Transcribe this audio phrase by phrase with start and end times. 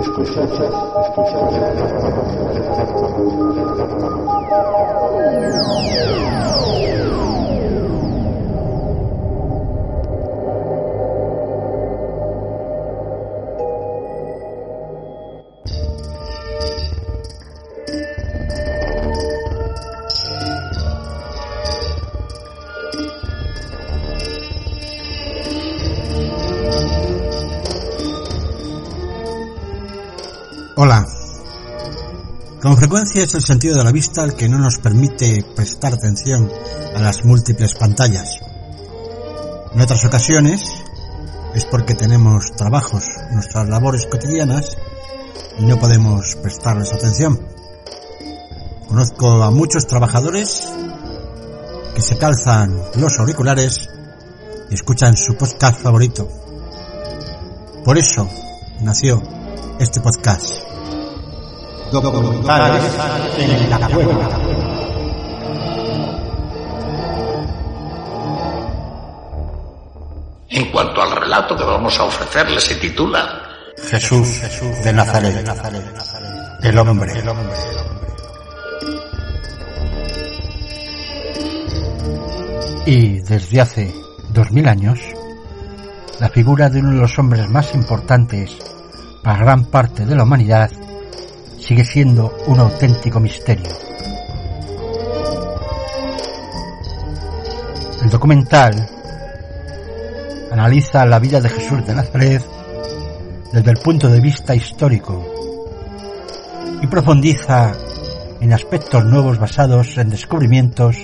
[0.00, 1.52] Escuchar,
[32.82, 36.50] frecuencia es el sentido de la vista el que no nos permite prestar atención
[36.96, 38.40] a las múltiples pantallas.
[39.72, 40.64] En otras ocasiones
[41.54, 44.76] es porque tenemos trabajos, nuestras labores cotidianas
[45.60, 47.46] y no podemos prestarles atención.
[48.88, 50.68] Conozco a muchos trabajadores
[51.94, 53.88] que se calzan los auriculares
[54.70, 56.28] y escuchan su podcast favorito.
[57.84, 58.28] Por eso
[58.80, 59.22] nació
[59.78, 60.71] este podcast.
[61.92, 62.84] Documentales
[63.36, 64.28] en la cueva.
[70.48, 73.42] En cuanto al relato que vamos a ofrecerle, se titula
[73.76, 74.40] Jesús
[74.82, 75.46] de Nazaret,
[76.62, 77.12] el hombre.
[82.86, 83.94] Y desde hace
[84.30, 84.98] dos mil años,
[86.20, 88.56] la figura de uno de los hombres más importantes
[89.22, 90.70] para gran parte de la humanidad
[91.62, 93.70] sigue siendo un auténtico misterio.
[98.02, 98.88] El documental
[100.50, 102.42] analiza la vida de Jesús de Nazaret
[103.52, 105.24] desde el punto de vista histórico
[106.82, 107.72] y profundiza
[108.40, 110.96] en aspectos nuevos basados en descubrimientos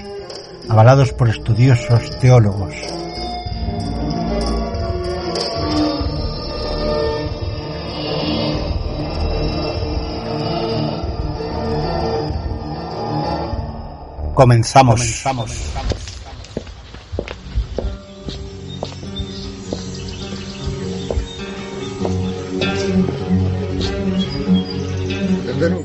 [0.68, 2.97] avalados por estudiosos teólogos.
[14.38, 15.00] Comenzamos.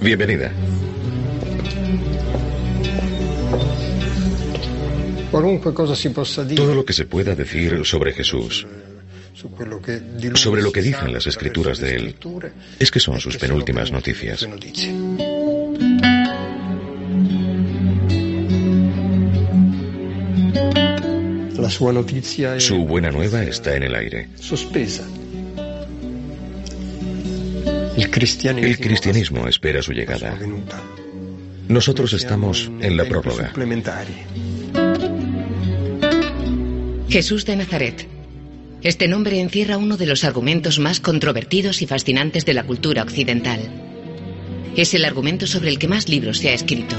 [0.02, 0.52] Bienvenida.
[5.32, 8.68] Todo lo que se pueda decir sobre Jesús,
[9.34, 12.16] sobre lo que dicen las escrituras de él,
[12.78, 14.48] es que son sus penúltimas noticias.
[22.60, 24.30] Su buena nueva está en el aire.
[27.96, 30.38] El cristianismo espera su llegada.
[31.68, 33.54] Nosotros estamos en la prórroga.
[37.10, 38.08] Jesús de Nazaret.
[38.82, 43.62] Este nombre encierra uno de los argumentos más controvertidos y fascinantes de la cultura occidental.
[44.76, 46.96] Es el argumento sobre el que más libros se ha escrito.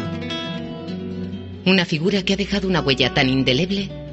[1.65, 4.04] Una figura que ha dejado una huella tan indeleble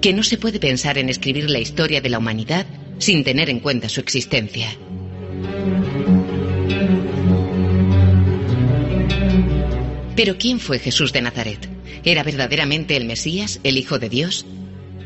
[0.00, 2.66] que no se puede pensar en escribir la historia de la humanidad
[2.98, 4.68] sin tener en cuenta su existencia.
[10.16, 11.68] Pero ¿quién fue Jesús de Nazaret?
[12.04, 14.46] ¿Era verdaderamente el Mesías, el Hijo de Dios?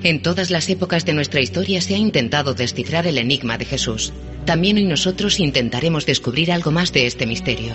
[0.02, 4.12] En todas las épocas de nuestra historia se ha intentado descifrar el enigma de Jesús.
[4.46, 7.74] También hoy nosotros intentaremos descubrir algo más de este misterio.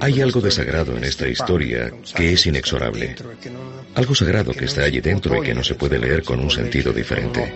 [0.00, 3.14] Hay algo de sagrado en esta historia que es inexorable.
[3.94, 6.92] Algo sagrado que está allí dentro y que no se puede leer con un sentido
[6.92, 7.52] diferente.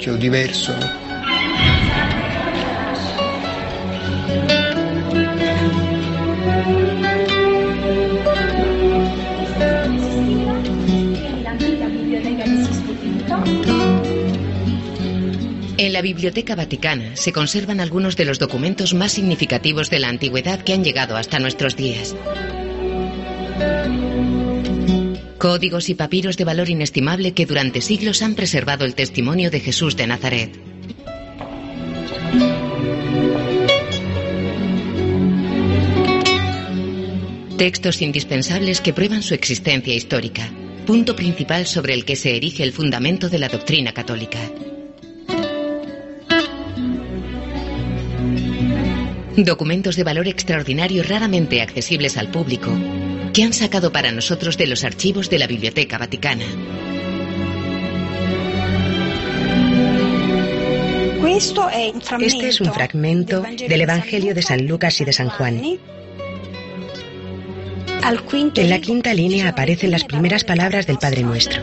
[16.01, 20.73] La Biblioteca Vaticana se conservan algunos de los documentos más significativos de la antigüedad que
[20.73, 22.17] han llegado hasta nuestros días.
[25.37, 29.95] Códigos y papiros de valor inestimable que durante siglos han preservado el testimonio de Jesús
[29.95, 30.59] de Nazaret.
[37.59, 40.51] Textos indispensables que prueban su existencia histórica,
[40.87, 44.41] punto principal sobre el que se erige el fundamento de la doctrina católica.
[49.45, 52.71] Documentos de valor extraordinario raramente accesibles al público,
[53.33, 56.45] que han sacado para nosotros de los archivos de la Biblioteca Vaticana.
[62.21, 65.63] Este es un fragmento del Evangelio de San Lucas y de San Juan.
[68.57, 71.63] En la quinta línea aparecen las primeras palabras del Padre Nuestro.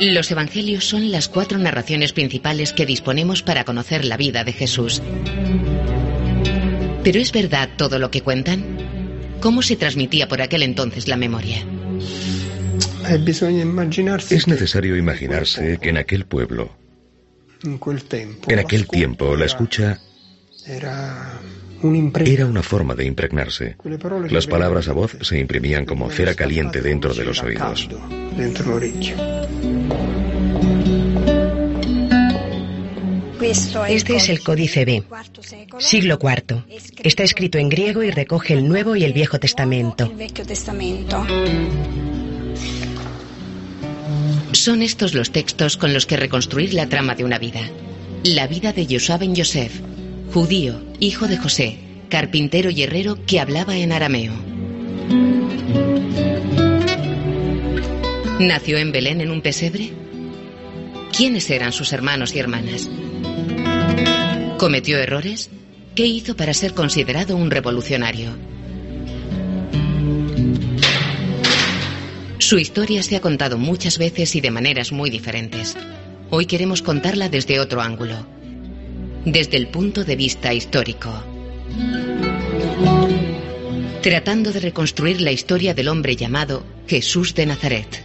[0.00, 5.02] Los evangelios son las cuatro narraciones principales que disponemos para conocer la vida de Jesús.
[7.02, 8.64] ¿Pero es verdad todo lo que cuentan?
[9.40, 11.64] ¿Cómo se transmitía por aquel entonces la memoria?
[13.08, 16.76] Es necesario imaginarse que en aquel pueblo,
[17.62, 20.00] en aquel tiempo, la escucha
[22.24, 23.76] era una forma de impregnarse.
[24.30, 27.88] Las palabras a voz se imprimían como cera caliente dentro de los oídos.
[33.88, 35.04] Este es el Códice B,
[35.78, 36.64] siglo IV.
[37.02, 40.10] Está escrito en griego y recoge el Nuevo y el Viejo Testamento.
[44.52, 47.60] Son estos los textos con los que reconstruir la trama de una vida.
[48.24, 49.80] La vida de Yosua ben Yosef,
[50.32, 51.78] judío, hijo de José,
[52.08, 54.34] carpintero y herrero que hablaba en arameo.
[58.38, 59.92] ¿Nació en Belén en un pesebre?
[61.16, 62.90] ¿Quiénes eran sus hermanos y hermanas?
[64.58, 65.50] ¿Cometió errores?
[65.94, 68.36] ¿Qué hizo para ser considerado un revolucionario?
[72.38, 75.76] Su historia se ha contado muchas veces y de maneras muy diferentes.
[76.28, 78.26] Hoy queremos contarla desde otro ángulo,
[79.26, 81.12] desde el punto de vista histórico.
[84.00, 88.04] Tratando de reconstruir la historia del hombre llamado Jesús de Nazaret.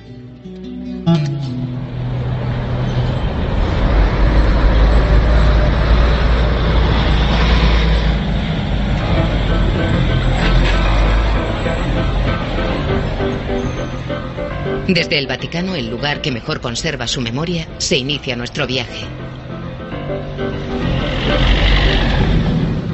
[14.88, 19.06] Desde el Vaticano, el lugar que mejor conserva su memoria, se inicia nuestro viaje.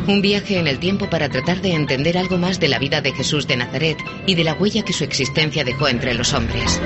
[0.07, 3.11] Un viaje en el tiempo para tratar de entender algo más de la vida de
[3.11, 6.81] Jesús de Nazaret y de la huella que su existencia dejó entre los hombres.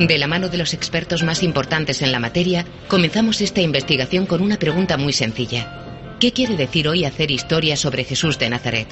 [0.00, 4.40] De la mano de los expertos más importantes en la materia, comenzamos esta investigación con
[4.40, 6.16] una pregunta muy sencilla.
[6.18, 8.88] ¿Qué quiere decir hoy hacer historia sobre Jesús de Nazaret?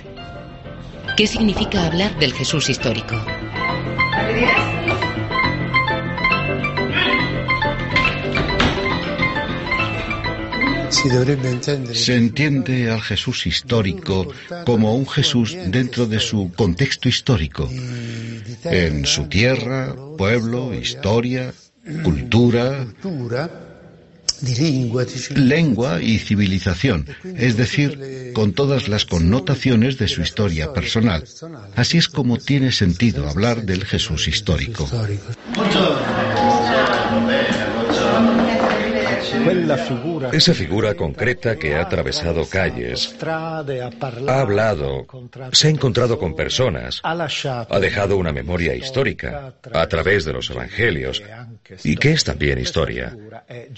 [1.16, 3.16] ¿Qué significa hablar del Jesús histórico?
[11.92, 14.28] Se entiende al Jesús histórico
[14.66, 17.70] como un Jesús dentro de su contexto histórico,
[18.64, 21.54] en su tierra, pueblo, historia,
[22.02, 22.86] cultura,
[25.34, 27.06] lengua y civilización,
[27.36, 31.24] es decir, con todas las connotaciones de su historia personal.
[31.76, 34.88] Así es como tiene sentido hablar del Jesús histórico.
[40.32, 45.06] Esa figura concreta que ha atravesado calles, ha hablado,
[45.52, 51.22] se ha encontrado con personas, ha dejado una memoria histórica a través de los evangelios
[51.84, 53.16] y que es también historia.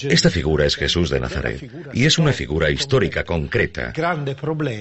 [0.03, 3.93] Esta figura es Jesús de Nazaret y es una figura histórica concreta.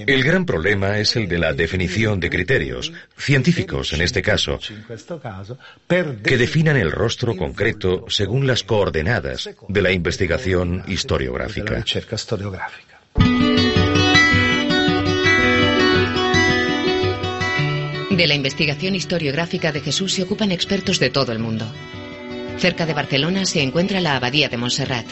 [0.06, 4.58] El gran problema es el de la definición de criterios, científicos en este caso,
[5.88, 11.84] que definan el rostro concreto según las coordenadas de la investigación historiográfica.
[18.10, 21.66] De la investigación historiográfica de Jesús se ocupan expertos de todo el mundo.
[22.58, 25.06] Cerca de Barcelona se encuentra la Abadía de Montserrat.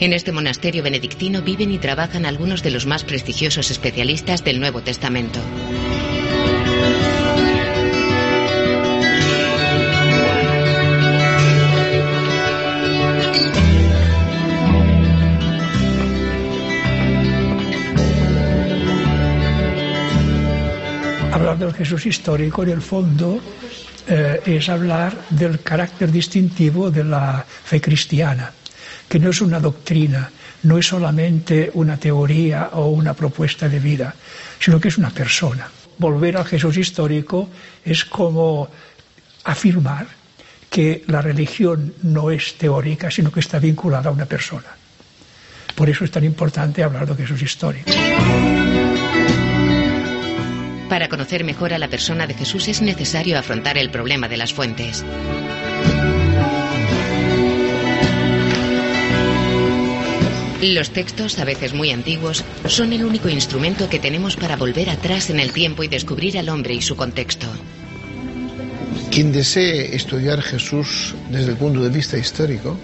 [0.00, 4.82] En este monasterio benedictino viven y trabajan algunos de los más prestigiosos especialistas del Nuevo
[4.82, 5.40] Testamento.
[21.46, 23.40] Hablar del Jesús histórico, en el fondo,
[24.08, 28.50] eh, es hablar del carácter distintivo de la fe cristiana,
[29.08, 30.28] que no es una doctrina,
[30.64, 34.12] no es solamente una teoría o una propuesta de vida,
[34.58, 35.70] sino que es una persona.
[35.98, 37.48] Volver al Jesús histórico
[37.84, 38.68] es como
[39.44, 40.08] afirmar
[40.68, 44.74] que la religión no es teórica, sino que está vinculada a una persona.
[45.76, 47.92] Por eso es tan importante hablar de Jesús histórico.
[50.88, 54.52] Para conocer mejor a la persona de Jesús es necesario afrontar el problema de las
[54.52, 55.04] fuentes.
[60.62, 65.28] Los textos, a veces muy antiguos, son el único instrumento que tenemos para volver atrás
[65.28, 67.46] en el tiempo y descubrir al hombre y su contexto.
[69.10, 72.78] Quien desee estudiar Jesús desde el punto de vista histórico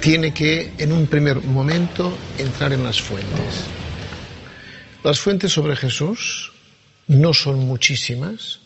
[0.00, 3.64] tiene que, en un primer momento, entrar en las fuentes.
[5.04, 6.47] Las fuentes sobre Jesús
[7.08, 8.60] no son muchísimas,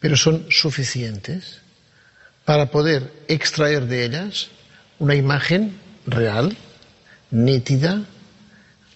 [0.00, 1.60] pero son suficientes
[2.44, 4.48] para poder extraer de ellas
[4.98, 6.56] una imagen real,
[7.30, 8.04] nítida,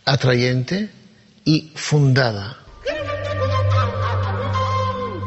[0.04, 0.90] atrayente
[1.44, 2.58] y fundada.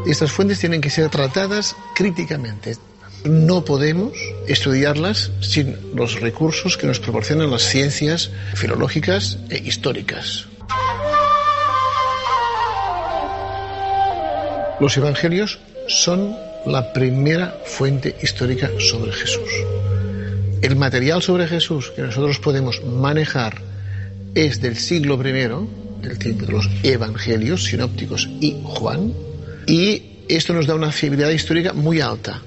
[0.05, 2.77] Estas fuentes tienen que ser tratadas críticamente.
[3.23, 4.13] No podemos
[4.47, 10.47] estudiarlas sin los recursos que nos proporcionan las ciencias filológicas e históricas.
[14.81, 16.35] Los evangelios son
[16.65, 19.47] la primera fuente histórica sobre Jesús.
[20.63, 23.61] El material sobre Jesús que nosotros podemos manejar
[24.33, 29.13] es del siglo I, del tiempo de los evangelios sinópticos y Juan,
[29.67, 32.41] y esto nos da una fiabilidad histórica muy alta,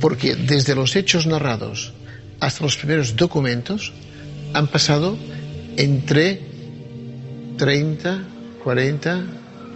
[0.00, 1.92] porque desde los hechos narrados
[2.40, 3.92] hasta los primeros documentos
[4.54, 5.18] han pasado
[5.76, 6.40] entre
[7.58, 8.22] 30,
[8.64, 9.24] 40,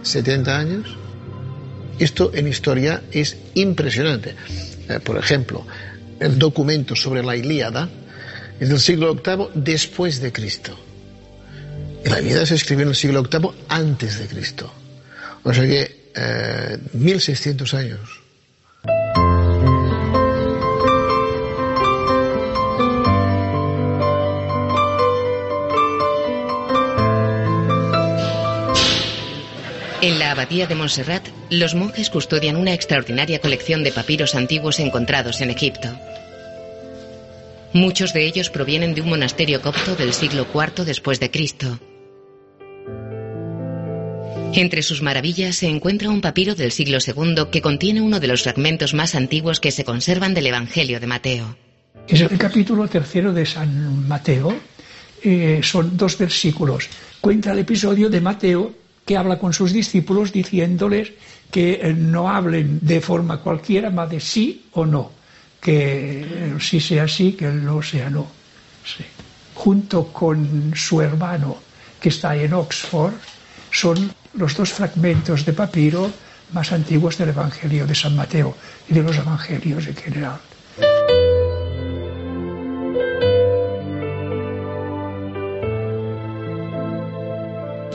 [0.01, 1.02] 70 años
[1.99, 4.35] esto en historia es impresionante.
[4.89, 5.65] Eh, por ejemplo,
[6.19, 7.89] el documento sobre la Ilíada
[8.59, 10.77] es del siglo VIII después de Cristo.
[12.05, 14.71] Y la Ilíada se escribió en el siglo VIII antes de Cristo.
[15.43, 16.03] O sea que
[16.93, 18.22] 1600 eh, años.
[30.03, 35.39] En la abadía de Montserrat, los monjes custodian una extraordinaria colección de papiros antiguos encontrados
[35.39, 35.97] en Egipto.
[37.71, 41.79] Muchos de ellos provienen de un monasterio copto del siglo IV después de Cristo.
[44.51, 48.43] Entre sus maravillas se encuentra un papiro del siglo II que contiene uno de los
[48.43, 51.55] fragmentos más antiguos que se conservan del Evangelio de Mateo.
[52.09, 54.53] Es el capítulo tercero de San Mateo.
[55.23, 56.89] Eh, son dos versículos.
[57.21, 61.11] Cuenta el episodio de Mateo que habla con sus discípulos diciéndoles
[61.51, 65.11] que eh, no hablen de forma cualquiera, más de sí o no,
[65.61, 68.27] que sí sea sí, que no sea no.
[69.53, 71.57] Junto con su hermano
[71.99, 73.13] que está en Oxford,
[73.71, 76.11] son los dos fragmentos de papiro
[76.51, 78.55] más antiguos del Evangelio de San Mateo
[78.89, 80.39] y de los Evangelios en general.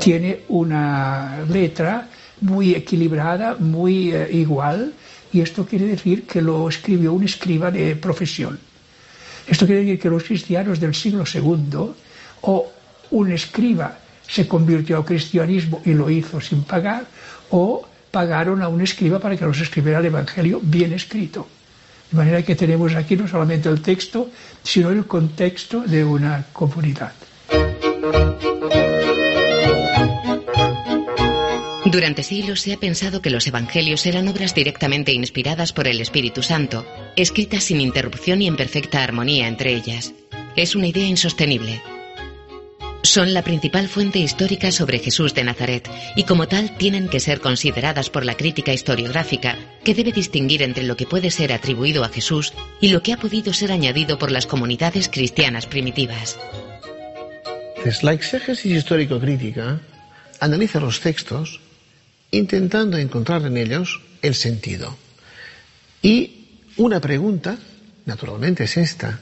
[0.09, 2.09] Tiene una letra
[2.41, 4.95] muy equilibrada, muy eh, igual,
[5.35, 8.59] y esto quiere decir que lo escribió un escriba de profesión.
[9.47, 11.93] Esto quiere decir que los cristianos del siglo II,
[12.41, 12.73] o
[13.11, 17.05] un escriba se convirtió al cristianismo y lo hizo sin pagar,
[17.51, 21.47] o pagaron a un escriba para que los escribiera el Evangelio bien escrito.
[22.11, 24.31] De manera que tenemos aquí no solamente el texto,
[24.63, 27.13] sino el contexto de una comunidad.
[31.91, 36.43] Durante siglos se ha pensado que los evangelios eran obras directamente inspiradas por el Espíritu
[36.43, 40.13] Santo, escritas sin interrupción y en perfecta armonía entre ellas.
[40.55, 41.81] Es una idea insostenible.
[43.03, 47.41] Son la principal fuente histórica sobre Jesús de Nazaret y como tal tienen que ser
[47.41, 52.11] consideradas por la crítica historiográfica que debe distinguir entre lo que puede ser atribuido a
[52.11, 52.53] Jesús
[52.83, 56.39] y lo que ha podido ser añadido por las comunidades cristianas primitivas.
[58.03, 59.81] La exégesis histórico-crítica
[60.39, 61.61] analiza los textos
[62.31, 64.97] intentando encontrar en ellos el sentido.
[66.03, 67.59] Y una pregunta,
[68.07, 69.19] naturalmente, es esta.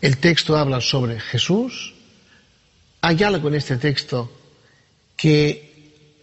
[0.00, 1.94] El texto habla sobre Jesús.
[3.00, 4.30] ¿Hay algo en este texto
[5.16, 5.66] que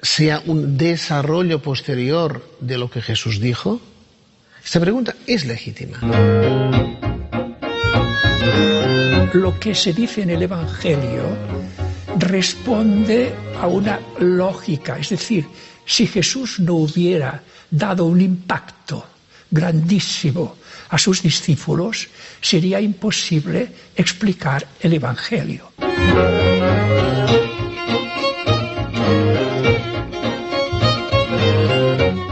[0.01, 3.81] sea un desarrollo posterior de lo que Jesús dijo?
[4.63, 5.99] Esta pregunta es legítima.
[9.33, 11.23] Lo que se dice en el Evangelio
[12.19, 15.45] responde a una lógica, es decir,
[15.85, 19.05] si Jesús no hubiera dado un impacto
[19.49, 20.55] grandísimo
[20.89, 22.07] a sus discípulos,
[22.41, 25.71] sería imposible explicar el Evangelio.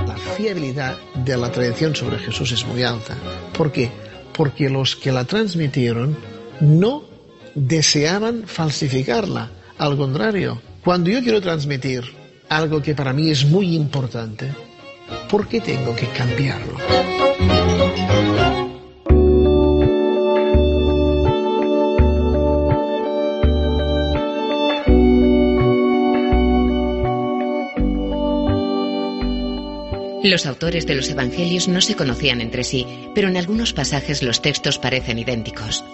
[0.08, 3.16] La fiabilidad de la tradición sobre Jesús es muy alta.
[3.58, 3.92] ¿Por qué?
[4.34, 6.18] Porque los que la transmitieron
[6.60, 7.04] no
[7.56, 9.52] deseaban falsificarla.
[9.78, 12.21] Al contrario, cuando yo quiero transmitir
[12.52, 14.54] algo que para mí es muy importante,
[15.30, 16.78] ¿por qué tengo que cambiarlo?
[30.24, 34.42] Los autores de los Evangelios no se conocían entre sí, pero en algunos pasajes los
[34.42, 35.86] textos parecen idénticos.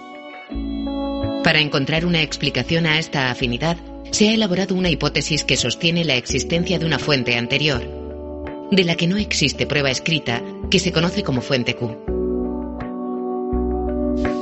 [1.44, 3.78] Para encontrar una explicación a esta afinidad,
[4.10, 7.82] se ha elaborado una hipótesis que sostiene la existencia de una fuente anterior,
[8.70, 11.96] de la que no existe prueba escrita, que se conoce como fuente Q.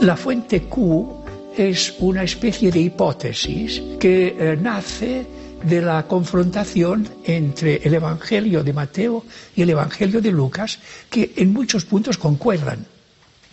[0.00, 1.25] La fuente Q
[1.56, 5.26] es una especie de hipótesis que eh, nace
[5.62, 10.78] de la confrontación entre el Evangelio de Mateo y el Evangelio de Lucas,
[11.10, 12.84] que en muchos puntos concuerdan.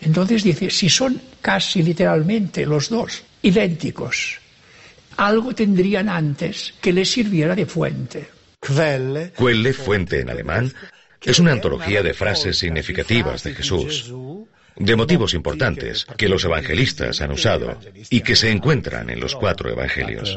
[0.00, 4.38] Entonces dice, si son casi literalmente los dos idénticos,
[5.16, 8.28] algo tendrían antes que les sirviera de fuente.
[8.60, 10.72] Quelle, fuente en alemán,
[11.22, 14.12] es una antología de frases significativas de Jesús,
[14.76, 17.78] de motivos importantes que los evangelistas han usado
[18.10, 20.36] y que se encuentran en los cuatro evangelios.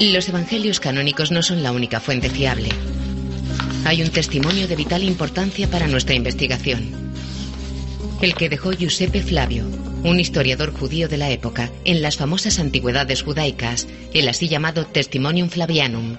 [0.00, 2.68] Los evangelios canónicos no son la única fuente fiable.
[3.84, 7.12] Hay un testimonio de vital importancia para nuestra investigación.
[8.22, 9.64] El que dejó Giuseppe Flavio,
[10.04, 15.48] un historiador judío de la época, en las famosas antigüedades judaicas, el así llamado Testimonium
[15.48, 16.16] Flavianum,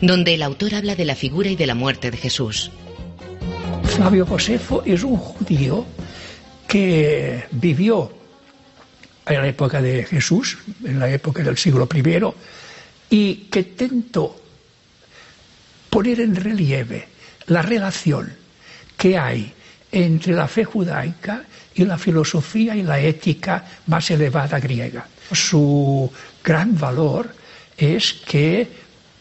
[0.00, 2.70] donde el autor habla de la figura y de la muerte de Jesús.
[3.82, 5.84] Flavio Josefo es un judío
[6.68, 8.12] que vivió
[9.26, 12.02] en la época de Jesús, en la época del siglo I,
[13.10, 14.36] y que tentó
[15.90, 17.08] poner en relieve
[17.46, 18.32] la relación
[18.96, 19.52] que hay
[19.90, 25.06] entre la fe judaica y la filosofía y la ética más elevada griega.
[25.32, 26.10] Su
[26.44, 27.32] gran valor
[27.76, 28.68] es que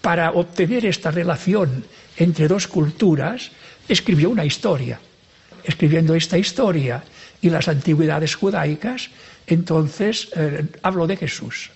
[0.01, 1.85] para obtener esta relación
[2.17, 3.51] entre dos culturas
[3.87, 4.99] escribió una historia.
[5.63, 7.03] Escribiendo esta historia
[7.41, 9.09] y las antigüedades judaicas,
[9.45, 11.69] entonces eh, habló de Jesús.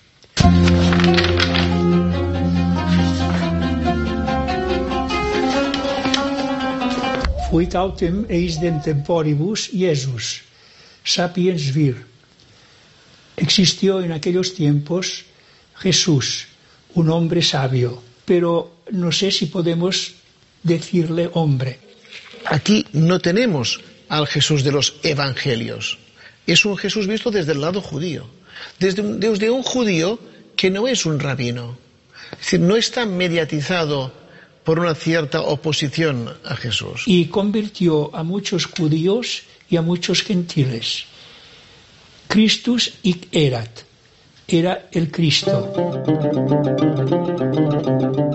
[7.52, 10.40] Fuit autem eis dem temporibus Iesus,
[11.04, 11.98] sapiens vir.
[13.36, 15.26] Existió en aquellos tiempos
[15.76, 16.46] Jesús,
[16.94, 20.14] un hombre sabio, pero no sé si podemos
[20.62, 21.78] decirle hombre.
[22.46, 25.98] Aquí no tenemos al Jesús de los evangelios.
[26.46, 28.24] Es un Jesús visto desde el lado judío,
[28.78, 30.18] desde, desde un judío
[30.56, 31.76] que no es un rabino.
[32.32, 34.21] Es decir, no está mediatizado
[34.64, 37.04] por una cierta oposición a Jesús.
[37.06, 41.04] Y convirtió a muchos judíos y a muchos gentiles.
[42.28, 43.80] Christus hic erat,
[44.46, 45.72] era el Cristo.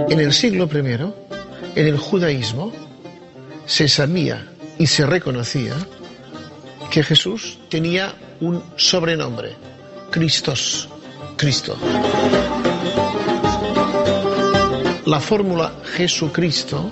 [0.09, 2.73] En el siglo I, en el judaísmo,
[3.65, 5.75] se sabía y se reconocía
[6.91, 9.55] que Jesús tenía un sobrenombre,
[10.11, 10.87] Christos,
[11.35, 11.77] Cristo
[15.07, 16.91] la fórmula Jesucristo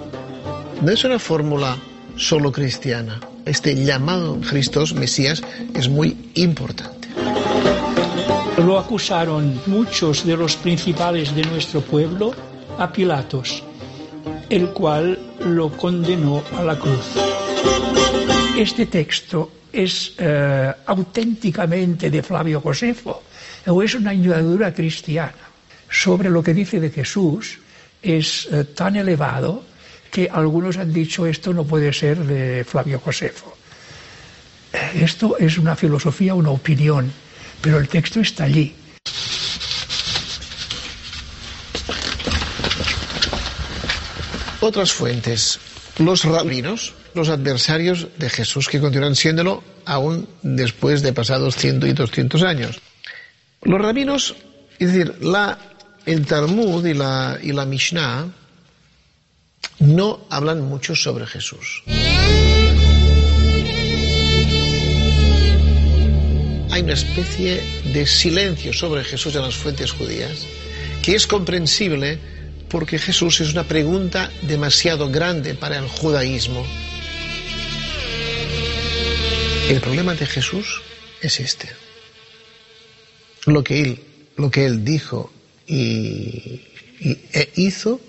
[0.81, 1.77] no es una fórmula
[2.15, 3.19] solo cristiana.
[3.45, 7.09] Este llamado Cristo, Mesías, es muy importante.
[8.65, 12.33] Lo acusaron muchos de los principales de nuestro pueblo
[12.79, 13.61] a Pilatos,
[14.49, 17.17] el cual lo condenó a la cruz.
[18.57, 23.23] Este texto es eh, auténticamente de Flavio Josefo
[23.67, 25.33] o es una añadidura cristiana
[25.89, 27.59] sobre lo que dice de Jesús
[28.05, 29.63] es eh, tan elevado
[30.11, 33.57] que algunos han dicho esto no puede ser de Flavio Josefo.
[34.71, 37.11] Eh, esto es una filosofía, una opinión,
[37.61, 38.73] pero el texto está allí.
[44.61, 45.59] Otras fuentes.
[45.97, 51.93] Los rabinos, los adversarios de Jesús, que continúan siéndolo aún después de pasados ciento y
[51.93, 52.79] doscientos años.
[53.63, 54.35] Los rabinos,
[54.79, 55.57] es decir, la
[56.05, 58.27] el Talmud y la, y la Mishnah
[59.79, 61.83] no hablan mucho sobre Jesús.
[66.71, 67.61] Hay una especie
[67.93, 70.45] de silencio sobre Jesús en las fuentes judías
[71.01, 72.19] que es comprensible
[72.69, 76.65] porque Jesús es una pregunta demasiado grande para el judaísmo.
[79.69, 80.81] El problema de Jesús
[81.21, 81.69] es este.
[83.45, 84.03] Lo que él,
[84.35, 85.31] lo que él dijo
[85.67, 86.61] y,
[86.99, 87.99] e hizo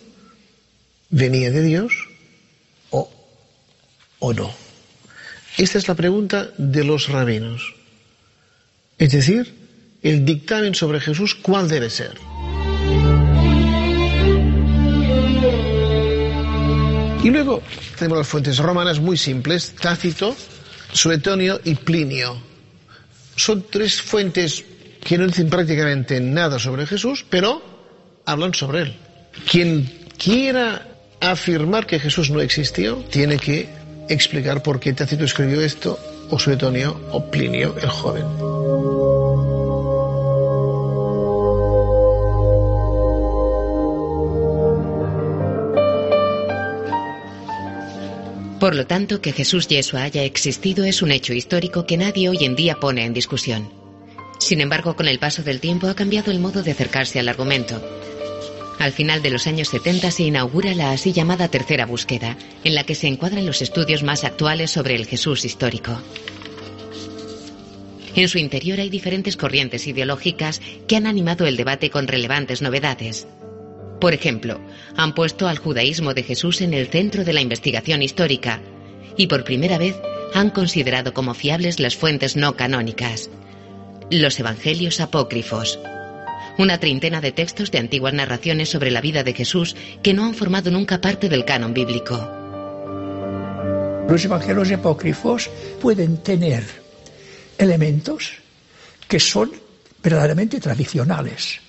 [1.11, 1.93] venía de Dios
[2.91, 3.11] o,
[4.19, 4.53] o no.
[5.57, 7.75] Esta es la pregunta de los rabinos.
[8.99, 9.55] Es decir,
[10.03, 12.19] el dictamen sobre Jesús, ¿cuál debe ser?
[17.27, 17.61] Y luego
[17.99, 20.37] tenemos las fuentes romanas muy simples, Tácito,
[20.93, 22.41] Suetonio y Plinio.
[23.35, 24.65] Son tres fuentes
[25.07, 27.63] que no dicen prácticamente nada sobre Jesús, pero
[28.25, 28.97] hablan sobre él.
[29.49, 29.89] Quien
[30.19, 30.83] quiera
[31.21, 33.69] afirmar que Jesús no existió, tiene que
[34.09, 35.97] explicar por qué Tácito escribió esto,
[36.29, 38.25] o Suetonio, o Plinio el joven.
[48.59, 52.39] Por lo tanto, que Jesús Yeshua haya existido es un hecho histórico que nadie hoy
[52.41, 53.86] en día pone en discusión.
[54.39, 57.83] Sin embargo, con el paso del tiempo ha cambiado el modo de acercarse al argumento.
[58.79, 62.85] Al final de los años 70 se inaugura la así llamada tercera búsqueda, en la
[62.85, 65.99] que se encuadran los estudios más actuales sobre el Jesús histórico.
[68.15, 73.27] En su interior hay diferentes corrientes ideológicas que han animado el debate con relevantes novedades.
[74.01, 74.61] Por ejemplo,
[74.97, 78.61] han puesto al judaísmo de Jesús en el centro de la investigación histórica
[79.17, 79.97] y por primera vez
[80.35, 83.31] han considerado como fiables las fuentes no canónicas,
[84.11, 85.79] los evangelios apócrifos,
[86.59, 90.35] una treintena de textos de antiguas narraciones sobre la vida de Jesús que no han
[90.35, 92.17] formado nunca parte del canon bíblico.
[94.09, 96.65] Los evangelios apócrifos pueden tener
[97.59, 98.35] elementos
[99.09, 99.51] que son
[100.03, 101.61] verdaderamente tradicionales,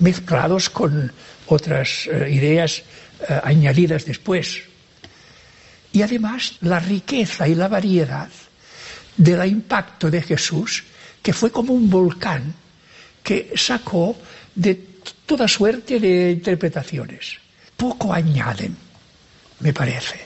[0.00, 1.12] mezclados con
[1.46, 2.82] otras eh, ideas
[3.28, 4.62] eh, añadidas después.
[5.92, 8.28] Y además la riqueza y la variedad
[9.16, 10.82] del impacto de Jesús,
[11.26, 12.54] que fue como un volcán
[13.20, 14.16] que sacó
[14.54, 14.76] de
[15.26, 17.38] toda suerte de interpretaciones.
[17.76, 18.76] Poco añaden,
[19.58, 20.20] me parece.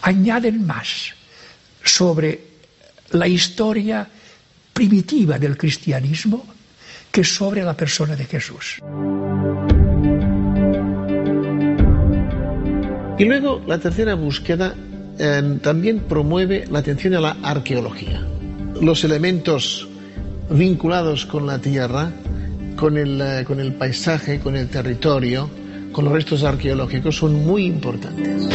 [0.00, 1.12] Añaden más
[1.84, 2.40] sobre
[3.10, 4.08] la historia
[4.72, 6.46] primitiva del cristianismo
[7.12, 8.78] que sobre la persona de Jesús.
[13.18, 14.74] Y luego la tercera búsqueda
[15.18, 18.26] eh, también promueve la atención a la arqueología.
[18.80, 19.89] Los elementos
[20.50, 22.10] vinculados con la tierra,
[22.76, 25.48] con el, eh, con el paisaje, con el territorio,
[25.92, 28.48] con los restos arqueológicos son muy importantes.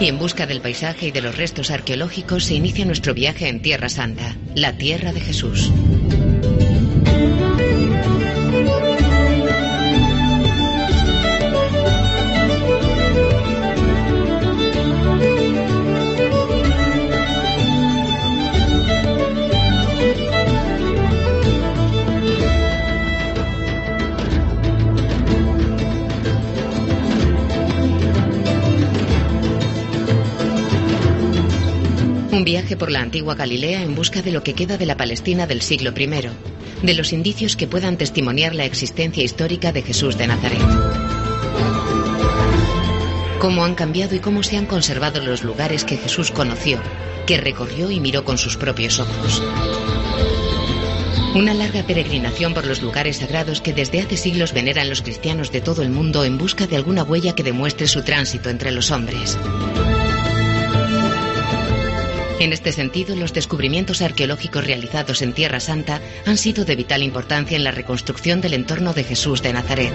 [0.00, 3.62] Y en busca del paisaje y de los restos arqueológicos se inicia nuestro viaje en
[3.62, 5.70] Tierra Santa, la tierra de Jesús.
[32.42, 35.46] Un viaje por la antigua Galilea en busca de lo que queda de la Palestina
[35.46, 36.08] del siglo I,
[36.84, 40.58] de los indicios que puedan testimoniar la existencia histórica de Jesús de Nazaret.
[43.38, 46.80] Cómo han cambiado y cómo se han conservado los lugares que Jesús conoció,
[47.28, 49.40] que recorrió y miró con sus propios ojos.
[51.36, 55.60] Una larga peregrinación por los lugares sagrados que desde hace siglos veneran los cristianos de
[55.60, 59.38] todo el mundo en busca de alguna huella que demuestre su tránsito entre los hombres.
[62.42, 67.56] En este sentido, los descubrimientos arqueológicos realizados en Tierra Santa han sido de vital importancia
[67.56, 69.94] en la reconstrucción del entorno de Jesús de Nazaret.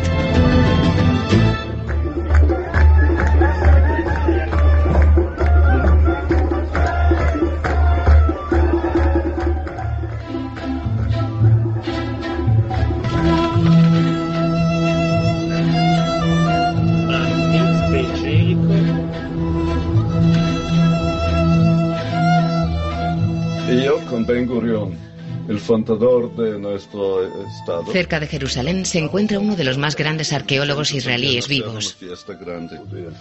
[25.77, 27.91] El fundador de nuestro estado.
[27.91, 31.97] Cerca de Jerusalén se encuentra uno de los más grandes arqueólogos israelíes vivos.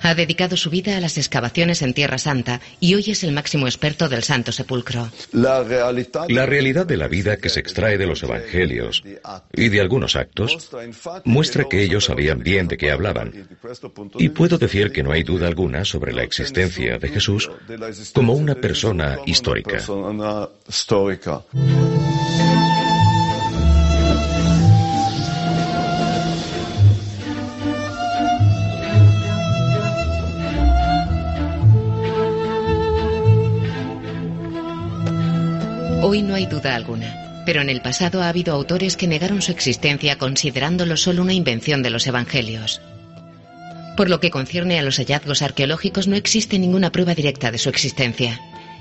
[0.02, 3.66] Ha dedicado su vida a las excavaciones en Tierra Santa y hoy es el máximo
[3.66, 5.10] experto del Santo Sepulcro.
[5.32, 9.02] La realidad de la vida que se extrae de los evangelios
[9.52, 10.70] y de algunos actos
[11.24, 13.48] muestra que ellos sabían bien de qué hablaban.
[14.18, 17.50] Y puedo decir que no hay duda alguna sobre la existencia de Jesús
[18.12, 19.78] como una persona histórica.
[36.08, 39.50] Hoy no hay duda alguna, pero en el pasado ha habido autores que negaron su
[39.50, 42.80] existencia considerándolo solo una invención de los evangelios.
[43.96, 47.70] Por lo que concierne a los hallazgos arqueológicos no existe ninguna prueba directa de su
[47.70, 48.40] existencia.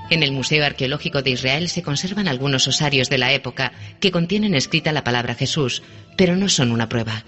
[0.09, 4.53] En el Museo Arqueológico de Israel se conservan algunos osarios de la época que contienen
[4.53, 5.81] escrita la palabra Jesús,
[6.15, 7.23] pero no son una prueba.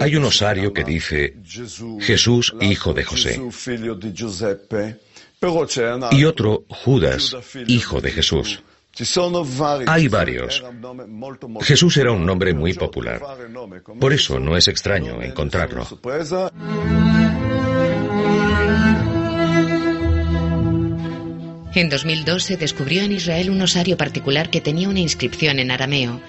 [0.00, 1.36] Hay un osario que dice
[2.00, 3.40] Jesús, hijo de José.
[6.12, 8.62] y otro Judas, hijo de Jesús.
[9.86, 10.62] Hay varios.
[11.62, 13.20] Jesús era un nombre muy popular.
[13.98, 15.86] Por eso no es extraño encontrarlo.
[21.74, 26.20] En 2002 se descubrió en Israel un osario particular que tenía una inscripción en arameo.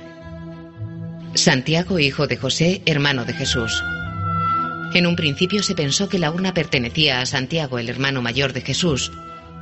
[1.34, 3.84] Santiago, hijo de José, hermano de Jesús.
[4.93, 8.62] En un principio se pensó que la urna pertenecía a Santiago, el hermano mayor de
[8.62, 9.12] Jesús,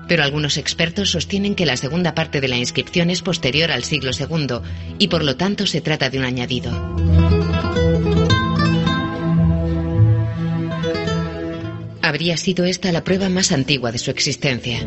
[0.07, 4.11] pero algunos expertos sostienen que la segunda parte de la inscripción es posterior al siglo
[4.11, 4.59] II
[4.99, 7.70] y por lo tanto se trata de un añadido.
[12.01, 14.79] Habría sido esta la prueba más antigua de su existencia.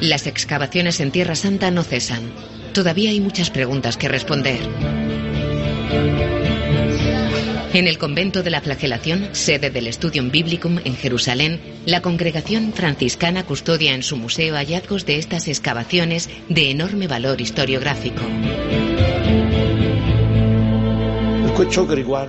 [0.00, 2.32] Las excavaciones en Tierra Santa no cesan.
[2.72, 4.60] Todavía hay muchas preguntas que responder.
[7.78, 13.46] En el convento de la flagelación, sede del Studium Biblicum en Jerusalén, la congregación franciscana
[13.46, 18.22] custodia en su museo hallazgos de estas excavaciones de enorme valor historiográfico.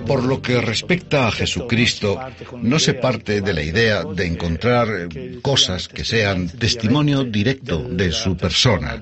[0.06, 2.18] Por lo que respecta a Jesucristo,
[2.62, 8.10] no se parte de la idea de encontrar eh, cosas que sean testimonio directo de
[8.10, 9.00] su persona.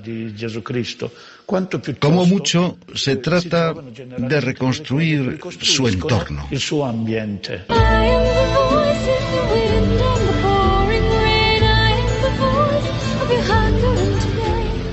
[1.99, 6.47] Como mucho, se trata de reconstruir su entorno.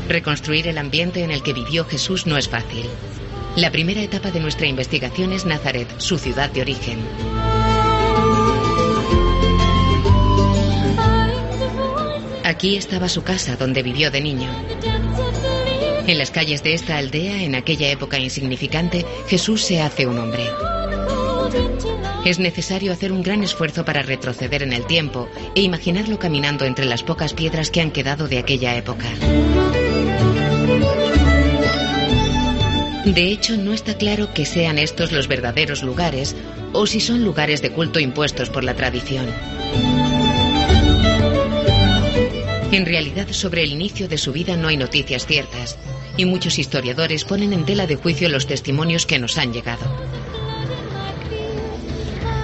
[0.09, 2.87] Reconstruir el ambiente en el que vivió Jesús no es fácil.
[3.57, 6.99] La primera etapa de nuestra investigación es Nazaret, su ciudad de origen.
[12.45, 14.51] Aquí estaba su casa, donde vivió de niño.
[16.07, 20.45] En las calles de esta aldea, en aquella época insignificante, Jesús se hace un hombre.
[22.27, 26.85] Es necesario hacer un gran esfuerzo para retroceder en el tiempo e imaginarlo caminando entre
[26.85, 29.07] las pocas piedras que han quedado de aquella época.
[33.07, 36.35] De hecho, no está claro que sean estos los verdaderos lugares
[36.73, 39.27] o si son lugares de culto impuestos por la tradición.
[42.73, 45.79] En realidad, sobre el inicio de su vida no hay noticias ciertas,
[46.16, 49.87] y muchos historiadores ponen en tela de juicio los testimonios que nos han llegado.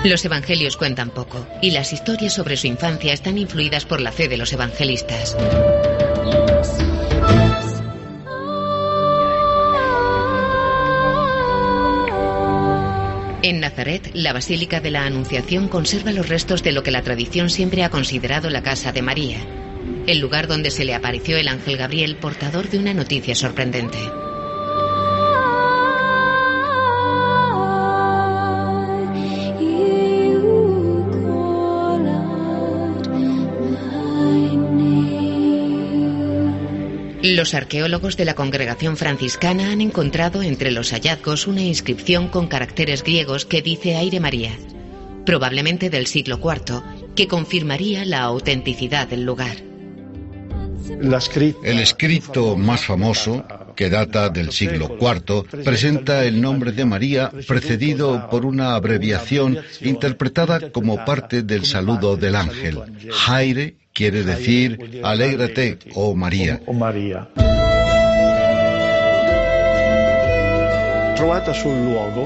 [0.05, 4.29] Los evangelios cuentan poco, y las historias sobre su infancia están influidas por la fe
[4.29, 5.37] de los evangelistas.
[14.15, 17.91] La Basílica de la Anunciación conserva los restos de lo que la tradición siempre ha
[17.91, 19.39] considerado la casa de María,
[20.07, 23.99] el lugar donde se le apareció el ángel Gabriel portador de una noticia sorprendente.
[37.23, 43.05] Los arqueólogos de la congregación franciscana han encontrado entre los hallazgos una inscripción con caracteres
[43.05, 44.51] griegos que dice Aire María,
[45.25, 46.83] probablemente del siglo IV,
[47.15, 49.57] que confirmaría la autenticidad del lugar.
[51.63, 53.45] El escrito más famoso,
[53.77, 60.73] que data del siglo IV, presenta el nombre de María precedido por una abreviación interpretada
[60.73, 62.81] como parte del saludo del ángel,
[63.11, 66.61] Jaire quiere decir alégrate, oh María.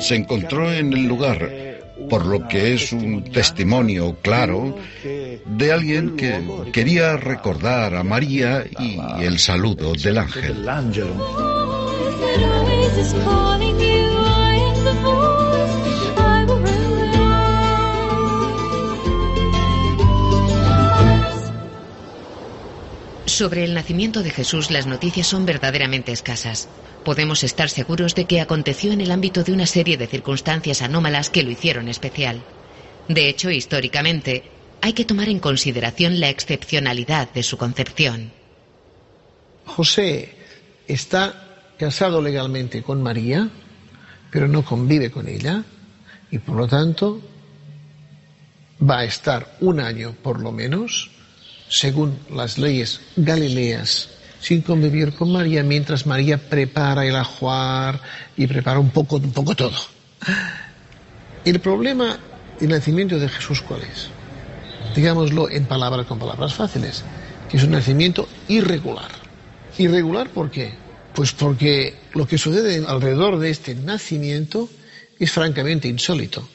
[0.01, 1.51] Se encontró en el lugar,
[2.09, 8.99] por lo que es un testimonio claro de alguien que quería recordar a María y
[9.23, 10.65] el saludo del ángel.
[23.37, 26.71] Sobre el nacimiento de Jesús las noticias son verdaderamente escasas.
[27.05, 31.29] Podemos estar seguros de que aconteció en el ámbito de una serie de circunstancias anómalas
[31.29, 32.43] que lo hicieron especial.
[33.09, 34.45] De hecho, históricamente,
[34.81, 38.33] hay que tomar en consideración la excepcionalidad de su concepción.
[39.67, 40.35] José
[40.89, 43.51] está casado legalmente con María,
[44.31, 45.63] pero no convive con ella
[46.31, 47.21] y por lo tanto
[48.81, 51.11] va a estar un año por lo menos
[51.69, 54.09] según las leyes galileas,
[54.41, 58.01] sin convivir con María, mientras María prepara el ajuar
[58.37, 59.77] y prepara un poco, un poco todo.
[61.45, 62.19] El problema
[62.61, 64.09] del nacimiento de Jesús, ¿cuál es?
[64.95, 67.05] Digámoslo en palabras con palabras fáciles,
[67.49, 69.11] que es un nacimiento irregular.
[69.79, 70.73] ¿Irregular por qué?
[71.15, 74.69] Pues porque lo que sucede alrededor de este nacimiento
[75.19, 76.49] es francamente insólito.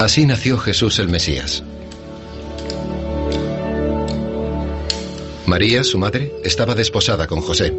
[0.00, 1.62] Así nació Jesús el Mesías.
[5.44, 7.76] María, su madre, estaba desposada con José.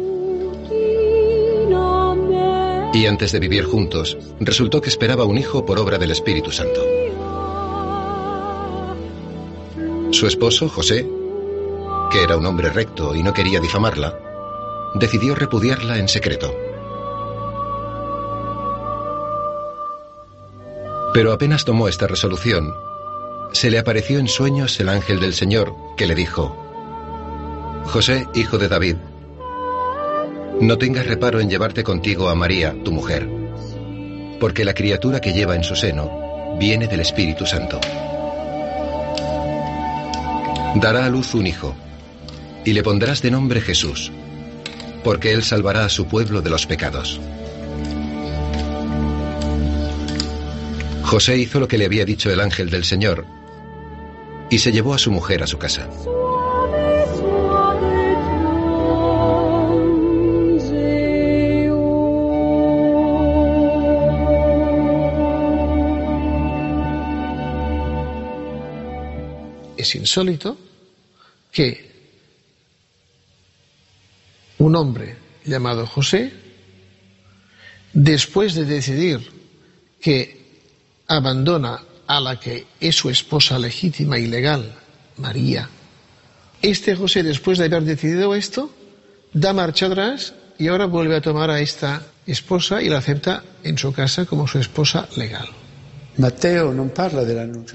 [2.94, 6.80] Y antes de vivir juntos, resultó que esperaba un hijo por obra del Espíritu Santo.
[10.12, 11.04] Su esposo, José,
[12.12, 14.16] que era un hombre recto y no quería difamarla,
[14.94, 16.54] decidió repudiarla en secreto.
[21.12, 22.72] Pero apenas tomó esta resolución,
[23.52, 26.56] se le apareció en sueños el ángel del Señor, que le dijo,
[27.84, 28.96] José, hijo de David,
[30.60, 33.28] no tengas reparo en llevarte contigo a María, tu mujer,
[34.40, 37.78] porque la criatura que lleva en su seno viene del Espíritu Santo.
[40.76, 41.74] Dará a luz un hijo,
[42.64, 44.10] y le pondrás de nombre Jesús,
[45.04, 47.20] porque él salvará a su pueblo de los pecados.
[51.12, 53.26] José hizo lo que le había dicho el ángel del Señor
[54.48, 55.86] y se llevó a su mujer a su casa.
[69.76, 70.56] Es insólito
[71.52, 71.90] que
[74.56, 76.32] un hombre llamado José,
[77.92, 79.30] después de decidir
[80.00, 80.41] que
[81.16, 84.72] abandona a la que es su esposa legítima y legal,
[85.18, 85.68] María.
[86.60, 88.70] Este José, después de haber decidido esto,
[89.32, 93.78] da marcha atrás y ahora vuelve a tomar a esta esposa y la acepta en
[93.78, 95.48] su casa como su esposa legal.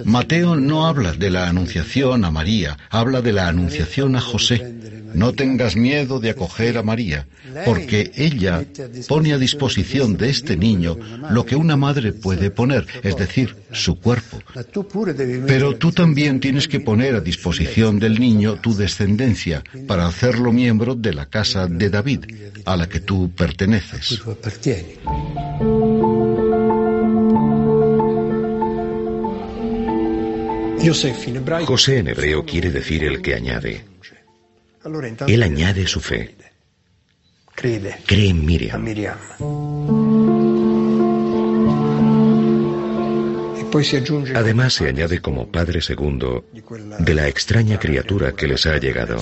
[0.05, 4.75] Mateo no habla de la anunciación a María, habla de la anunciación a José.
[5.13, 7.27] No tengas miedo de acoger a María,
[7.65, 8.63] porque ella
[9.07, 10.97] pone a disposición de este niño
[11.31, 14.39] lo que una madre puede poner, es decir, su cuerpo.
[15.47, 20.93] Pero tú también tienes que poner a disposición del niño tu descendencia para hacerlo miembro
[20.93, 22.25] de la casa de David,
[22.65, 24.21] a la que tú perteneces.
[31.65, 33.83] José en hebreo quiere decir el que añade.
[35.27, 36.35] Él añade su fe.
[37.55, 38.85] Cree en Miriam.
[44.35, 46.45] Además se añade como padre segundo
[46.99, 49.17] de la extraña criatura que les ha llegado.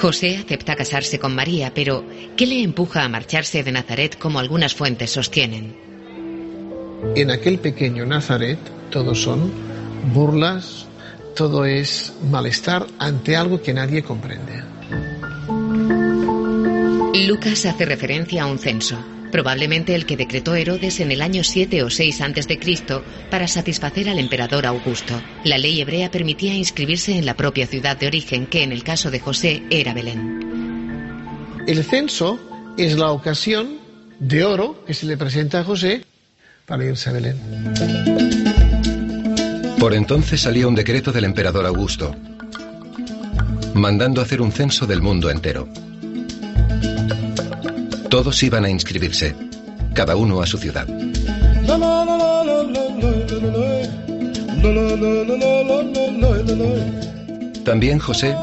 [0.00, 2.04] José acepta casarse con María, pero
[2.36, 5.91] ¿qué le empuja a marcharse de Nazaret como algunas fuentes sostienen?
[7.16, 8.58] En aquel pequeño Nazaret
[8.90, 9.52] todo son
[10.14, 10.86] burlas,
[11.36, 14.62] todo es malestar ante algo que nadie comprende.
[17.26, 18.96] Lucas hace referencia a un censo,
[19.30, 23.46] probablemente el que decretó Herodes en el año 7 o 6 antes de Cristo para
[23.46, 25.20] satisfacer al emperador Augusto.
[25.44, 29.10] La ley hebrea permitía inscribirse en la propia ciudad de origen, que en el caso
[29.10, 31.64] de José era Belén.
[31.66, 32.38] El censo
[32.76, 33.78] es la ocasión
[34.18, 36.04] de oro que se le presenta a José
[36.80, 37.36] irse a Belén.
[39.78, 42.14] Por entonces salía un decreto del emperador Augusto,
[43.74, 45.68] mandando hacer un censo del mundo entero.
[48.08, 49.34] Todos iban a inscribirse,
[49.92, 50.86] cada uno a su ciudad.
[57.64, 58.36] También José,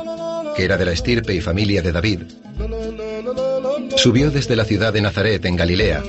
[0.56, 2.20] que era de la estirpe y familia de David,
[3.96, 6.04] subió desde la ciudad de Nazaret en Galilea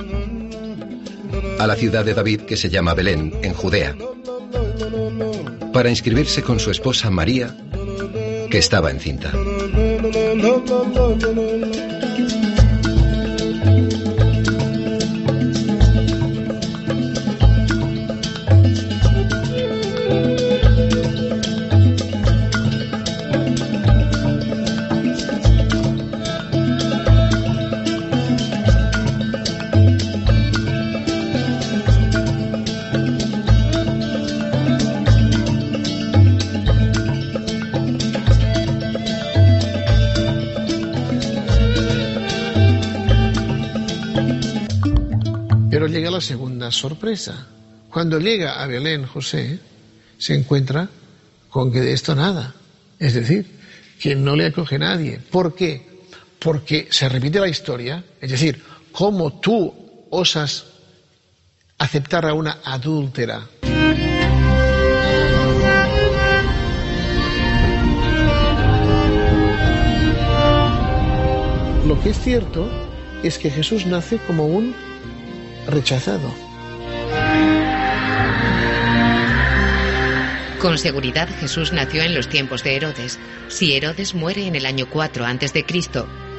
[1.63, 3.95] a la ciudad de David que se llama Belén, en Judea,
[5.71, 7.55] para inscribirse con su esposa María,
[8.49, 9.31] que estaba encinta.
[46.81, 47.47] Sorpresa.
[47.89, 49.59] Cuando llega a Belén José,
[50.17, 50.89] se encuentra
[51.49, 52.55] con que de esto nada.
[52.97, 53.45] Es decir,
[53.99, 55.19] que no le acoge nadie.
[55.19, 55.87] ¿Por qué?
[56.39, 60.65] Porque se repite la historia, es decir, como tú osas
[61.77, 63.47] aceptar a una adúltera?
[71.87, 72.69] Lo que es cierto
[73.21, 74.73] es que Jesús nace como un
[75.67, 76.50] rechazado.
[80.61, 83.17] Con seguridad Jesús nació en los tiempos de Herodes.
[83.47, 85.65] Si Herodes muere en el año 4 a.C.,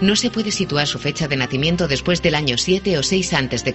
[0.01, 3.75] no se puede situar su fecha de nacimiento después del año 7 o 6 a.C.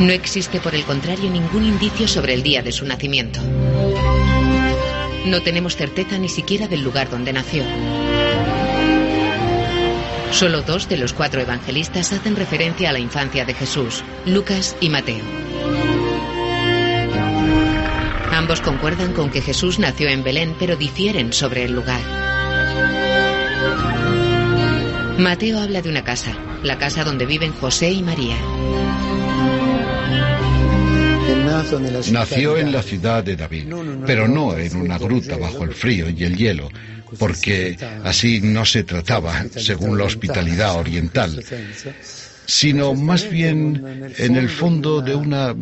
[0.00, 3.38] No existe, por el contrario, ningún indicio sobre el día de su nacimiento.
[5.26, 7.62] No tenemos certeza ni siquiera del lugar donde nació.
[10.32, 14.88] Solo dos de los cuatro evangelistas hacen referencia a la infancia de Jesús, Lucas y
[14.88, 15.24] Mateo.
[18.32, 22.00] Ambos concuerdan con que Jesús nació en Belén, pero difieren sobre el lugar.
[25.18, 28.36] Mateo habla de una casa, la casa donde viven José y María.
[32.10, 33.72] Nació en la ciudad de David,
[34.06, 36.68] pero no en una gruta bajo el frío y el hielo,
[37.18, 41.44] porque así no se trataba, según la hospitalidad oriental,
[42.46, 45.54] sino más bien en el fondo de una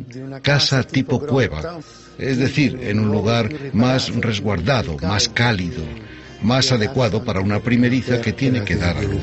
[0.42, 1.78] casa tipo cueva,
[2.18, 5.82] es decir, en un lugar más resguardado, más cálido,
[6.42, 9.22] más adecuado para una primeriza que tiene que dar a luz.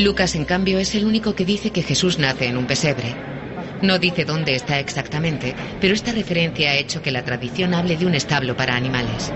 [0.00, 3.14] Lucas, en cambio, es el único que dice que Jesús nace en un pesebre.
[3.82, 8.06] No dice dónde está exactamente, pero esta referencia ha hecho que la tradición hable de
[8.06, 9.30] un establo para animales.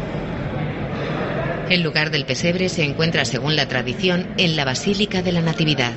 [1.68, 5.92] El lugar del pesebre se encuentra, según la tradición, en la Basílica de la Natividad.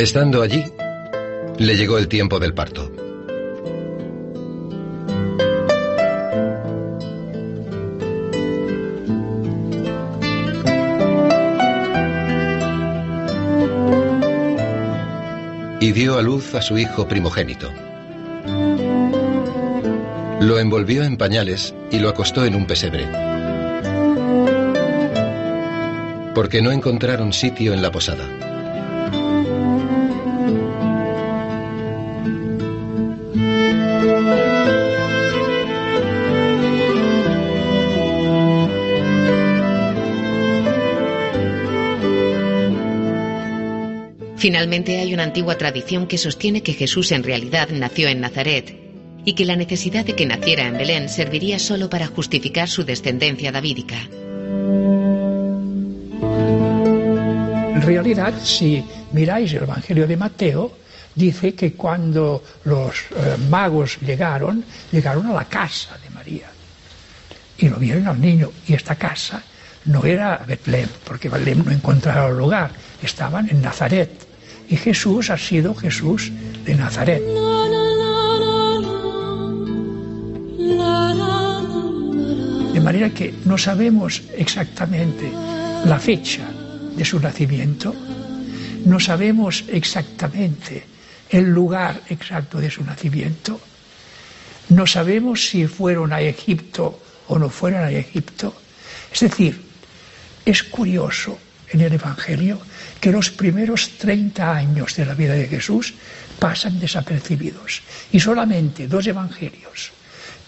[0.00, 0.64] Estando allí,
[1.58, 3.03] le llegó el tiempo del parto.
[15.84, 17.70] Y dio a luz a su hijo primogénito.
[20.40, 23.06] Lo envolvió en pañales y lo acostó en un pesebre,
[26.34, 28.43] porque no encontraron sitio en la posada.
[44.44, 48.78] Finalmente hay una antigua tradición que sostiene que Jesús en realidad nació en Nazaret
[49.24, 53.50] y que la necesidad de que naciera en Belén serviría solo para justificar su descendencia
[53.50, 53.96] davídica.
[57.72, 60.76] En realidad, si miráis el Evangelio de Mateo,
[61.14, 66.50] dice que cuando los eh, magos llegaron, llegaron a la casa de María
[67.56, 68.52] y lo vieron al niño.
[68.68, 69.42] Y esta casa
[69.86, 74.23] no era Betlem, porque Betlem no encontraba lugar, estaban en Nazaret
[74.68, 76.32] y Jesús ha sido Jesús
[76.64, 77.22] de Nazaret.
[82.72, 85.30] De manera que no sabemos exactamente
[85.84, 86.48] la fecha
[86.96, 87.94] de su nacimiento,
[88.84, 90.84] no sabemos exactamente
[91.30, 93.60] el lugar exacto de su nacimiento,
[94.68, 98.54] no sabemos si fueron a Egipto o no fueron a Egipto.
[99.12, 99.60] Es decir,
[100.44, 101.38] es curioso
[101.74, 102.60] en el Evangelio
[103.00, 105.92] que los primeros 30 años de la vida de Jesús
[106.38, 107.82] pasan desapercibidos.
[108.12, 109.90] Y solamente dos evangelios,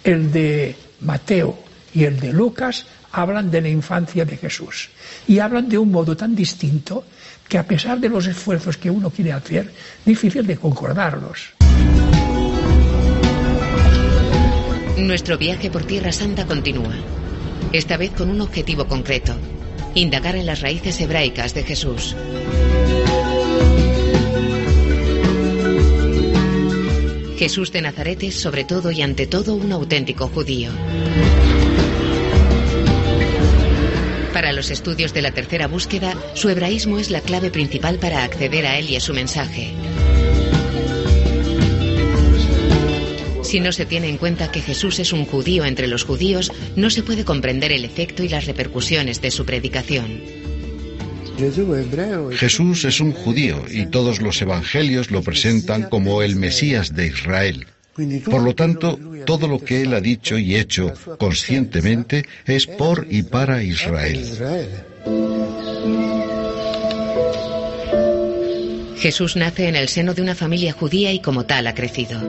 [0.04, 1.58] el de Mateo
[1.92, 4.88] y el de Lucas, hablan de la infancia de Jesús.
[5.26, 7.04] Y hablan de un modo tan distinto
[7.48, 9.72] que a pesar de los esfuerzos que uno quiere hacer,
[10.04, 11.54] difícil de concordarlos.
[14.96, 16.94] Nuestro viaje por Tierra Santa continúa,
[17.72, 19.36] esta vez con un objetivo concreto,
[20.00, 22.14] indagar en las raíces hebraicas de Jesús.
[27.38, 30.70] Jesús de Nazaret es sobre todo y ante todo un auténtico judío.
[34.32, 38.66] Para los estudios de la tercera búsqueda, su hebraísmo es la clave principal para acceder
[38.66, 39.72] a él y a su mensaje.
[43.46, 46.90] Si no se tiene en cuenta que Jesús es un judío entre los judíos, no
[46.90, 50.20] se puede comprender el efecto y las repercusiones de su predicación.
[52.32, 57.66] Jesús es un judío y todos los evangelios lo presentan como el Mesías de Israel.
[58.24, 63.22] Por lo tanto, todo lo que él ha dicho y hecho conscientemente es por y
[63.22, 64.26] para Israel.
[68.98, 72.20] Jesús nace en el seno de una familia judía y como tal ha crecido.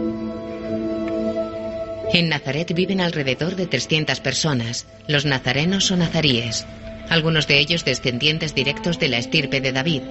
[2.13, 4.87] En Nazaret viven alrededor de 300 personas.
[5.07, 6.65] Los nazarenos o nazaríes,
[7.09, 10.03] algunos de ellos descendientes directos de la estirpe de David,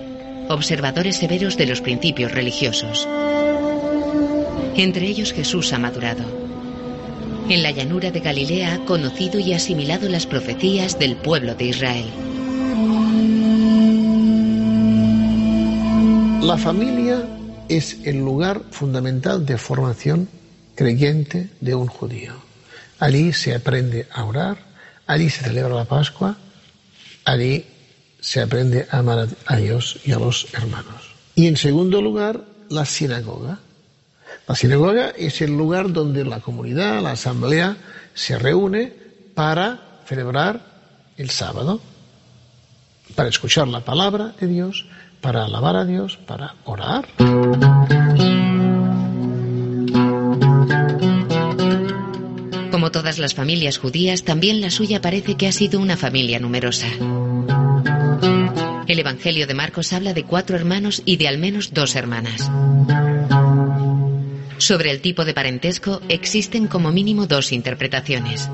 [0.49, 3.09] observadores severos de los principios religiosos.
[4.77, 6.25] Entre ellos Jesús ha madurado.
[7.49, 12.07] En la llanura de Galilea ha conocido y asimilado las profecías del pueblo de Israel.
[16.43, 17.25] La familia
[17.69, 20.29] es el lugar fundamental de formación
[20.77, 22.35] creyente de un judío.
[23.01, 24.59] Allí se aprende a orar,
[25.07, 26.37] allí se celebra la Pascua,
[27.25, 27.67] allí
[28.21, 31.15] se aprende a amar a Dios y a los hermanos.
[31.35, 33.59] Y en segundo lugar, la sinagoga.
[34.47, 37.77] La sinagoga es el lugar donde la comunidad, la asamblea,
[38.15, 38.93] se reúne
[39.35, 40.61] para celebrar
[41.17, 41.81] el sábado,
[43.15, 44.87] para escuchar la palabra de Dios,
[45.21, 47.07] para alabar a Dios, para orar.
[52.87, 56.87] Como todas las familias judías, también la suya parece que ha sido una familia numerosa.
[58.87, 62.49] El Evangelio de Marcos habla de cuatro hermanos y de al menos dos hermanas.
[64.59, 68.49] Sobre el tipo de parentesco existen como mínimo dos interpretaciones.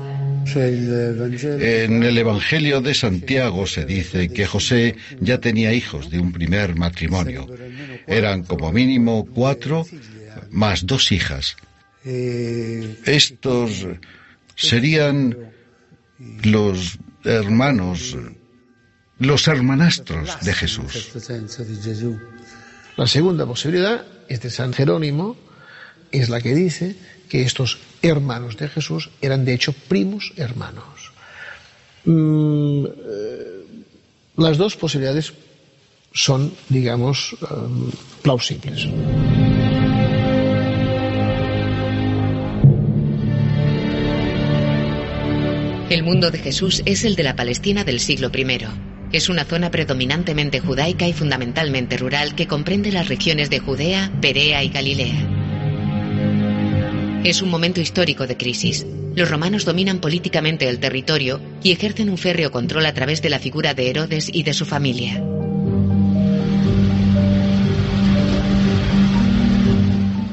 [0.55, 6.73] En el Evangelio de Santiago se dice que José ya tenía hijos de un primer
[6.75, 7.47] matrimonio.
[8.07, 9.85] Eran como mínimo cuatro
[10.49, 11.55] más dos hijas.
[12.03, 13.85] Estos
[14.55, 15.51] serían
[16.43, 18.15] los hermanos,
[19.19, 21.11] los hermanastros de Jesús.
[22.95, 25.35] La segunda posibilidad es de San Jerónimo,
[26.11, 26.95] es la que dice
[27.29, 31.11] que estos hermanos de Jesús eran de hecho primos hermanos.
[32.05, 33.63] Mm, eh,
[34.37, 35.33] las dos posibilidades
[36.13, 37.89] son, digamos, um,
[38.21, 38.87] plausibles.
[45.93, 48.57] El mundo de Jesús es el de la Palestina del siglo I.
[49.11, 54.63] Es una zona predominantemente judaica y fundamentalmente rural que comprende las regiones de Judea, Perea
[54.63, 55.29] y Galilea.
[57.23, 58.87] Es un momento histórico de crisis.
[59.13, 63.37] Los romanos dominan políticamente el territorio y ejercen un férreo control a través de la
[63.37, 65.23] figura de Herodes y de su familia.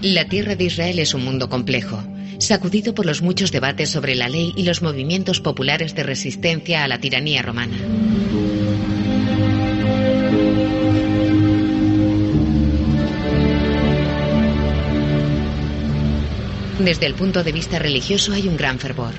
[0.00, 2.02] La tierra de Israel es un mundo complejo,
[2.40, 6.88] sacudido por los muchos debates sobre la ley y los movimientos populares de resistencia a
[6.88, 7.76] la tiranía romana.
[16.78, 19.12] Desde el punto de vista religioso hay un gran fervor.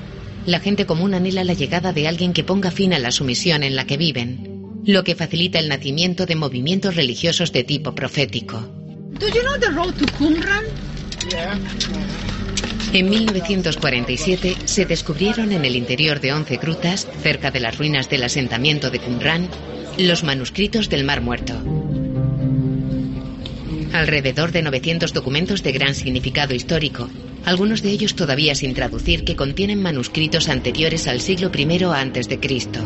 [0.46, 3.76] La gente común anhela la llegada de alguien que ponga fin a la sumisión en
[3.76, 8.68] la que viven, lo que facilita el nacimiento de movimientos religiosos de tipo profético.
[12.92, 18.22] En 1947 se descubrieron en el interior de Once Grutas, cerca de las ruinas del
[18.22, 19.48] asentamiento de Qumran,
[19.96, 21.54] los manuscritos del Mar Muerto.
[23.94, 27.08] Alrededor de 900 documentos de gran significado histórico,
[27.46, 32.80] algunos de ellos todavía sin traducir, que contienen manuscritos anteriores al siglo I Cristo.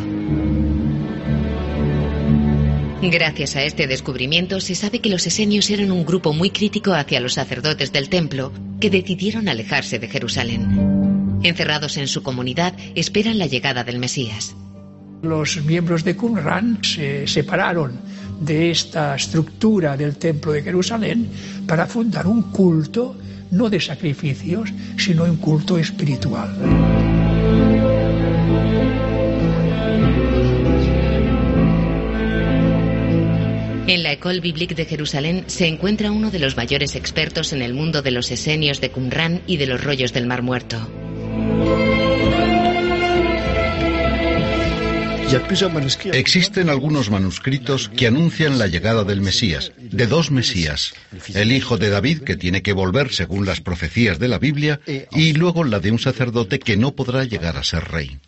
[3.10, 7.20] Gracias a este descubrimiento se sabe que los esenios eran un grupo muy crítico hacia
[7.20, 11.38] los sacerdotes del templo que decidieron alejarse de Jerusalén.
[11.42, 14.56] Encerrados en su comunidad, esperan la llegada del Mesías.
[15.22, 18.00] Los miembros de Qumran se separaron
[18.40, 21.28] de esta estructura del templo de Jerusalén
[21.66, 23.16] para fundar un culto
[23.52, 27.05] no de sacrificios, sino un culto espiritual.
[34.26, 38.10] École Biblique de Jerusalén se encuentra uno de los mayores expertos en el mundo de
[38.10, 40.90] los esenios de Qumran y de los rollos del Mar Muerto.
[46.12, 50.94] Existen algunos manuscritos que anuncian la llegada del Mesías, de dos Mesías,
[51.32, 54.80] el hijo de David que tiene que volver según las profecías de la Biblia
[55.12, 58.18] y luego la de un sacerdote que no podrá llegar a ser rey.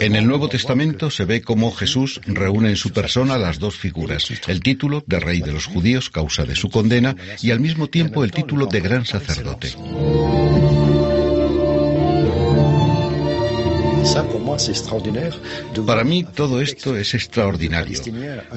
[0.00, 4.30] En el Nuevo Testamento se ve cómo Jesús reúne en su persona las dos figuras,
[4.48, 8.22] el título de rey de los judíos causa de su condena y al mismo tiempo
[8.22, 9.74] el título de gran sacerdote.
[15.86, 18.00] Para mí todo esto es extraordinario.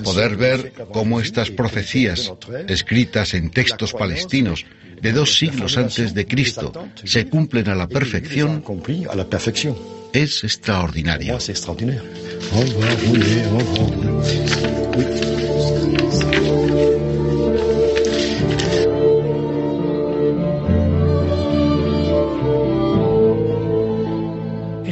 [0.04, 2.32] Poder ver cómo estas profecías,
[2.68, 4.66] escritas en textos palestinos
[5.02, 6.72] de dos siglos antes de Cristo,
[7.04, 8.64] se cumplen a la perfección,
[10.14, 11.38] es extraordinario.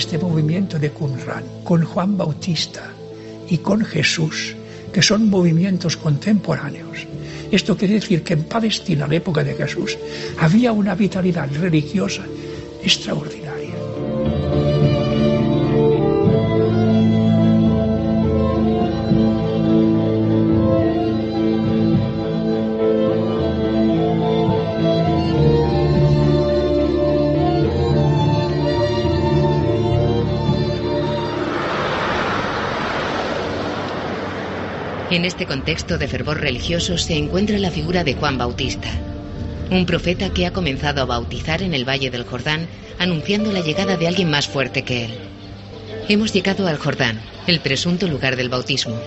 [0.02, 2.92] Este movimiento de Qumran con Juan Bautista
[3.48, 4.56] y con Jesús,
[4.92, 7.06] que son movimientos contemporáneos.
[7.52, 10.00] Esto quiere decir que en Palestina, en la época de Jesús,
[10.40, 12.24] había una vitalidad religiosa
[12.82, 13.41] extraordinaria.
[35.12, 38.90] En este contexto de fervor religioso se encuentra la figura de Juan Bautista,
[39.70, 42.66] un profeta que ha comenzado a bautizar en el Valle del Jordán,
[42.98, 45.12] anunciando la llegada de alguien más fuerte que él.
[46.08, 48.98] Hemos llegado al Jordán, el presunto lugar del bautismo.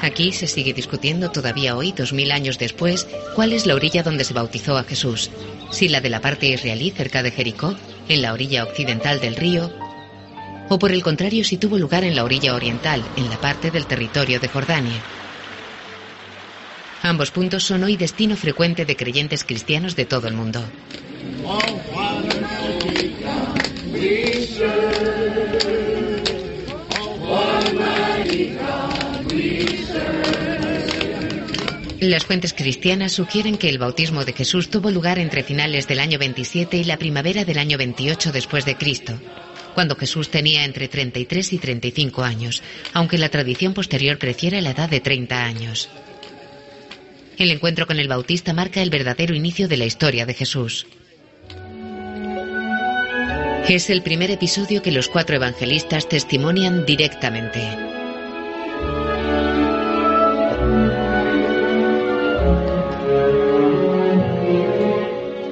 [0.00, 4.24] Aquí se sigue discutiendo todavía hoy, dos mil años después, cuál es la orilla donde
[4.24, 5.30] se bautizó a Jesús.
[5.70, 7.76] Si la de la parte israelí cerca de Jericó,
[8.08, 9.70] en la orilla occidental del río,
[10.72, 13.84] o por el contrario si tuvo lugar en la orilla oriental, en la parte del
[13.84, 15.02] territorio de Jordania.
[17.02, 20.64] Ambos puntos son hoy destino frecuente de creyentes cristianos de todo el mundo.
[32.00, 36.18] Las fuentes cristianas sugieren que el bautismo de Jesús tuvo lugar entre finales del año
[36.18, 39.18] 27 y la primavera del año 28 después de Cristo,
[39.74, 42.62] cuando Jesús tenía entre 33 y 35 años,
[42.92, 45.88] aunque la tradición posterior prefiere la edad de 30 años.
[47.38, 50.86] El encuentro con el Bautista marca el verdadero inicio de la historia de Jesús.
[53.68, 57.60] Es el primer episodio que los cuatro evangelistas testimonian directamente.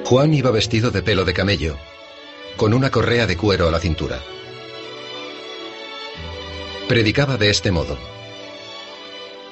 [0.05, 1.77] Juan iba vestido de pelo de camello
[2.57, 4.19] con una correa de cuero a la cintura.
[6.87, 7.97] Predicaba de este modo.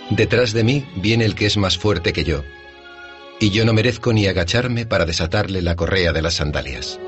[0.10, 2.44] Detrás de mí viene el que es más fuerte que yo,
[3.40, 7.00] y yo no merezco ni agacharme para desatarle la correa de las sandalias.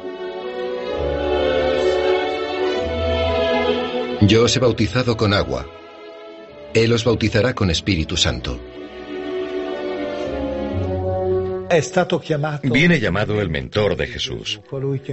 [4.22, 5.68] Yo os he bautizado con agua,
[6.74, 8.60] Él os bautizará con Espíritu Santo.
[12.64, 14.60] Viene llamado el mentor de Jesús,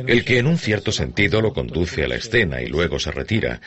[0.06, 3.60] el que en un cierto sentido lo conduce a la escena y luego se retira.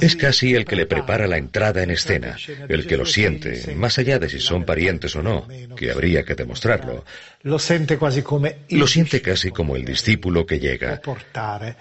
[0.00, 2.36] Es casi el que le prepara la entrada en escena,
[2.68, 6.34] el que lo siente, más allá de si son parientes o no, que habría que
[6.34, 7.04] demostrarlo.
[7.42, 11.00] Lo siente casi como el discípulo que llega,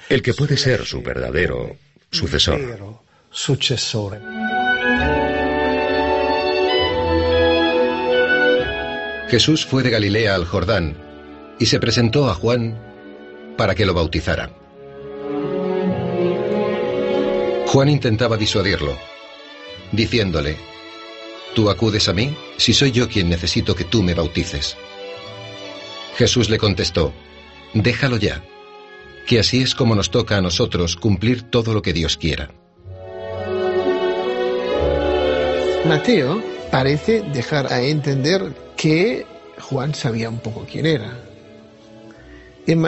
[0.10, 1.78] el que puede ser su verdadero
[2.12, 3.00] sucesor.
[9.30, 10.98] Jesús fue de Galilea al Jordán
[11.60, 12.80] y se presentó a Juan
[13.58, 14.50] para que lo bautizara.
[17.68, 18.98] Juan intentaba disuadirlo,
[19.92, 20.58] diciéndole,
[21.54, 24.76] ¿tú acudes a mí si soy yo quien necesito que tú me bautices?
[26.18, 27.14] Jesús le contestó,
[27.76, 28.44] déjalo ya,
[29.28, 32.50] que así es como nos toca a nosotros cumplir todo lo que Dios quiera.
[35.86, 39.26] Mateo parece dejar a entender que
[39.60, 41.12] Juan sabía un poco quién era.
[42.66, 42.80] En,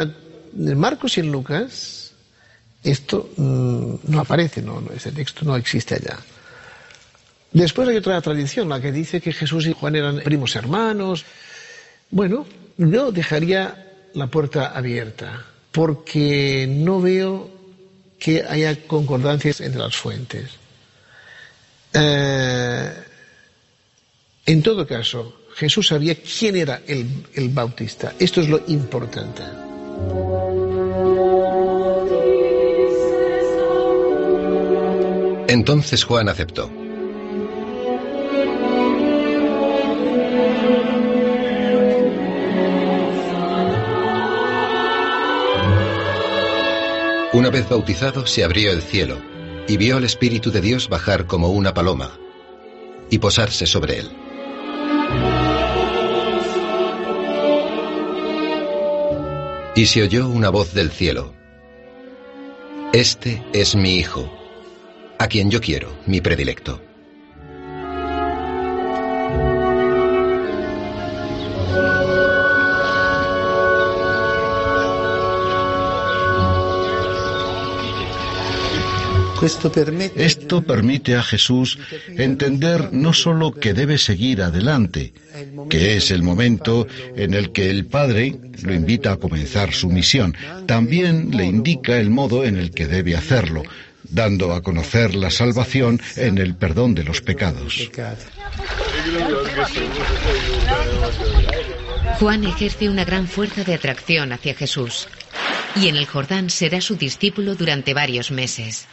[0.77, 2.13] Marcos y en Lucas
[2.81, 6.17] esto mm, no aparece, no, ese texto no existe allá.
[7.51, 11.25] Después hay otra tradición, la que dice que Jesús y Juan eran primos hermanos.
[12.09, 12.45] Bueno,
[12.77, 17.51] yo dejaría la puerta abierta, porque no veo
[18.17, 20.51] que haya concordancias entre las fuentes.
[21.93, 22.93] Eh,
[24.45, 28.13] en todo caso, Jesús sabía quién era el, el bautista.
[28.19, 29.43] Esto es lo importante.
[35.47, 36.71] Entonces Juan aceptó.
[47.33, 49.17] Una vez bautizado, se abrió el cielo
[49.67, 52.11] y vio al Espíritu de Dios bajar como una paloma
[53.09, 54.20] y posarse sobre él.
[59.75, 61.33] Y se oyó una voz del cielo.
[62.91, 64.29] Este es mi hijo,
[65.17, 66.81] a quien yo quiero, mi predilecto.
[79.41, 81.79] Esto permite a Jesús
[82.09, 85.13] entender no solo que debe seguir adelante,
[85.69, 90.35] que es el momento en el que el Padre lo invita a comenzar su misión,
[90.67, 93.63] también le indica el modo en el que debe hacerlo,
[94.03, 97.89] dando a conocer la salvación en el perdón de los pecados.
[102.19, 105.07] Juan ejerce una gran fuerza de atracción hacia Jesús
[105.75, 108.87] y en el Jordán será su discípulo durante varios meses.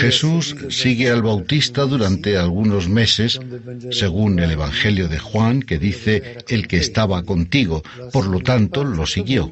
[0.00, 3.38] Jesús sigue al Bautista durante algunos meses,
[3.90, 7.82] según el Evangelio de Juan, que dice el que estaba contigo,
[8.12, 9.50] por lo tanto lo siguió.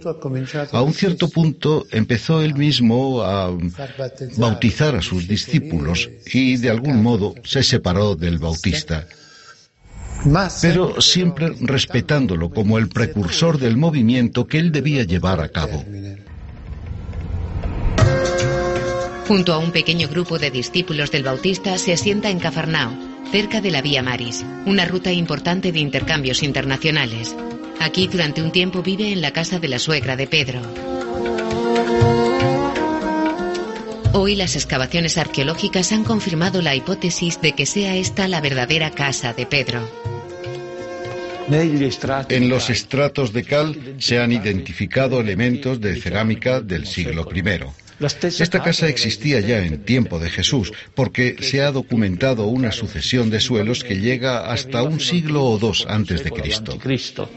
[0.72, 3.56] A un cierto punto empezó él mismo a
[4.36, 9.06] bautizar a sus discípulos y de algún modo se separó del Bautista
[10.60, 15.84] pero siempre respetándolo como el precursor del movimiento que él debía llevar a cabo.
[19.28, 22.90] Junto a un pequeño grupo de discípulos del Bautista se asienta en Cafarnao,
[23.30, 27.36] cerca de la Vía Maris, una ruta importante de intercambios internacionales.
[27.78, 30.62] Aquí durante un tiempo vive en la casa de la suegra de Pedro.
[34.14, 39.34] Hoy las excavaciones arqueológicas han confirmado la hipótesis de que sea esta la verdadera casa
[39.34, 39.86] de Pedro.
[41.50, 47.87] En los estratos de cal se han identificado elementos de cerámica del siglo I.
[48.00, 53.40] Esta casa existía ya en tiempo de Jesús, porque se ha documentado una sucesión de
[53.40, 57.28] suelos que llega hasta un siglo o dos antes de Cristo.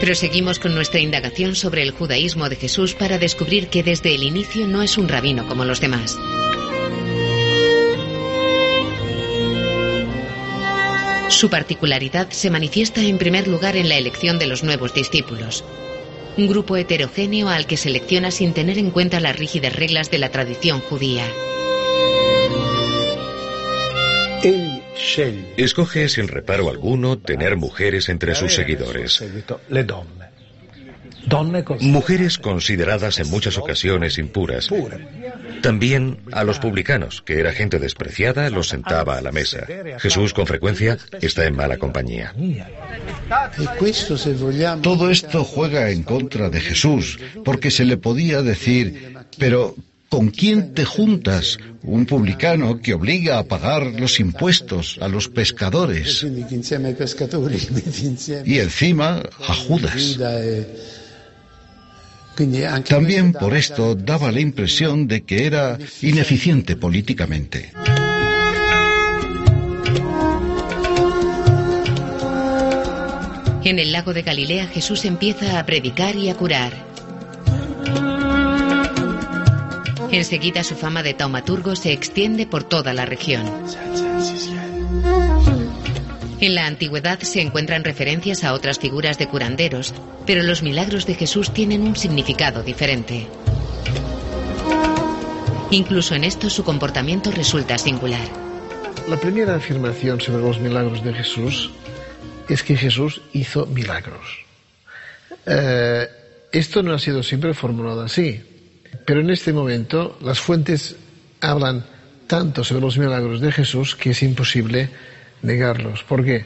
[0.00, 4.66] Proseguimos con nuestra indagación sobre el judaísmo de Jesús para descubrir que desde el inicio
[4.66, 6.18] no es un rabino como los demás.
[11.32, 15.64] Su particularidad se manifiesta en primer lugar en la elección de los nuevos discípulos.
[16.36, 20.30] Un grupo heterogéneo al que selecciona sin tener en cuenta las rígidas reglas de la
[20.30, 21.24] tradición judía.
[25.56, 29.22] Escoge sin reparo alguno tener mujeres entre sus seguidores.
[31.80, 34.68] Mujeres consideradas en muchas ocasiones impuras.
[35.62, 39.66] También a los publicanos, que era gente despreciada, los sentaba a la mesa.
[39.98, 42.34] Jesús con frecuencia está en mala compañía.
[44.82, 49.76] Todo esto juega en contra de Jesús, porque se le podía decir, pero
[50.08, 51.58] ¿con quién te juntas?
[51.82, 56.22] Un publicano que obliga a pagar los impuestos a los pescadores.
[58.44, 60.18] Y encima a Judas.
[62.88, 67.72] También por esto daba la impresión de que era ineficiente políticamente.
[73.64, 76.72] En el lago de Galilea Jesús empieza a predicar y a curar.
[80.10, 83.44] Enseguida su fama de taumaturgo se extiende por toda la región.
[86.42, 89.94] En la antigüedad se encuentran referencias a otras figuras de curanderos,
[90.26, 93.28] pero los milagros de Jesús tienen un significado diferente.
[95.70, 98.26] Incluso en esto su comportamiento resulta singular.
[99.08, 101.70] La primera afirmación sobre los milagros de Jesús
[102.48, 104.40] es que Jesús hizo milagros.
[105.46, 106.08] Eh,
[106.50, 108.42] esto no ha sido siempre formulado así,
[109.06, 110.96] pero en este momento las fuentes
[111.40, 111.86] hablan
[112.26, 114.90] tanto sobre los milagros de Jesús que es imposible
[115.42, 116.02] negarlos.
[116.04, 116.44] ¿Por qué?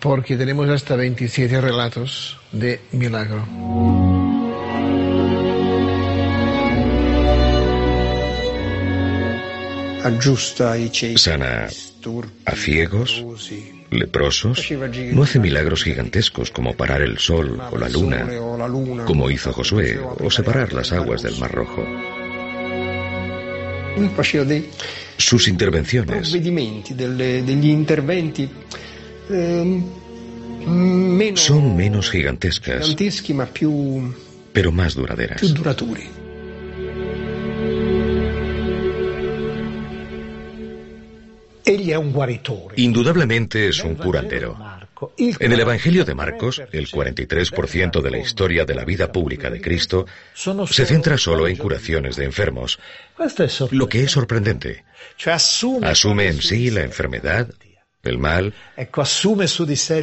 [0.00, 3.46] Porque tenemos hasta 27 relatos de milagro.
[11.16, 11.68] Sana
[12.44, 13.24] a ciegos,
[13.90, 14.70] leprosos,
[15.12, 18.26] no hace milagros gigantescos como parar el sol o la luna,
[19.06, 21.86] como hizo Josué, o separar las aguas del Mar Rojo.
[25.16, 26.32] Sus intervenciones
[29.30, 29.84] ehm,
[31.36, 32.94] son menos gigantescas,
[34.52, 35.40] pero más duraderas.
[42.76, 44.56] Indudablemente es un curandero.
[45.18, 49.60] En el Evangelio de Marcos, el 43% de la historia de la vida pública de
[49.60, 52.78] Cristo se centra solo en curaciones de enfermos,
[53.70, 54.84] lo que es sorprendente.
[55.82, 57.48] Asume en sí la enfermedad,
[58.02, 58.54] el mal,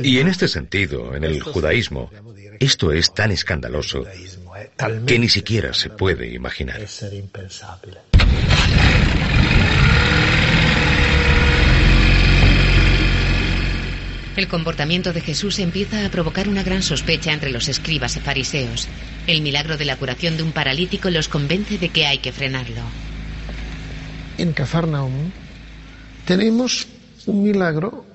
[0.04, 2.12] y en este sentido, en el judaísmo,
[2.60, 4.06] esto es tan escandaloso
[5.06, 6.82] que ni siquiera se puede imaginar.
[14.36, 18.88] El comportamiento de Jesús empieza a provocar una gran sospecha entre los escribas y fariseos.
[19.28, 22.82] El milagro de la curación de un paralítico los convence de que hay que frenarlo.
[24.38, 25.32] En Cafarnaum
[26.26, 26.88] tenemos
[27.26, 28.06] un milagro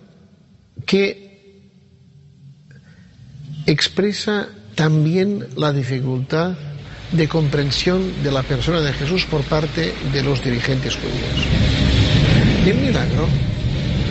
[0.86, 1.24] que
[3.66, 6.54] expresa también la dificultad
[7.12, 11.46] de comprensión de la persona de Jesús por parte de los dirigentes judíos.
[12.66, 13.28] El milagro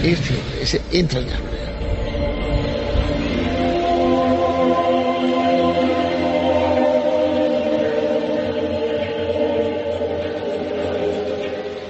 [0.04, 0.20] es,
[0.62, 1.53] es entrañable.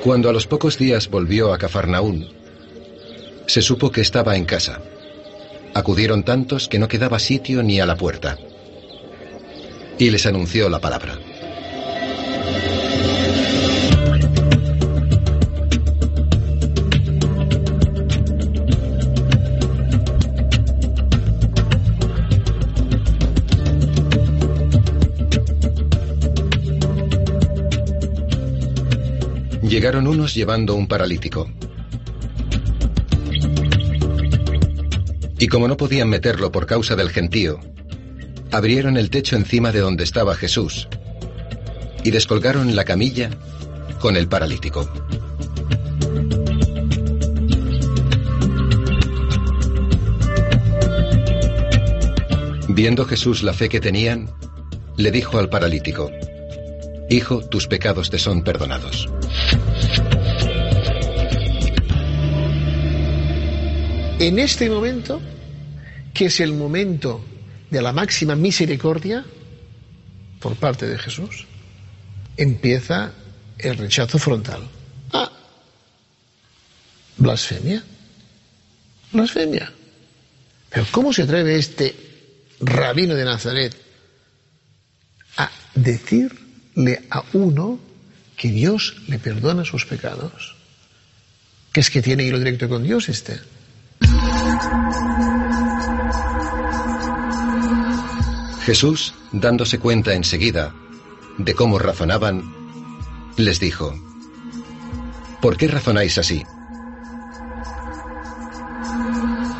[0.03, 2.27] Cuando a los pocos días volvió a Cafarnaún,
[3.47, 4.81] se supo que estaba en casa.
[5.73, 8.37] Acudieron tantos que no quedaba sitio ni a la puerta.
[9.97, 11.17] Y les anunció la palabra.
[29.83, 31.51] Llegaron unos llevando un paralítico.
[35.37, 37.59] Y como no podían meterlo por causa del gentío,
[38.49, 40.87] abrieron el techo encima de donde estaba Jesús
[42.01, 43.29] y descolgaron la camilla
[43.99, 44.89] con el paralítico.
[52.69, 54.29] Viendo Jesús la fe que tenían,
[54.95, 56.09] le dijo al paralítico,
[57.09, 59.09] Hijo, tus pecados te son perdonados.
[64.23, 65.21] En este momento,
[66.13, 67.25] que es el momento
[67.69, 69.25] de la máxima misericordia
[70.39, 71.45] por parte de Jesús,
[72.37, 73.11] empieza
[73.57, 74.61] el rechazo frontal.
[75.11, 75.29] Ah,
[77.17, 77.83] blasfemia.
[79.11, 79.73] Blasfemia.
[80.69, 81.93] Pero ¿cómo se atreve este
[82.61, 83.75] rabino de Nazaret
[85.35, 87.77] a decirle a uno
[88.37, 90.55] que Dios le perdona sus pecados?
[91.73, 93.51] Que es que tiene hilo directo con Dios este.
[98.65, 100.73] Jesús, dándose cuenta enseguida
[101.37, 102.53] de cómo razonaban,
[103.35, 103.93] les dijo,
[105.41, 106.43] ¿por qué razonáis así?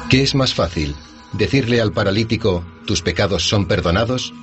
[0.10, 0.96] ¿Qué es más fácil,
[1.34, 4.34] decirle al paralítico, tus pecados son perdonados?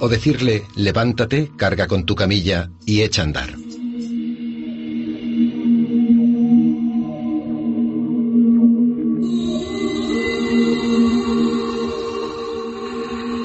[0.00, 3.69] ¿O decirle, levántate, carga con tu camilla y echa a andar?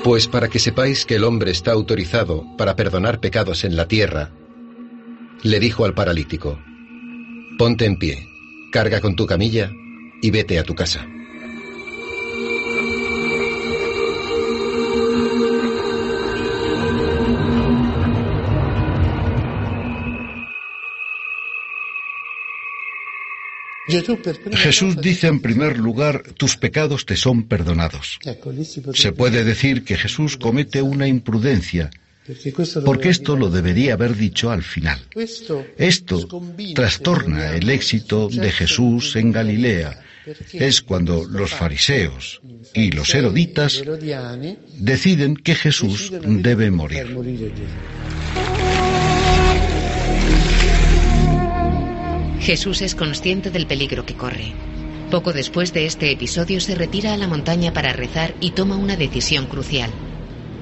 [0.06, 4.30] Pues para que sepáis que el hombre está autorizado para perdonar pecados en la tierra,
[5.42, 6.60] le dijo al paralítico,
[7.58, 8.28] ponte en pie,
[8.72, 9.72] carga con tu camilla
[10.22, 11.08] y vete a tu casa.
[24.54, 28.20] Jesús dice en primer lugar, tus pecados te son perdonados.
[28.94, 31.90] Se puede decir que Jesús comete una imprudencia,
[32.84, 35.00] porque esto lo debería haber dicho al final.
[35.78, 36.28] Esto
[36.74, 40.02] trastorna el éxito de Jesús en Galilea.
[40.54, 42.42] Es cuando los fariseos
[42.74, 43.84] y los heroditas
[44.78, 47.16] deciden que Jesús debe morir.
[52.46, 54.54] Jesús es consciente del peligro que corre.
[55.10, 58.96] Poco después de este episodio se retira a la montaña para rezar y toma una
[58.96, 59.90] decisión crucial.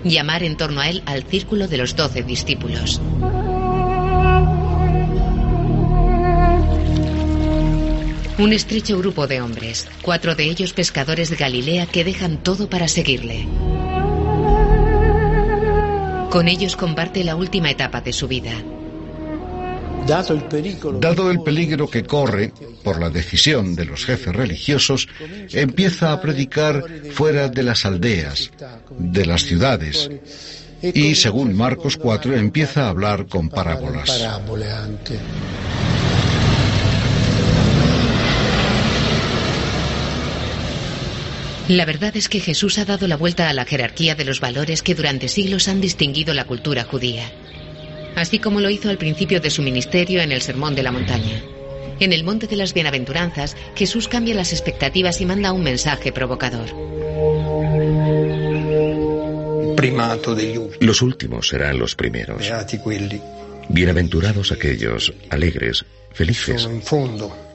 [0.06, 3.02] Llamar en torno a él al círculo de los doce discípulos.
[8.38, 12.88] Un estrecho grupo de hombres, cuatro de ellos pescadores de Galilea que dejan todo para
[12.88, 13.46] seguirle.
[16.30, 18.54] Con ellos comparte la última etapa de su vida,
[20.06, 22.52] Dado el peligro que corre
[22.84, 25.08] por la decisión de los jefes religiosos,
[25.52, 28.52] empieza a predicar fuera de las aldeas,
[28.98, 30.10] de las ciudades,
[30.82, 34.10] y según Marcos 4 empieza a hablar con parábolas.
[41.70, 44.84] La verdad es que Jesús ha dado la vuelta a la jerarquía de los valores
[44.84, 47.32] que durante siglos han distinguido la cultura judía,
[48.16, 51.42] así como lo hizo al principio de su ministerio en el Sermón de la Montaña.
[52.00, 56.70] En el Monte de las Bienaventuranzas, Jesús cambia las expectativas y manda un mensaje provocador.
[60.80, 62.44] Los últimos serán los primeros.
[63.70, 66.68] Bienaventurados aquellos, alegres, felices,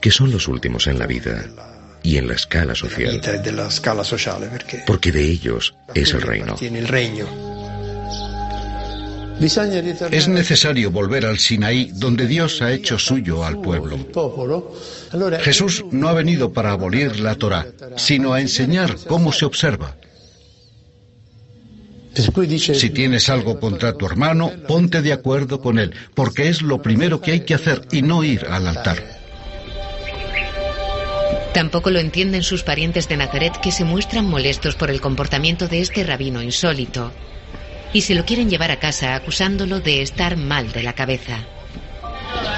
[0.01, 1.45] que son los últimos en la vida
[2.03, 3.21] y en la escala social,
[4.87, 6.57] porque de ellos es el reino.
[9.41, 13.99] Es necesario volver al Sinaí, donde Dios ha hecho suyo al pueblo.
[15.41, 17.66] Jesús no ha venido para abolir la Torá,
[17.97, 19.97] sino a enseñar cómo se observa.
[22.59, 27.20] Si tienes algo contra tu hermano, ponte de acuerdo con él, porque es lo primero
[27.20, 29.18] que hay que hacer y no ir al altar.
[31.55, 35.80] Tampoco lo entienden sus parientes de Nazaret que se muestran molestos por el comportamiento de
[35.80, 37.12] este rabino insólito
[37.93, 41.45] y se lo quieren llevar a casa acusándolo de estar mal de la cabeza.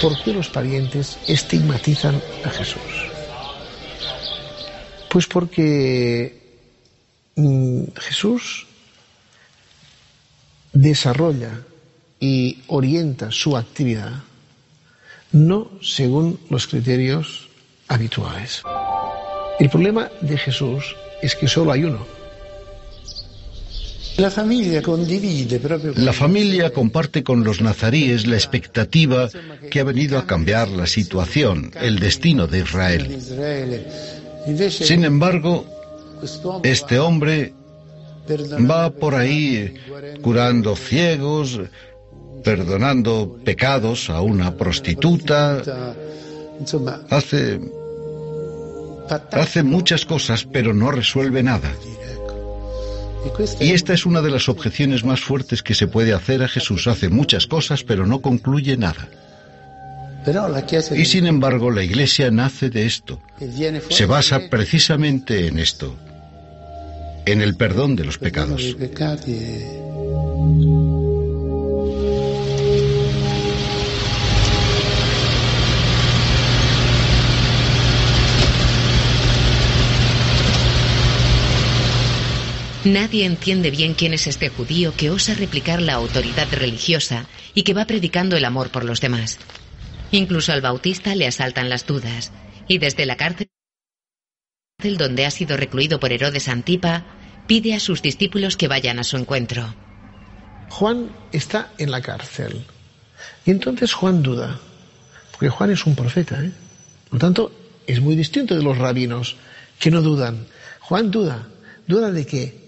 [0.00, 2.80] ¿Por qué los parientes estigmatizan a Jesús?
[5.08, 6.38] Pues porque
[7.36, 8.66] mm, Jesús
[10.72, 11.60] desarrolla
[12.18, 14.12] y orienta su actividad
[15.32, 17.48] no según los criterios
[17.88, 18.62] habituales.
[19.58, 22.19] El problema de Jesús es que solo hay uno.
[24.20, 24.82] La familia,
[25.96, 29.30] la familia comparte con los nazaríes la expectativa
[29.70, 33.18] que ha venido a cambiar la situación, el destino de Israel.
[34.68, 35.64] Sin embargo,
[36.62, 37.54] este hombre
[38.70, 39.72] va por ahí
[40.20, 41.58] curando ciegos,
[42.44, 45.62] perdonando pecados a una prostituta,
[47.08, 47.58] hace,
[49.32, 51.72] hace muchas cosas, pero no resuelve nada.
[53.60, 56.86] Y esta es una de las objeciones más fuertes que se puede hacer a Jesús.
[56.86, 59.08] Hace muchas cosas, pero no concluye nada.
[60.96, 63.20] Y sin embargo, la iglesia nace de esto.
[63.88, 65.96] Se basa precisamente en esto,
[67.24, 68.76] en el perdón de los pecados.
[82.84, 87.74] Nadie entiende bien quién es este judío que osa replicar la autoridad religiosa y que
[87.74, 89.38] va predicando el amor por los demás.
[90.12, 92.32] Incluso al bautista le asaltan las dudas,
[92.68, 93.48] y desde la cárcel
[94.96, 97.04] donde ha sido recluido por Herodes Antipa,
[97.46, 99.74] pide a sus discípulos que vayan a su encuentro.
[100.70, 102.64] Juan está en la cárcel.
[103.44, 104.58] Y entonces Juan duda,
[105.32, 106.50] porque Juan es un profeta, ¿eh?
[107.10, 107.52] Por lo tanto,
[107.86, 109.36] es muy distinto de los rabinos,
[109.78, 110.46] que no dudan.
[110.80, 111.46] Juan duda,
[111.86, 112.59] duda de qué?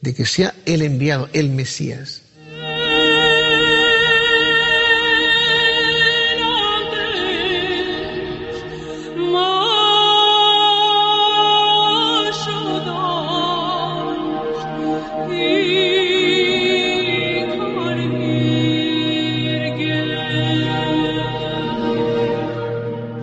[0.00, 2.22] De que sea el enviado, el Mesías.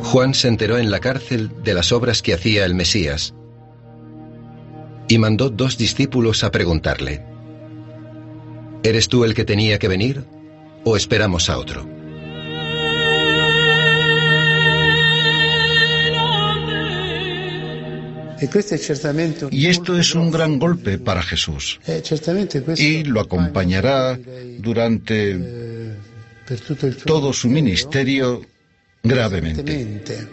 [0.04, 3.36] Juan se enteró en la cárcel de las obras que hacía el Mesías
[5.08, 7.24] y mandó dos discípulos a preguntarle,
[8.84, 10.24] ¿Eres tú el que tenía que venir
[10.86, 11.86] o esperamos a otro?
[19.52, 21.80] Y esto es un gran golpe para Jesús.
[22.78, 24.18] Y lo acompañará
[24.60, 25.38] durante
[27.06, 28.42] todo su ministerio
[29.04, 30.28] gravemente.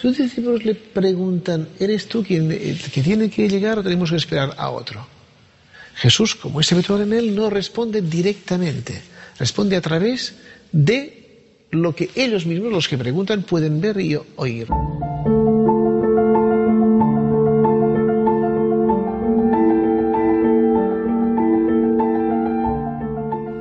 [0.00, 4.54] Sus discípulos le preguntan, ¿eres tú quien que tiene que llegar o tenemos que esperar
[4.56, 5.04] a otro?
[5.96, 9.02] Jesús, como es habitual en él, no responde directamente,
[9.38, 10.36] responde a través
[10.70, 14.68] de lo que ellos mismos, los que preguntan, pueden ver y oír.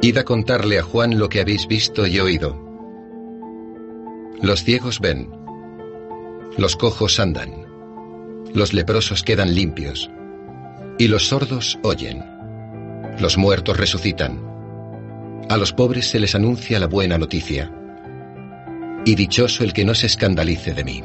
[0.04, 2.56] Id a contarle a Juan lo que habéis visto y oído.
[4.40, 5.47] Los ciegos ven,
[6.58, 7.52] los cojos andan,
[8.54, 10.10] los leprosos quedan limpios,
[10.98, 12.26] y los sordos oyen,
[13.20, 14.42] los muertos resucitan,
[15.50, 17.72] a los pobres se les anuncia la buena noticia,
[19.06, 21.04] y dichoso el que no se escandalice de mí.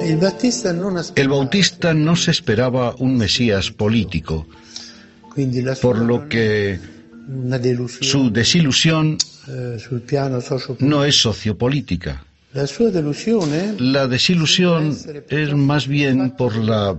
[0.00, 4.46] El Bautista no se esperaba un Mesías político,
[5.80, 6.80] por lo que
[8.00, 9.16] su desilusión
[10.78, 12.24] no es sociopolítica.
[13.78, 14.96] La desilusión
[15.28, 16.96] es más bien por la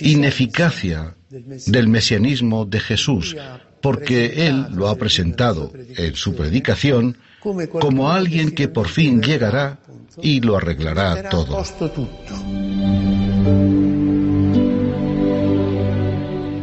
[0.00, 3.36] ineficacia del mesianismo de Jesús,
[3.82, 9.78] porque Él lo ha presentado en su predicación como alguien que por fin llegará
[10.22, 11.62] y lo arreglará todo.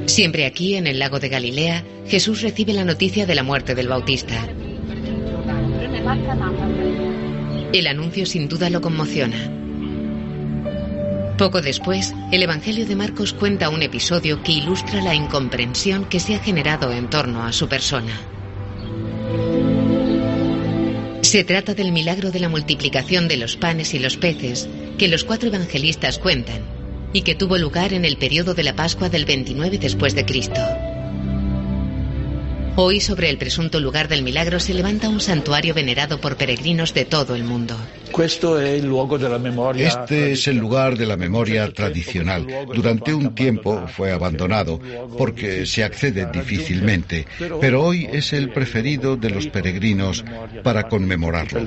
[0.07, 3.87] Siempre aquí, en el lago de Galilea, Jesús recibe la noticia de la muerte del
[3.87, 4.47] Bautista.
[7.73, 9.37] El anuncio sin duda lo conmociona.
[11.37, 16.35] Poco después, el Evangelio de Marcos cuenta un episodio que ilustra la incomprensión que se
[16.35, 18.13] ha generado en torno a su persona.
[21.21, 25.25] Se trata del milagro de la multiplicación de los panes y los peces que los
[25.25, 26.61] cuatro evangelistas cuentan
[27.11, 30.61] y que tuvo lugar en el periodo de la Pascua del 29 después de Cristo.
[32.77, 37.05] Hoy sobre el presunto lugar del milagro se levanta un santuario venerado por peregrinos de
[37.05, 37.77] todo el mundo.
[38.17, 38.71] Este
[40.31, 42.47] es el lugar de la memoria tradicional.
[42.73, 44.79] Durante un tiempo fue abandonado
[45.17, 47.27] porque se accede difícilmente,
[47.59, 50.23] pero hoy es el preferido de los peregrinos
[50.63, 51.61] para conmemorarlo.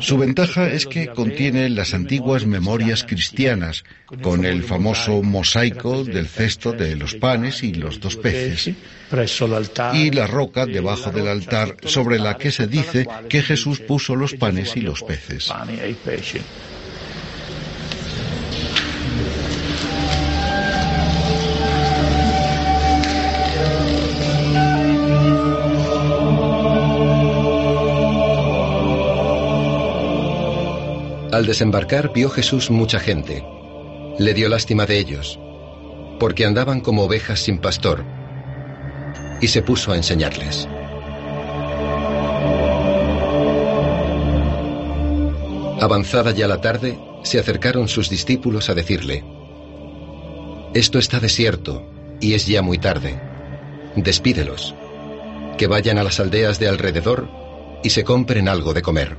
[0.00, 3.84] Su ventaja es que contiene las antiguas memorias cristianas,
[4.22, 8.74] con el famoso mosaico del cesto de los panes y los dos peces,
[9.92, 14.34] y la roca debajo del altar sobre la que se dice que Jesús puso los
[14.34, 15.50] panes y los peces.
[31.32, 33.44] Al desembarcar vio Jesús mucha gente.
[34.18, 35.38] Le dio lástima de ellos,
[36.18, 38.04] porque andaban como ovejas sin pastor,
[39.40, 40.68] y se puso a enseñarles.
[45.80, 49.24] Avanzada ya la tarde, se acercaron sus discípulos a decirle,
[50.74, 53.18] Esto está desierto y es ya muy tarde.
[53.96, 54.74] Despídelos,
[55.56, 57.30] que vayan a las aldeas de alrededor
[57.82, 59.16] y se compren algo de comer.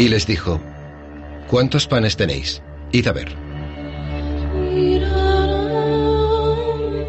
[0.00, 0.60] Y les dijo,
[1.48, 2.62] ¿cuántos panes tenéis?
[2.90, 3.47] Id a ver.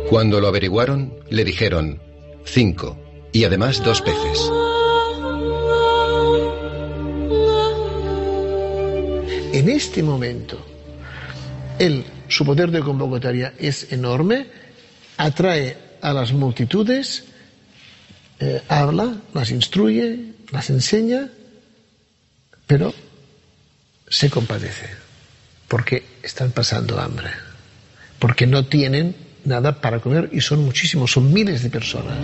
[0.10, 2.02] Cuando lo averiguaron, le dijeron,
[2.44, 2.98] cinco,
[3.32, 4.52] y además dos peces.
[9.54, 10.66] En este momento,
[11.78, 14.48] él, su poder de convocatoria es enorme,
[15.18, 17.26] atrae a las multitudes,
[18.40, 21.30] eh, habla, las instruye, las enseña,
[22.66, 22.96] pero
[24.08, 24.90] se compadece
[25.68, 27.30] porque están pasando hambre,
[28.18, 32.18] porque no tienen nada para comer y son muchísimos, son miles de personas.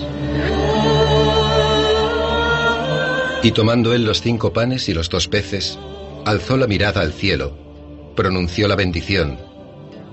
[3.43, 5.78] Y tomando él los cinco panes y los dos peces,
[6.26, 9.38] alzó la mirada al cielo, pronunció la bendición,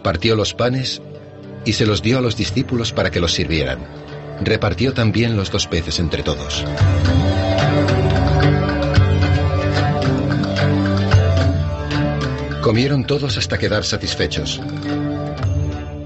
[0.03, 1.01] partió los panes
[1.65, 3.87] y se los dio a los discípulos para que los sirvieran.
[4.43, 6.65] Repartió también los dos peces entre todos.
[12.61, 14.61] Comieron todos hasta quedar satisfechos.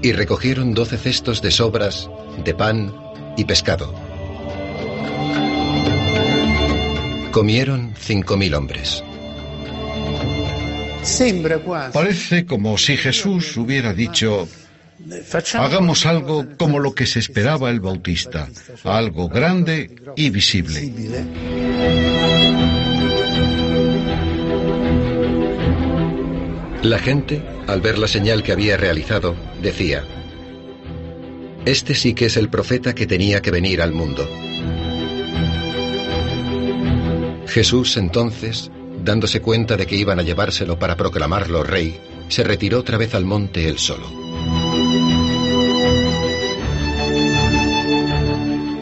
[0.07, 2.09] Y recogieron doce cestos de sobras,
[2.45, 2.95] de pan
[3.35, 3.93] y pescado.
[7.33, 9.03] Comieron cinco mil hombres.
[11.91, 14.47] Parece como si Jesús hubiera dicho,
[15.55, 18.47] hagamos algo como lo que se esperaba el Bautista,
[18.85, 20.89] algo grande y visible.
[26.83, 30.03] La gente, al ver la señal que había realizado, decía,
[31.65, 34.29] Este sí que es el profeta que tenía que venir al mundo.
[37.47, 38.69] Jesús entonces,
[39.03, 43.25] dándose cuenta de que iban a llevárselo para proclamarlo rey, se retiró otra vez al
[43.25, 44.07] monte él solo.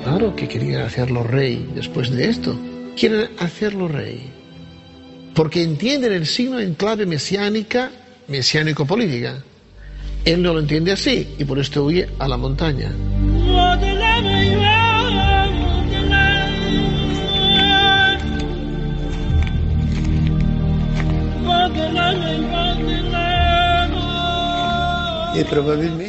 [0.03, 2.59] Claro que querían hacerlo rey después de esto.
[2.97, 4.34] Quieren hacerlo rey
[5.35, 7.91] porque entienden el signo en clave mesiánica,
[8.27, 9.43] mesiánico-política.
[10.23, 12.91] Él no lo entiende así y por esto huye a la montaña.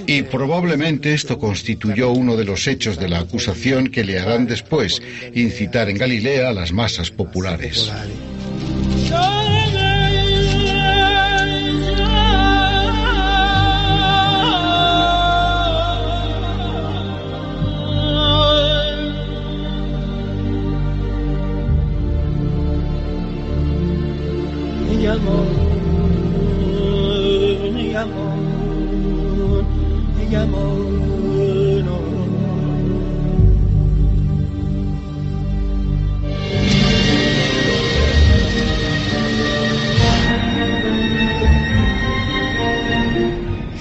[0.07, 5.03] Y probablemente esto constituyó uno de los hechos de la acusación que le harán después,
[5.35, 7.91] incitar en Galilea a las masas populares.
[25.07, 25.47] نگمان
[27.77, 28.45] نگمان
[30.19, 30.96] نگمان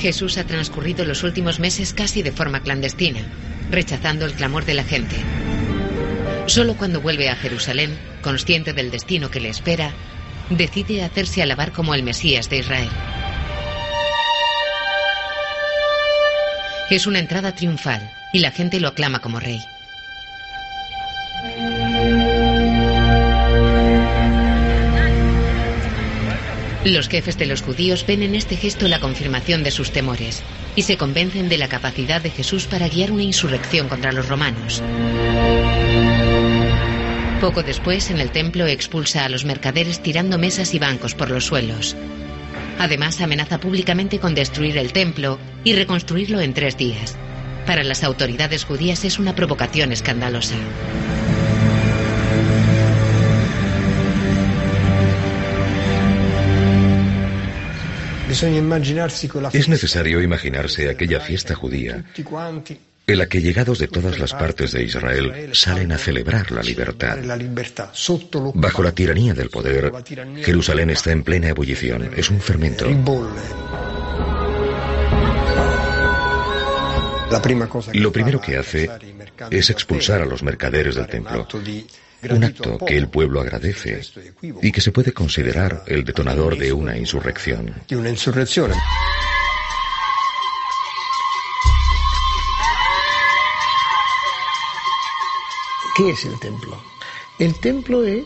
[0.06, 3.22] Jesús ha transcurrido los últimos meses casi de forma clandestina,
[3.72, 5.15] rechazando el clamor de la gente.
[6.45, 9.95] Solo cuando vuelve a Jerusalén, consciente del destino que le espera,
[10.52, 12.90] decide hacerse alabar como el Mesías de Israel.
[16.91, 19.60] Es una entrada triunfal y la gente lo aclama como rey.
[26.86, 30.44] Los jefes de los judíos ven en este gesto la confirmación de sus temores
[30.76, 34.84] y se convencen de la capacidad de Jesús para guiar una insurrección contra los romanos.
[37.41, 41.45] Poco después, en el templo expulsa a los mercaderes tirando mesas y bancos por los
[41.45, 41.95] suelos.
[42.78, 47.18] Además, amenaza públicamente con destruir el templo y reconstruirlo en tres días.
[47.66, 50.56] Para las autoridades judías es una provocación escandalosa.
[59.53, 62.03] Es necesario imaginarse aquella fiesta judía
[63.07, 67.18] en la que llegados de todas las partes de Israel salen a celebrar la libertad.
[68.53, 69.91] Bajo la tiranía del poder,
[70.43, 72.88] Jerusalén está en plena ebullición, es un fermento.
[77.93, 78.89] Lo primero que hace
[79.52, 81.47] es expulsar a los mercaderes del templo
[82.31, 84.02] un acto que el pueblo agradece
[84.61, 87.73] y que se puede considerar el detonador de una insurrección.
[95.95, 96.84] ¿Qué es el templo?
[97.39, 98.26] El templo es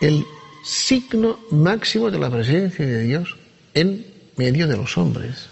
[0.00, 0.26] el
[0.62, 3.36] signo máximo de la presencia de Dios
[3.74, 4.06] en
[4.36, 5.48] medio de los hombres.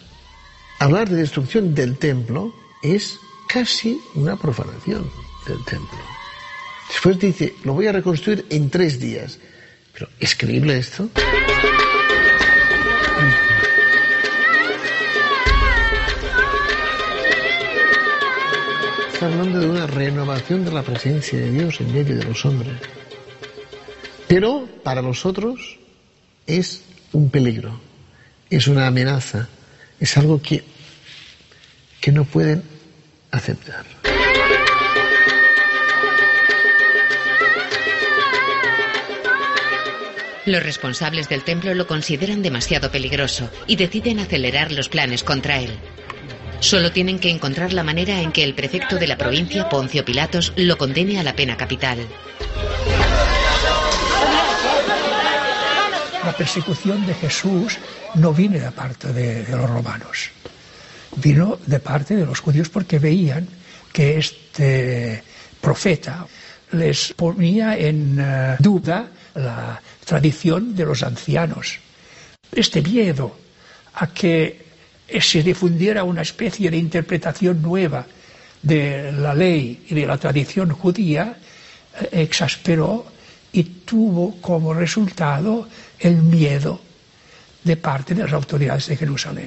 [0.79, 5.11] Hablar de destrucción del templo es casi una profanación
[5.47, 6.10] del templo.
[6.91, 9.39] Después dice, lo voy a reconstruir en tres días.
[9.93, 11.09] Pero, ¿es creíble esto?
[19.13, 22.75] Está hablando de una renovación de la presencia de Dios en medio de los hombres.
[24.27, 25.79] Pero para los otros
[26.47, 27.81] es un peligro,
[28.49, 29.49] es una amenaza,
[29.99, 30.65] es algo que,
[32.01, 32.63] que no pueden
[33.31, 33.85] aceptar.
[40.51, 45.79] Los responsables del templo lo consideran demasiado peligroso y deciden acelerar los planes contra él.
[46.59, 50.53] Solo tienen que encontrar la manera en que el prefecto de la provincia, Poncio Pilatos,
[50.57, 52.01] lo condene a la pena capital.
[56.25, 57.79] La persecución de Jesús
[58.17, 60.31] no viene de parte de, los romanos,
[61.15, 63.47] vino de parte de los judíos porque veían
[63.93, 65.23] que este
[65.61, 66.27] profeta
[66.73, 71.79] les ponía en eh, duda la tradición de los ancianos.
[72.51, 73.31] Este miedo
[73.95, 74.67] a que
[75.21, 78.05] se difundiera una especie de interpretación nueva
[78.61, 81.37] de la ley y de la tradición judía
[82.01, 83.07] eh, exasperó
[83.53, 85.69] y tuvo como resultado
[86.01, 86.81] el miedo
[87.63, 89.47] de parte de las autoridades de Jerusalén.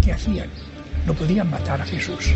[0.00, 0.59] ¿Qué hacían?
[1.10, 2.26] No podían matar a Jesús.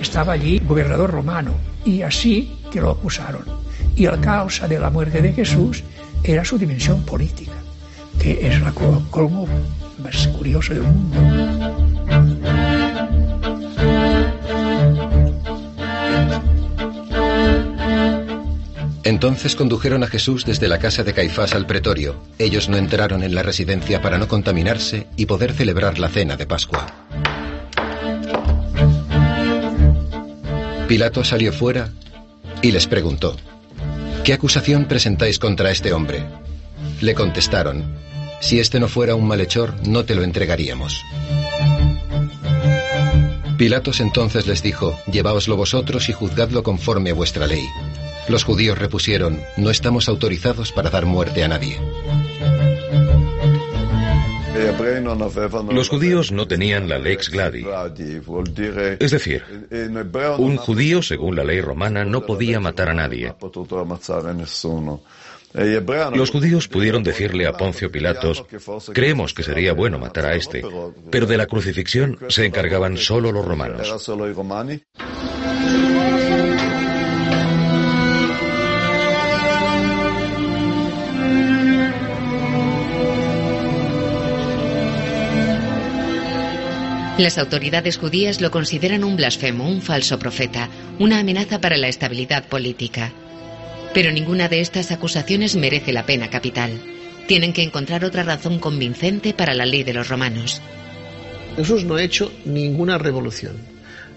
[0.00, 1.52] Estaba allí gobernador romano
[1.84, 3.44] y así que lo acusaron.
[3.94, 5.84] Y la causa de la muerte de Jesús
[6.24, 7.52] era su dimensión política,
[8.18, 9.46] que es la colmo
[10.02, 11.18] más curiosa del mundo.
[19.04, 22.16] Entonces condujeron a Jesús desde la casa de Caifás al pretorio.
[22.38, 26.46] Ellos no entraron en la residencia para no contaminarse y poder celebrar la cena de
[26.46, 26.86] Pascua.
[30.92, 31.90] Pilato salió fuera
[32.60, 33.34] y les preguntó,
[34.24, 36.22] ¿qué acusación presentáis contra este hombre?
[37.00, 37.96] Le contestaron,
[38.42, 41.02] si este no fuera un malhechor, no te lo entregaríamos.
[43.56, 47.64] Pilatos entonces les dijo, lleváoslo vosotros y juzgadlo conforme a vuestra ley.
[48.28, 51.80] Los judíos repusieron, no estamos autorizados para dar muerte a nadie.
[55.70, 57.64] Los judíos no tenían la lex gladi.
[58.98, 59.44] Es decir,
[60.38, 63.34] un judío, según la ley romana, no podía matar a nadie.
[66.14, 68.44] Los judíos pudieron decirle a Poncio Pilatos,
[68.92, 70.62] creemos que sería bueno matar a este,
[71.10, 74.08] pero de la crucifixión se encargaban solo los romanos.
[87.18, 92.44] Las autoridades judías lo consideran un blasfemo, un falso profeta, una amenaza para la estabilidad
[92.44, 93.12] política.
[93.92, 96.80] Pero ninguna de estas acusaciones merece la pena capital.
[97.26, 100.62] Tienen que encontrar otra razón convincente para la ley de los romanos.
[101.54, 103.56] Jesús no ha hecho ninguna revolución,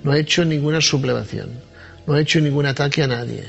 [0.01, 1.49] no ha hecho ninguna sublevación,
[2.07, 3.43] no ha hecho ningún ataque a nadie,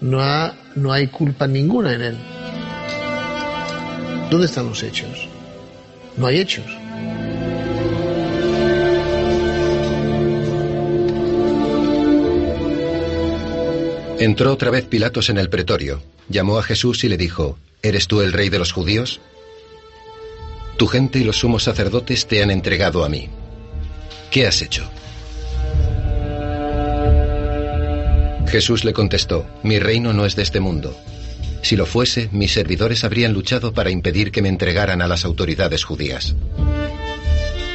[0.00, 2.16] no, ha, no hay culpa ninguna en él.
[4.30, 5.28] ¿Dónde están los hechos?
[6.16, 6.81] No hay hechos.
[14.22, 18.20] Entró otra vez Pilatos en el pretorio, llamó a Jesús y le dijo, ¿Eres tú
[18.20, 19.20] el rey de los judíos?
[20.76, 23.30] Tu gente y los sumos sacerdotes te han entregado a mí.
[24.30, 24.88] ¿Qué has hecho?
[28.46, 30.96] Jesús le contestó, mi reino no es de este mundo.
[31.62, 35.82] Si lo fuese, mis servidores habrían luchado para impedir que me entregaran a las autoridades
[35.82, 36.36] judías.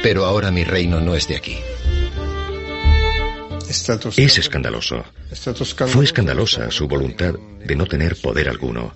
[0.02, 1.58] Pero ahora mi reino no es de aquí.
[3.68, 5.04] Es escandaloso.
[5.88, 8.94] Fue escandalosa su voluntad de no tener poder alguno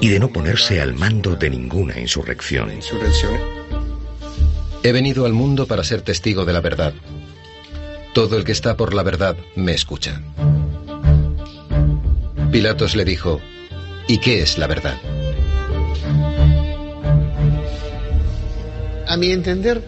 [0.00, 2.70] y de no ponerse al mando de ninguna insurrección.
[4.84, 6.94] He venido al mundo para ser testigo de la verdad.
[8.14, 10.20] Todo el que está por la verdad me escucha.
[12.52, 13.40] Pilatos le dijo,
[14.06, 14.98] ¿y qué es la verdad?
[19.08, 19.82] A mi entender,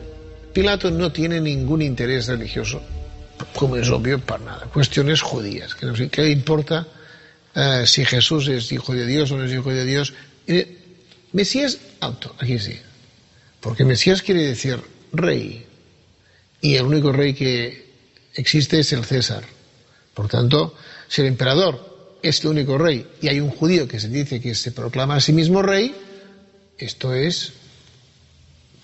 [0.53, 2.83] Pilatos no tiene ningún interés religioso
[3.55, 4.67] como es obvio, para nada.
[4.67, 6.87] Cuestiones judías, que no sé qué importa
[7.55, 10.13] eh, si Jesús es hijo de Dios o no es hijo de Dios.
[11.33, 12.79] Mesías, alto, aquí sí.
[13.61, 14.81] Porque Mesías quiere decir
[15.13, 15.67] rey.
[16.61, 17.93] Y el único rey que
[18.35, 19.45] existe es el César.
[20.15, 20.75] Por tanto,
[21.09, 24.55] si el emperador es el único rey y hay un judío que se dice que
[24.55, 25.95] se proclama a sí mismo rey,
[26.79, 27.53] esto es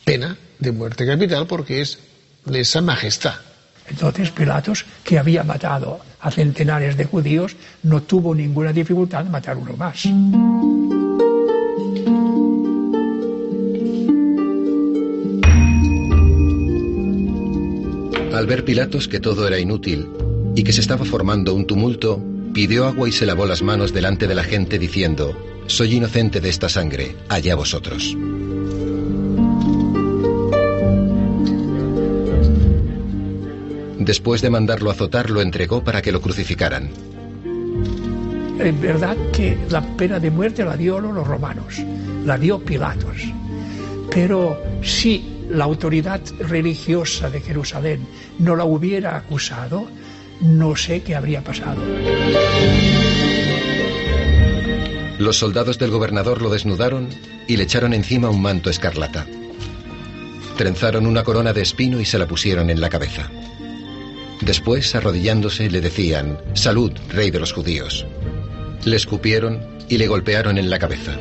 [0.05, 1.99] pena de muerte capital porque es
[2.47, 3.48] lesa majestad.
[3.89, 9.57] Entonces Pilatos, que había matado a centenares de judíos, no tuvo ninguna dificultad en matar
[9.57, 10.05] uno más.
[18.35, 20.09] Al ver Pilatos que todo era inútil
[20.55, 24.27] y que se estaba formando un tumulto, pidió agua y se lavó las manos delante
[24.27, 25.37] de la gente diciendo,
[25.67, 28.17] Soy inocente de esta sangre, allá vosotros.
[34.09, 36.89] Después de mandarlo azotar, lo entregó para que lo crucificaran.
[38.59, 41.75] En verdad que la pena de muerte la dio los romanos,
[42.25, 43.19] la dio Pilatos.
[44.11, 48.07] Pero si la autoridad religiosa de Jerusalén
[48.39, 49.87] no la hubiera acusado,
[50.41, 51.83] no sé qué habría pasado.
[55.19, 57.11] Los soldados del gobernador lo desnudaron
[57.47, 59.27] y le echaron encima un manto escarlata.
[60.57, 63.31] Trenzaron una corona de espino y se la pusieron en la cabeza.
[64.41, 68.07] Después, arrodillándose, le decían, Salud, rey de los judíos.
[68.85, 71.17] Le escupieron y le golpearon en la cabeza.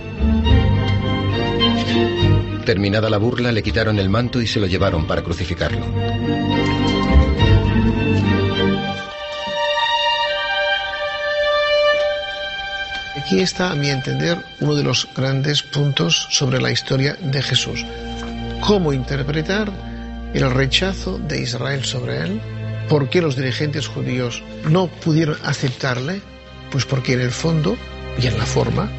[2.65, 5.85] Terminada la burla, le quitaron el manto y se lo llevaron para crucificarlo.
[13.15, 17.85] Aquí está, a mi entender, uno de los grandes puntos sobre la historia de Jesús.
[18.61, 19.71] ¿Cómo interpretar
[20.33, 22.41] el rechazo de Israel sobre él?
[22.89, 26.21] ¿Por qué los dirigentes judíos no pudieron aceptarle?
[26.71, 27.77] Pues porque en el fondo
[28.21, 28.89] y en la forma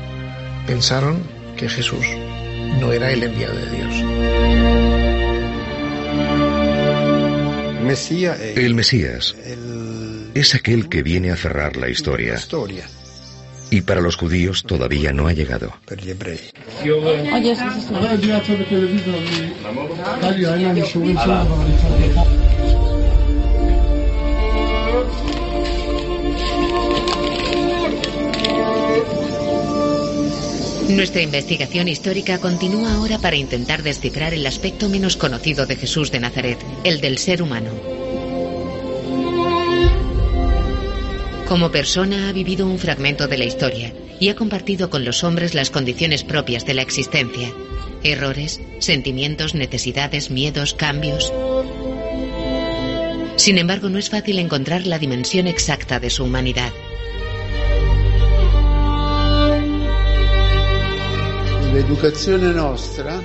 [0.66, 1.22] pensaron
[1.56, 2.04] que Jesús
[2.80, 3.94] no era el enviado de Dios.
[8.56, 9.34] El Mesías
[10.34, 12.38] es aquel que viene a cerrar la historia.
[13.70, 15.72] Y para los judíos todavía no ha llegado.
[30.88, 36.18] Nuestra investigación histórica continúa ahora para intentar descifrar el aspecto menos conocido de Jesús de
[36.18, 37.70] Nazaret, el del ser humano.
[41.46, 45.54] Como persona ha vivido un fragmento de la historia y ha compartido con los hombres
[45.54, 47.52] las condiciones propias de la existencia.
[48.02, 51.32] Errores, sentimientos, necesidades, miedos, cambios.
[53.36, 56.72] Sin embargo, no es fácil encontrar la dimensión exacta de su humanidad.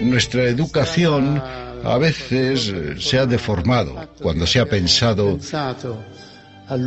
[0.02, 1.42] Nuestra educación
[1.84, 5.40] a veces eh, se ha deformado cuando se ha pensado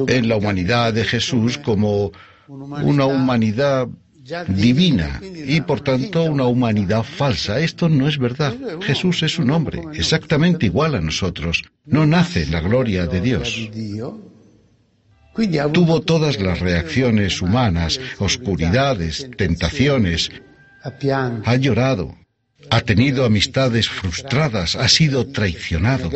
[0.06, 2.12] en la humanidad de Jesús como
[2.48, 3.88] una humanidad
[4.48, 7.60] divina y por tanto una humanidad falsa.
[7.60, 8.54] Esto no es verdad.
[8.82, 11.62] Jesús es un hombre, exactamente igual a nosotros.
[11.84, 13.70] No nace en la gloria de Dios.
[15.72, 20.30] Tuvo todas las reacciones humanas, oscuridades, tentaciones.
[21.44, 22.14] Ha llorado,
[22.70, 26.10] ha tenido amistades frustradas, ha sido traicionado.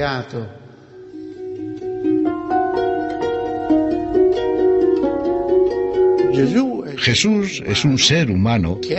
[6.98, 8.94] Jesús es un ser humano que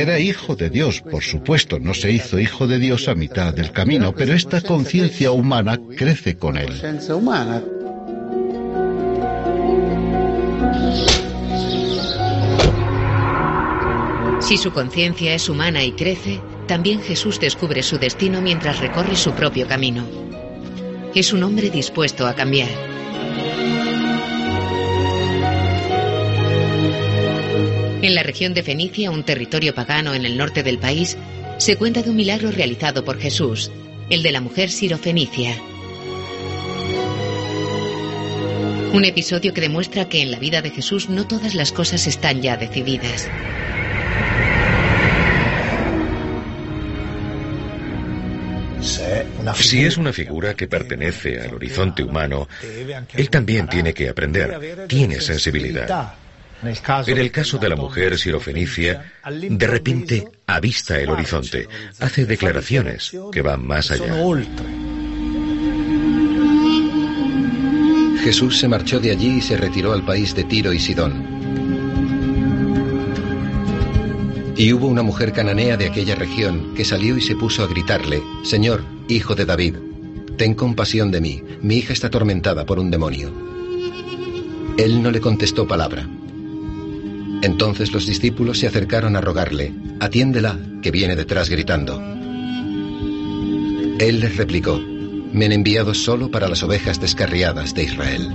[0.00, 3.72] era hijo de Dios, por supuesto, no se hizo hijo de Dios a mitad del
[3.72, 6.72] camino, pero esta conciencia humana crece con él.
[14.44, 16.38] Si su conciencia es humana y crece,
[16.68, 20.06] también Jesús descubre su destino mientras recorre su propio camino.
[21.14, 22.68] Es un hombre dispuesto a cambiar.
[28.02, 31.16] En la región de Fenicia, un territorio pagano en el norte del país,
[31.56, 33.70] se cuenta de un milagro realizado por Jesús,
[34.10, 35.56] el de la mujer sirofenicia.
[38.92, 42.42] Un episodio que demuestra que en la vida de Jesús no todas las cosas están
[42.42, 43.30] ya decididas.
[49.54, 52.48] Si es una figura que pertenece al horizonte humano,
[53.14, 56.14] él también tiene que aprender, tiene sensibilidad.
[56.62, 61.68] En el caso de la mujer sirofenicia, de repente avista el horizonte,
[62.00, 64.14] hace declaraciones que van más allá.
[68.22, 71.33] Jesús se marchó de allí y se retiró al país de Tiro y Sidón.
[74.56, 78.22] Y hubo una mujer cananea de aquella región que salió y se puso a gritarle,
[78.44, 79.74] Señor, hijo de David,
[80.36, 83.32] ten compasión de mí, mi hija está atormentada por un demonio.
[84.76, 86.08] Él no le contestó palabra.
[87.42, 92.00] Entonces los discípulos se acercaron a rogarle, atiéndela, que viene detrás gritando.
[93.98, 94.80] Él les replicó,
[95.32, 98.28] me han enviado solo para las ovejas descarriadas de Israel.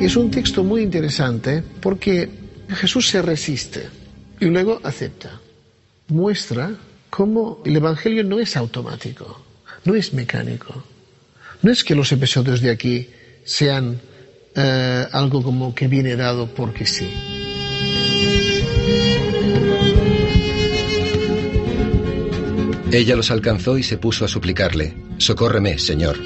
[0.00, 2.30] Es un texto muy interesante porque
[2.68, 3.88] Jesús se resiste
[4.40, 5.40] y luego acepta.
[6.08, 6.70] Muestra
[7.10, 9.44] cómo el Evangelio no es automático,
[9.84, 10.84] no es mecánico.
[11.62, 13.10] No es que los episodios de aquí
[13.44, 14.00] sean
[14.54, 17.10] eh, algo como que viene dado porque sí.
[22.90, 26.16] Ella los alcanzó y se puso a suplicarle, Socórreme, Señor.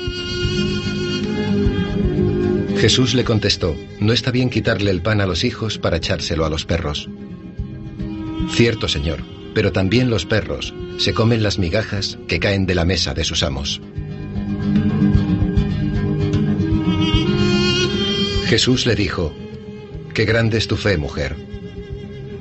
[2.83, 6.51] Jesús le contestó, No está bien quitarle el pan a los hijos para echárselo a
[6.51, 7.09] los perros.
[8.51, 9.23] Cierto, Señor,
[9.55, 13.45] pero también los perros se comen las migajas que caen de la mesa de sus
[13.45, 13.81] amos.
[18.47, 19.33] Jesús le dijo,
[20.13, 21.37] Qué grande es tu fe, mujer,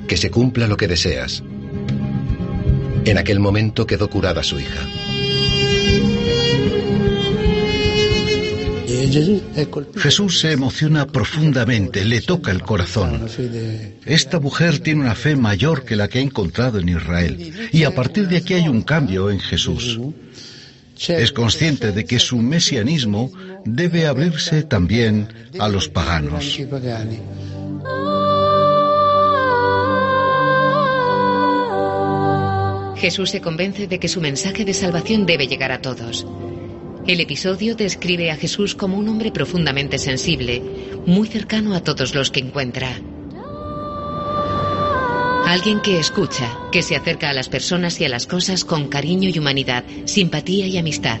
[0.08, 1.44] que se cumpla lo que deseas.
[3.04, 4.88] En aquel momento quedó curada su hija.
[9.96, 13.26] Jesús se emociona profundamente, le toca el corazón.
[14.04, 17.52] Esta mujer tiene una fe mayor que la que ha encontrado en Israel.
[17.72, 19.98] Y a partir de aquí hay un cambio en Jesús.
[21.08, 23.32] Es consciente de que su mesianismo
[23.64, 25.28] debe abrirse también
[25.58, 26.58] a los paganos.
[32.96, 36.24] Jesús se convence de que su mensaje de salvación debe llegar a todos.
[37.06, 40.62] El episodio describe a Jesús como un hombre profundamente sensible,
[41.04, 42.96] muy cercano a todos los que encuentra.
[45.44, 49.28] Alguien que escucha, que se acerca a las personas y a las cosas con cariño
[49.28, 51.18] y humanidad, simpatía y amistad.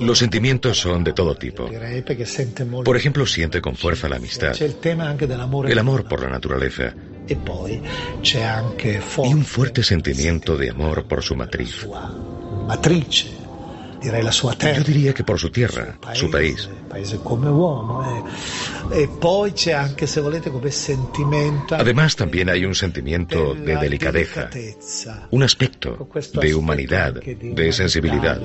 [0.00, 1.70] Los sentimientos son de todo tipo.
[2.84, 6.94] Por ejemplo, siente con fuerza la amistad, el amor por la naturaleza
[7.28, 7.34] y
[9.34, 11.86] un fuerte sentimiento de amor por su matriz.
[14.76, 16.68] Yo diría que por su tierra, su país.
[21.70, 24.50] Además también hay un sentimiento de delicadeza,
[25.30, 28.40] un aspecto de humanidad, de sensibilidad.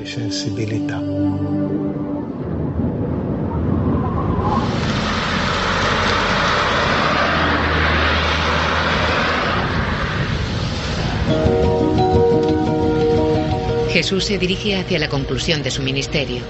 [13.92, 16.42] Jesús se dirige hacia la conclusión de su ministerio.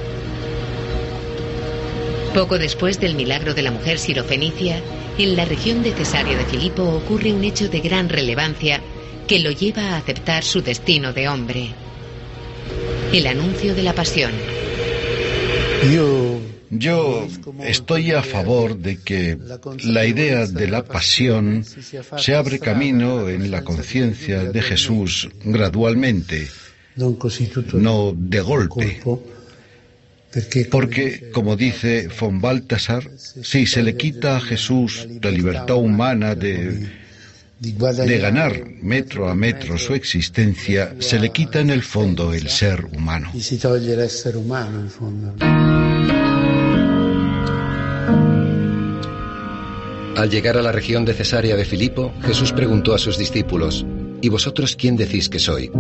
[2.33, 4.81] Poco después del milagro de la mujer sirofenicia,
[5.17, 8.81] en la región de Cesarea de Filipo ocurre un hecho de gran relevancia
[9.27, 11.69] que lo lleva a aceptar su destino de hombre.
[13.13, 14.31] El anuncio de la pasión.
[16.71, 17.27] Yo
[17.63, 19.37] estoy a favor de que
[19.83, 21.65] la idea de la pasión
[22.17, 26.47] se abre camino en la conciencia de Jesús gradualmente,
[26.95, 29.01] no de golpe.
[30.69, 36.87] Porque, como dice von Baltasar, si se le quita a Jesús la libertad humana de,
[37.59, 42.85] de ganar metro a metro su existencia, se le quita en el fondo el ser
[42.85, 43.31] humano.
[50.15, 53.85] Al llegar a la región de Cesarea de Filipo, Jesús preguntó a sus discípulos,
[54.21, 55.71] ¿Y vosotros quién decís que soy?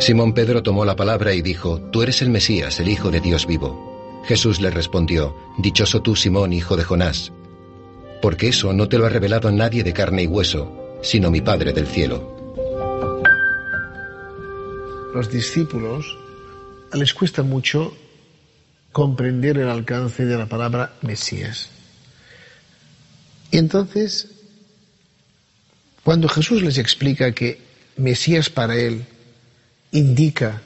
[0.00, 3.46] Simón Pedro tomó la palabra y dijo, Tú eres el Mesías, el Hijo de Dios
[3.46, 4.22] vivo.
[4.24, 7.30] Jesús le respondió, Dichoso tú, Simón, hijo de Jonás,
[8.22, 11.74] porque eso no te lo ha revelado nadie de carne y hueso, sino mi Padre
[11.74, 12.34] del cielo.
[15.14, 16.16] Los discípulos
[16.94, 17.94] les cuesta mucho
[18.92, 21.68] comprender el alcance de la palabra Mesías.
[23.50, 24.28] Y entonces,
[26.04, 27.60] cuando Jesús les explica que
[27.98, 29.04] Mesías para él
[29.92, 30.62] indica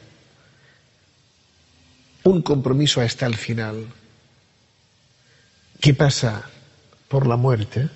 [2.24, 3.86] un compromiso hasta el final,
[5.80, 6.48] que pasa
[7.09, 7.88] por la muerte,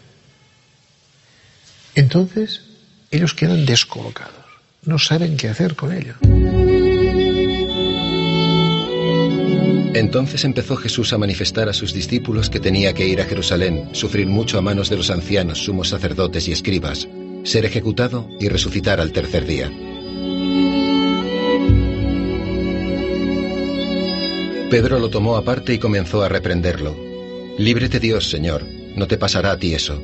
[1.95, 2.63] entonces
[3.11, 4.45] ellos quedan descolocados,
[4.83, 6.15] no saben qué hacer con ello.
[9.95, 14.29] Entonces empezó Jesús a manifestar a sus discípulos que tenía que ir a Jerusalén, sufrir
[14.29, 17.09] mucho a manos de los ancianos, sumos sacerdotes y escribas,
[17.43, 19.73] ser ejecutado y resucitar al tercer día.
[24.71, 26.95] Pedro lo tomó aparte y comenzó a reprenderlo.
[27.57, 28.65] Líbrete Dios, Señor,
[28.97, 30.03] no te pasará a ti eso.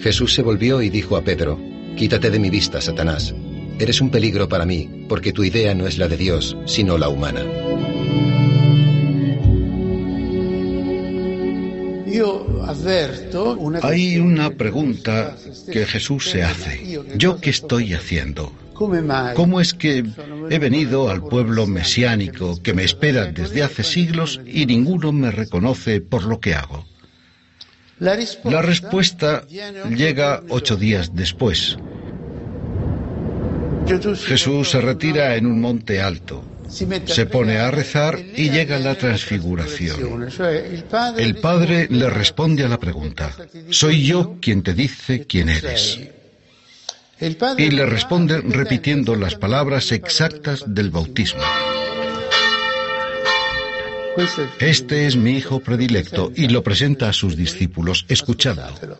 [0.00, 1.58] Jesús se volvió y dijo a Pedro,
[1.96, 3.32] Quítate de mi vista, Satanás.
[3.78, 7.08] Eres un peligro para mí, porque tu idea no es la de Dios, sino la
[7.08, 7.44] humana.
[13.82, 15.36] Hay una pregunta
[15.70, 17.00] que Jesús se hace.
[17.16, 18.52] ¿Yo qué estoy haciendo?
[19.34, 20.04] ¿Cómo es que
[20.50, 26.00] he venido al pueblo mesiánico que me espera desde hace siglos y ninguno me reconoce
[26.00, 26.86] por lo que hago?
[27.98, 31.78] La respuesta llega ocho días después.
[34.26, 40.28] Jesús se retira en un monte alto se pone a rezar y llega la transfiguración.
[41.16, 43.32] El Padre le responde a la pregunta,
[43.70, 46.00] ¿soy yo quien te dice quién eres?
[47.20, 51.42] Y le responde repitiendo las palabras exactas del bautismo.
[54.60, 58.06] Este es mi hijo predilecto y lo presenta a sus discípulos.
[58.08, 58.98] Escuchadlo.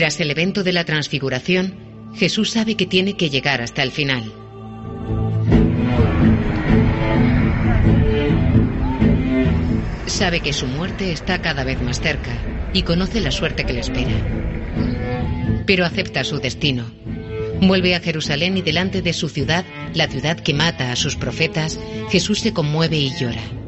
[0.00, 1.74] Tras el evento de la transfiguración,
[2.14, 4.32] Jesús sabe que tiene que llegar hasta el final.
[10.06, 12.32] Sabe que su muerte está cada vez más cerca
[12.72, 14.14] y conoce la suerte que le espera.
[15.66, 16.90] Pero acepta su destino.
[17.60, 21.78] Vuelve a Jerusalén y delante de su ciudad, la ciudad que mata a sus profetas,
[22.08, 23.59] Jesús se conmueve y llora.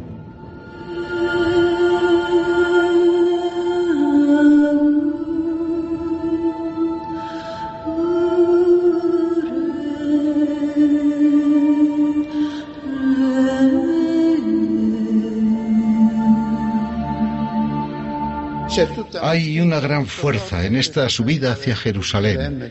[19.33, 22.71] Hay una gran fuerza en esta subida hacia Jerusalén.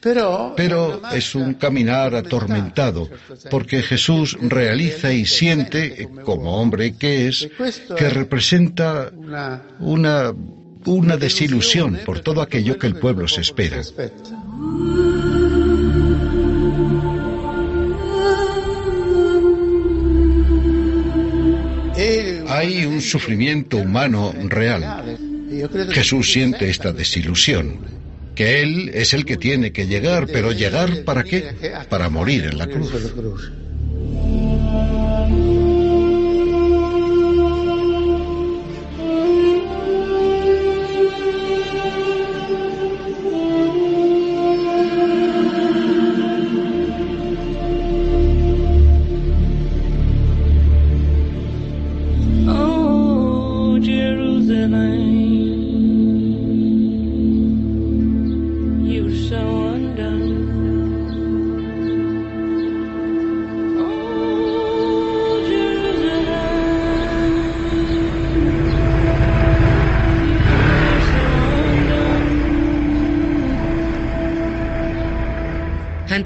[0.00, 3.10] Pero es un caminar atormentado,
[3.50, 7.48] porque Jesús realiza y siente, como hombre que es,
[7.96, 9.10] que representa
[9.80, 10.32] una,
[10.84, 13.82] una desilusión por todo aquello que el pueblo se espera.
[22.48, 25.27] Hay un sufrimiento humano real.
[25.90, 27.78] Jesús siente esta desilusión,
[28.34, 31.54] que Él es el que tiene que llegar, pero llegar para qué?
[31.88, 32.92] Para morir en la cruz.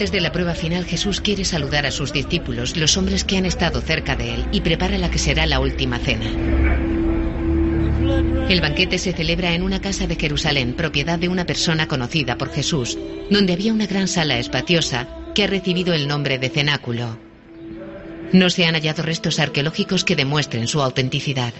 [0.02, 3.46] Antes de la prueba final, Jesús quiere saludar a sus discípulos, los hombres que han
[3.46, 6.26] estado cerca de él, y prepara la que será la última cena.
[8.48, 12.52] El banquete se celebra en una casa de Jerusalén, propiedad de una persona conocida por
[12.52, 12.98] Jesús,
[13.30, 15.06] donde había una gran sala espaciosa
[15.36, 17.16] que ha recibido el nombre de cenáculo.
[18.32, 21.54] No se han hallado restos arqueológicos que demuestren su autenticidad.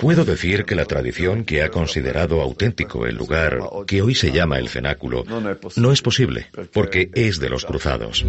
[0.00, 4.58] Puedo decir que la tradición que ha considerado auténtico el lugar que hoy se llama
[4.58, 5.24] el cenáculo
[5.76, 8.24] no es posible, porque es de los cruzados.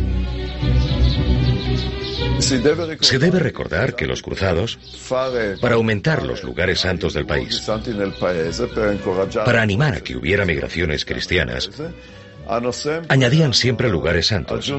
[2.39, 4.77] Se debe recordar que los cruzados,
[5.61, 7.65] para aumentar los lugares santos del país,
[9.45, 11.69] para animar a que hubiera migraciones cristianas,
[13.07, 14.71] añadían siempre lugares santos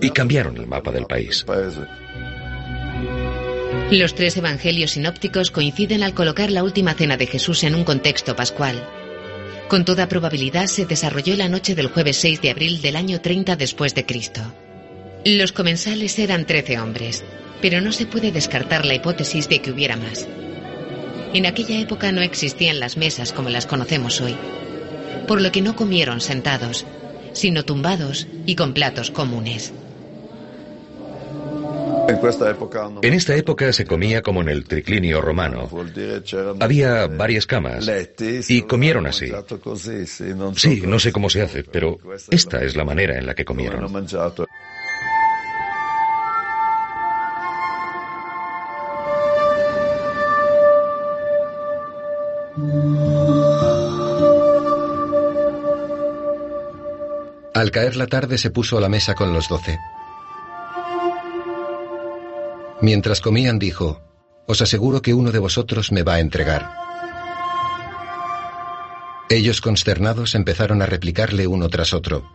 [0.00, 1.44] y cambiaron el mapa del país.
[3.90, 8.36] Los tres evangelios sinópticos coinciden al colocar la última cena de Jesús en un contexto
[8.36, 8.86] pascual.
[9.68, 13.56] Con toda probabilidad se desarrolló la noche del jueves 6 de abril del año 30
[13.56, 14.42] después de Cristo.
[15.24, 17.24] Los comensales eran 13 hombres,
[17.62, 20.28] pero no se puede descartar la hipótesis de que hubiera más.
[21.32, 24.36] En aquella época no existían las mesas como las conocemos hoy,
[25.26, 26.84] por lo que no comieron sentados,
[27.32, 29.72] sino tumbados y con platos comunes.
[33.02, 35.68] En esta época se comía como en el triclinio romano.
[36.58, 37.86] Había varias camas
[38.48, 39.30] y comieron así.
[40.56, 41.98] Sí, no sé cómo se hace, pero
[42.30, 43.84] esta es la manera en la que comieron.
[57.54, 59.78] Al caer la tarde se puso a la mesa con los doce.
[62.80, 64.00] Mientras comían dijo,
[64.46, 66.70] Os aseguro que uno de vosotros me va a entregar.
[69.28, 72.30] Ellos consternados empezaron a replicarle uno tras otro,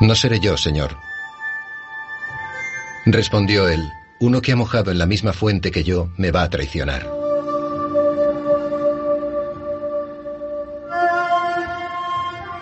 [0.00, 0.96] No seré yo, Señor.
[3.06, 3.82] Respondió él,
[4.20, 7.10] Uno que ha mojado en la misma fuente que yo me va a traicionar.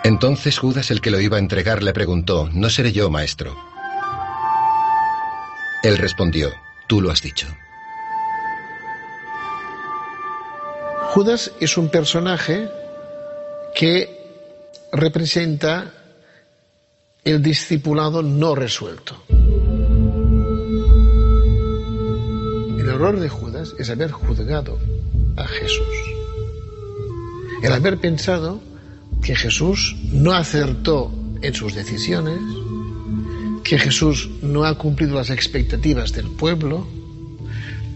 [0.03, 3.55] Entonces Judas, el que lo iba a entregar, le preguntó, ¿No seré yo, maestro?
[5.83, 6.51] Él respondió,
[6.87, 7.47] Tú lo has dicho.
[11.13, 12.69] Judas es un personaje
[13.73, 14.09] que
[14.91, 15.93] representa
[17.23, 19.23] el discipulado no resuelto.
[22.79, 24.77] El error de Judas es haber juzgado
[25.37, 25.87] a Jesús.
[27.63, 28.61] El haber pensado
[29.23, 32.39] que Jesús no acertó en sus decisiones,
[33.65, 36.87] que Jesús no ha cumplido las expectativas del pueblo,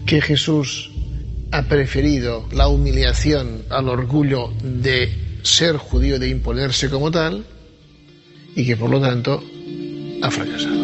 [0.04, 0.90] que Jesús
[1.52, 7.44] ha preferido la humillación al orgullo de ser judío, de imponerse como tal,
[8.56, 9.42] y que por lo tanto
[10.22, 10.76] ha fracasado.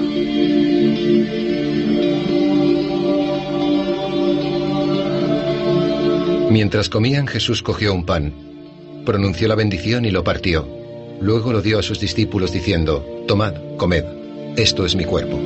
[6.49, 8.33] Mientras comían, Jesús cogió un pan,
[9.05, 10.69] pronunció la bendición y lo partió.
[11.21, 14.26] Luego lo dio a sus discípulos diciendo, Tomad, comed.
[14.57, 15.39] Esto es mi cuerpo.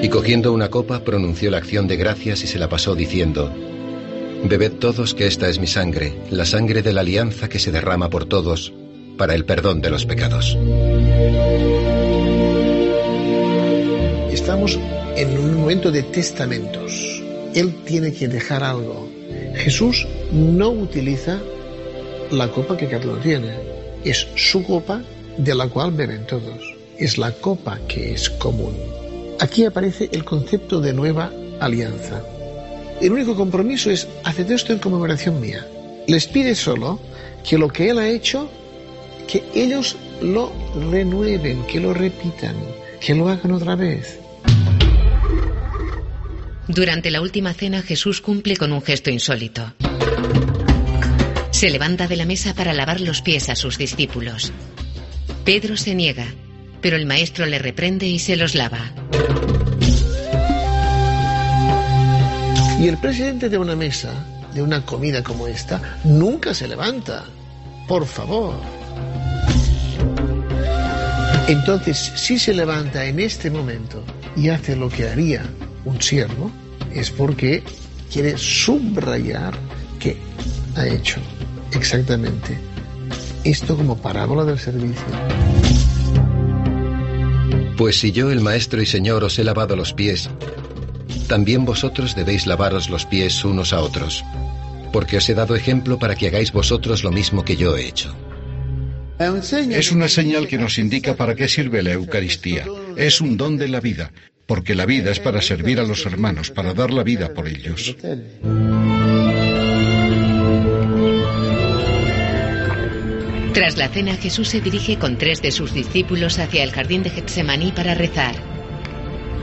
[0.00, 3.52] Y cogiendo una copa, pronunció la acción de gracias y se la pasó diciendo,
[4.44, 8.08] Bebed todos que esta es mi sangre, la sangre de la alianza que se derrama
[8.08, 8.72] por todos
[9.18, 10.56] para el perdón de los pecados.
[14.30, 14.78] Estamos
[15.16, 17.20] en un momento de testamentos.
[17.52, 19.08] Él tiene que dejar algo.
[19.56, 21.40] Jesús no utiliza
[22.30, 23.73] la copa que Carlos tiene
[24.04, 25.02] es su copa
[25.38, 26.60] de la cual beben todos.
[26.98, 28.76] Es la copa que es común.
[29.40, 32.22] Aquí aparece el concepto de nueva alianza.
[33.00, 35.66] El único compromiso es hacer esto en conmemoración mía.
[36.06, 37.00] Les pide solo
[37.48, 38.48] que lo que Él ha hecho,
[39.26, 40.52] que ellos lo
[40.90, 42.56] renueven, que lo repitan,
[43.00, 44.20] que lo hagan otra vez.
[46.68, 49.74] Durante la última cena Jesús cumple con un gesto insólito.
[51.64, 54.52] Se levanta de la mesa para lavar los pies a sus discípulos.
[55.46, 56.26] Pedro se niega,
[56.82, 58.92] pero el maestro le reprende y se los lava.
[62.78, 64.12] Y el presidente de una mesa,
[64.52, 67.24] de una comida como esta, nunca se levanta.
[67.88, 68.60] Por favor.
[71.48, 74.04] Entonces, si se levanta en este momento
[74.36, 75.42] y hace lo que haría
[75.86, 76.50] un siervo,
[76.92, 77.62] es porque
[78.12, 79.54] quiere subrayar
[79.98, 80.18] que
[80.76, 81.22] ha hecho
[81.74, 82.58] exactamente
[83.44, 85.04] esto como parábola del servicio.
[87.76, 90.30] Pues si yo, el Maestro y Señor, os he lavado los pies,
[91.28, 94.24] también vosotros debéis lavaros los pies unos a otros.
[94.94, 98.14] porque os he dado ejemplo para que hagáis vosotros lo mismo que yo he hecho.
[99.18, 102.64] Es una señal que nos indica para qué sirve la Eucaristía.
[102.96, 104.12] Es un don de la vida,
[104.46, 107.96] porque la vida es para servir a los hermanos, para dar la vida por ellos.
[113.54, 117.10] Tras la cena, Jesús se dirige con tres de sus discípulos hacia el jardín de
[117.10, 118.34] Getsemaní para rezar.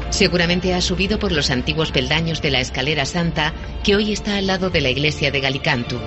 [0.09, 3.53] Seguramente ha subido por los antiguos peldaños de la escalera santa
[3.85, 6.01] que hoy está al lado de la iglesia de Galicanto.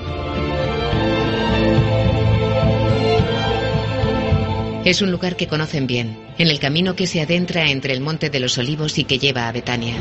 [4.85, 8.29] Es un lugar que conocen bien, en el camino que se adentra entre el monte
[8.29, 9.97] de los olivos y que lleva a Betania.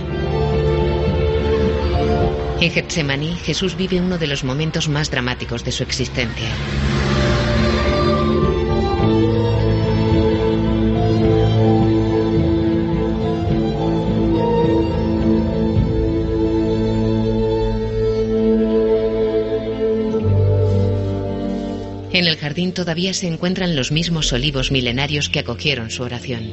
[2.60, 6.50] En Getsemaní, Jesús vive uno de los momentos más dramáticos de su existencia.
[22.14, 26.44] En el jardín todavía se encuentran los mismos olivos milenarios que acogieron su oración.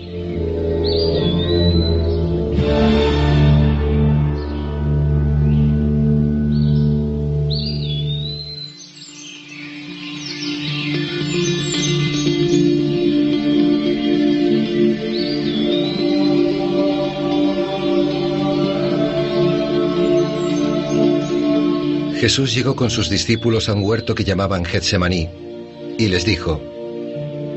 [22.19, 25.50] Jesús llegó con sus discípulos a un huerto que llamaban Getsemaní
[26.01, 26.63] y les dijo,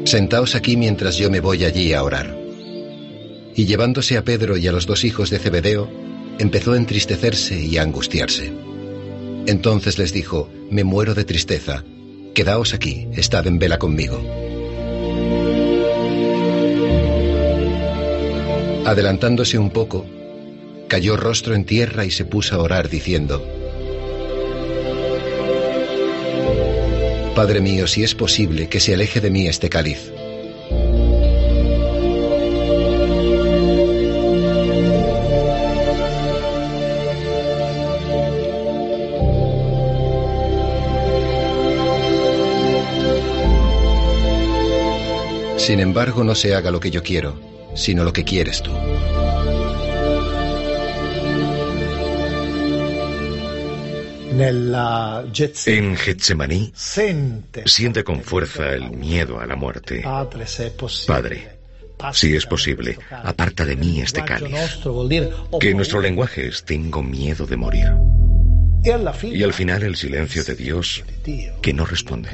[0.03, 2.37] Sentaos aquí mientras yo me voy allí a orar.
[3.55, 5.89] Y llevándose a Pedro y a los dos hijos de Zebedeo,
[6.39, 8.51] empezó a entristecerse y a angustiarse.
[9.45, 11.85] Entonces les dijo, Me muero de tristeza,
[12.33, 14.21] quedaos aquí, estad en vela conmigo.
[18.85, 20.05] Adelantándose un poco,
[20.89, 23.41] cayó rostro en tierra y se puso a orar diciendo,
[27.35, 30.11] Padre mío, si es posible, que se aleje de mí este cáliz.
[45.57, 47.39] Sin embargo, no se haga lo que yo quiero,
[47.73, 48.69] sino lo que quieres tú.
[55.65, 60.03] En Getsemaní siente con fuerza el miedo a la muerte.
[61.07, 61.57] Padre,
[62.13, 64.55] si es posible, aparta de mí este cáliz.
[65.59, 67.91] Que nuestro lenguaje es tengo miedo de morir.
[69.23, 71.03] Y al final el silencio de Dios
[71.61, 72.29] que no responde.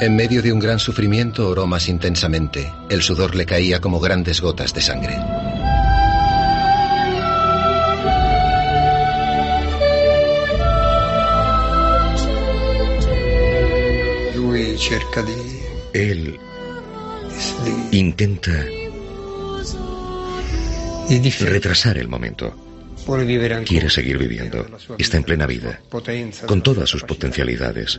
[0.00, 2.72] En medio de un gran sufrimiento oró más intensamente.
[2.88, 5.18] El sudor le caía como grandes gotas de sangre.
[15.92, 16.38] Él
[17.90, 18.64] intenta
[21.40, 22.54] retrasar el momento.
[23.66, 24.64] Quiere seguir viviendo.
[24.96, 25.80] Está en plena vida,
[26.46, 27.98] con todas sus potencialidades.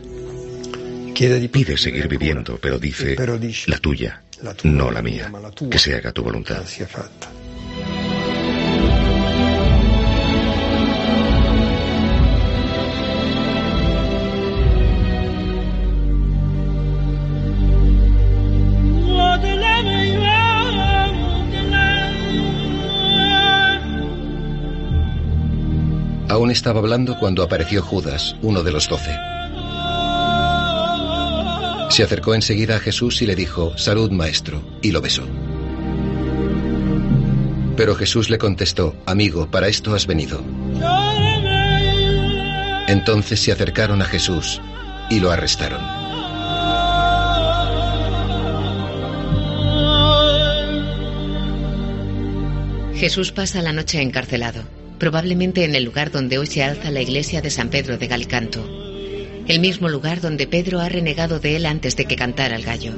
[1.20, 3.14] Pide seguir viviendo, pero dice,
[3.66, 4.22] la tuya,
[4.62, 5.30] no la mía,
[5.70, 6.64] que se haga tu voluntad.
[26.30, 29.14] Aún estaba hablando cuando apareció Judas, uno de los doce.
[31.90, 35.26] Se acercó enseguida a Jesús y le dijo, Salud, maestro, y lo besó.
[37.76, 40.40] Pero Jesús le contestó, Amigo, para esto has venido.
[42.86, 44.60] Entonces se acercaron a Jesús
[45.10, 45.80] y lo arrestaron.
[52.94, 54.62] Jesús pasa la noche encarcelado,
[54.98, 58.79] probablemente en el lugar donde hoy se alza la iglesia de San Pedro de Galcanto
[59.48, 62.94] el mismo lugar donde Pedro ha renegado de él antes de que cantara el gallo.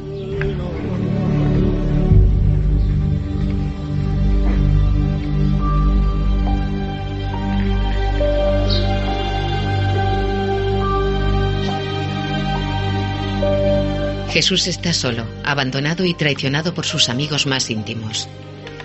[14.32, 18.30] Jesús está solo, abandonado y traicionado por sus amigos más íntimos.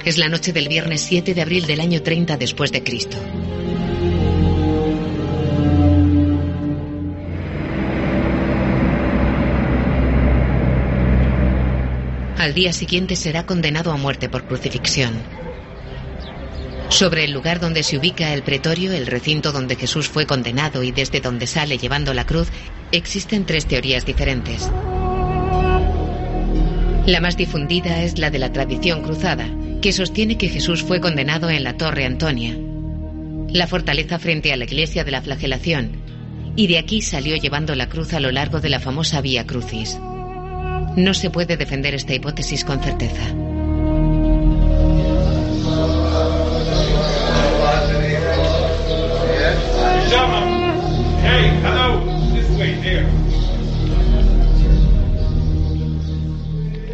[0.04, 3.18] Es la noche del viernes 7 de abril del año 30 después de Cristo.
[12.48, 15.12] Al día siguiente será condenado a muerte por crucifixión.
[16.88, 20.94] Sobre el lugar donde se ubica el pretorio, el recinto donde Jesús fue condenado y
[20.94, 22.48] desde donde sale llevando la cruz,
[22.94, 24.72] existen tres teorías diferentes.
[27.06, 29.50] La más difundida es la de la tradición cruzada,
[29.82, 32.58] que sostiene que Jesús fue condenado en la Torre Antonia,
[33.50, 36.02] la fortaleza frente a la iglesia de la flagelación,
[36.56, 40.00] y de aquí salió llevando la cruz a lo largo de la famosa Vía Crucis.
[40.98, 43.22] No se puede defender esta hipótesis con certeza.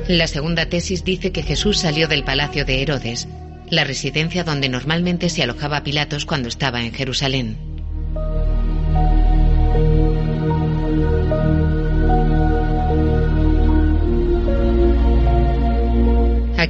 [0.09, 3.29] La segunda tesis dice que Jesús salió del palacio de Herodes,
[3.69, 7.72] la residencia donde normalmente se alojaba Pilatos cuando estaba en Jerusalén.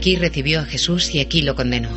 [0.03, 1.87] Aquí recibió a Jesús y aquí lo condenó.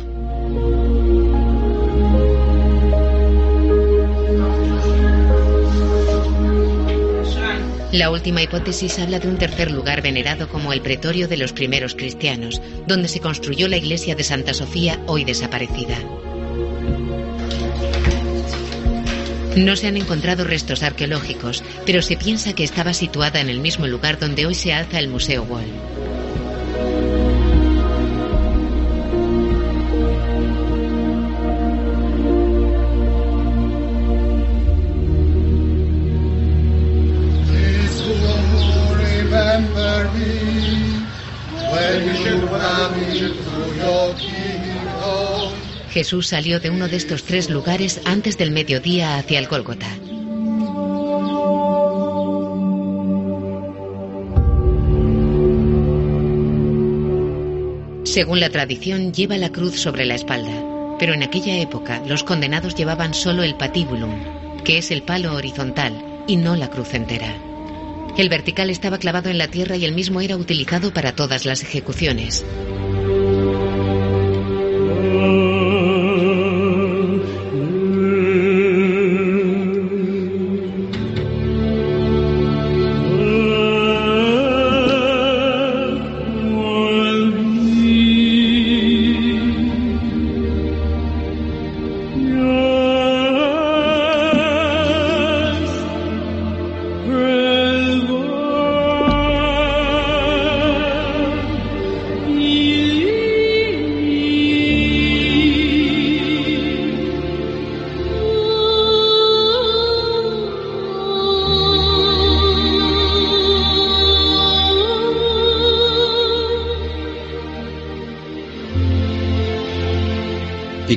[7.91, 11.95] La última hipótesis habla de un tercer lugar venerado como el pretorio de los primeros
[11.95, 15.97] cristianos, donde se construyó la iglesia de Santa Sofía, hoy desaparecida.
[19.57, 23.85] No se han encontrado restos arqueológicos, pero se piensa que estaba situada en el mismo
[23.85, 26.06] lugar donde hoy se alza el Museo Wall.
[45.97, 49.87] Jesús salió de uno de estos tres lugares antes del mediodía hacia el Gólgota.
[58.03, 62.75] Según la tradición, lleva la cruz sobre la espalda, pero en aquella época los condenados
[62.75, 64.19] llevaban solo el patíbulum,
[64.63, 67.33] que es el palo horizontal, y no la cruz entera.
[68.19, 71.63] El vertical estaba clavado en la tierra y el mismo era utilizado para todas las
[71.63, 72.45] ejecuciones.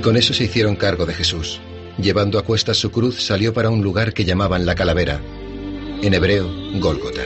[0.00, 1.60] Y con eso se hicieron cargo de Jesús.
[1.98, 5.20] Llevando a cuestas su cruz, salió para un lugar que llamaban la calavera,
[6.00, 6.50] en hebreo,
[6.80, 7.20] Gólgota.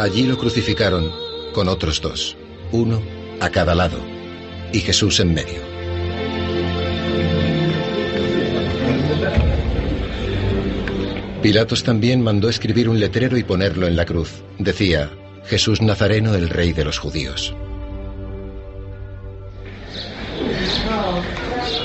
[0.00, 1.08] Allí lo crucificaron
[1.52, 2.36] con otros dos,
[2.72, 3.00] uno
[3.40, 4.00] a cada lado,
[4.72, 5.63] y Jesús en medio.
[11.44, 14.42] Pilatos también mandó escribir un letrero y ponerlo en la cruz.
[14.58, 15.10] Decía,
[15.44, 17.54] Jesús Nazareno, el rey de los judíos.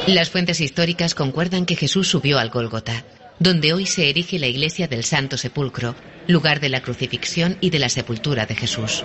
[0.08, 3.04] Las fuentes históricas concuerdan que Jesús subió al Gólgota,
[3.40, 5.94] donde hoy se erige la iglesia del Santo Sepulcro,
[6.26, 9.04] lugar de la crucifixión y de la sepultura de Jesús.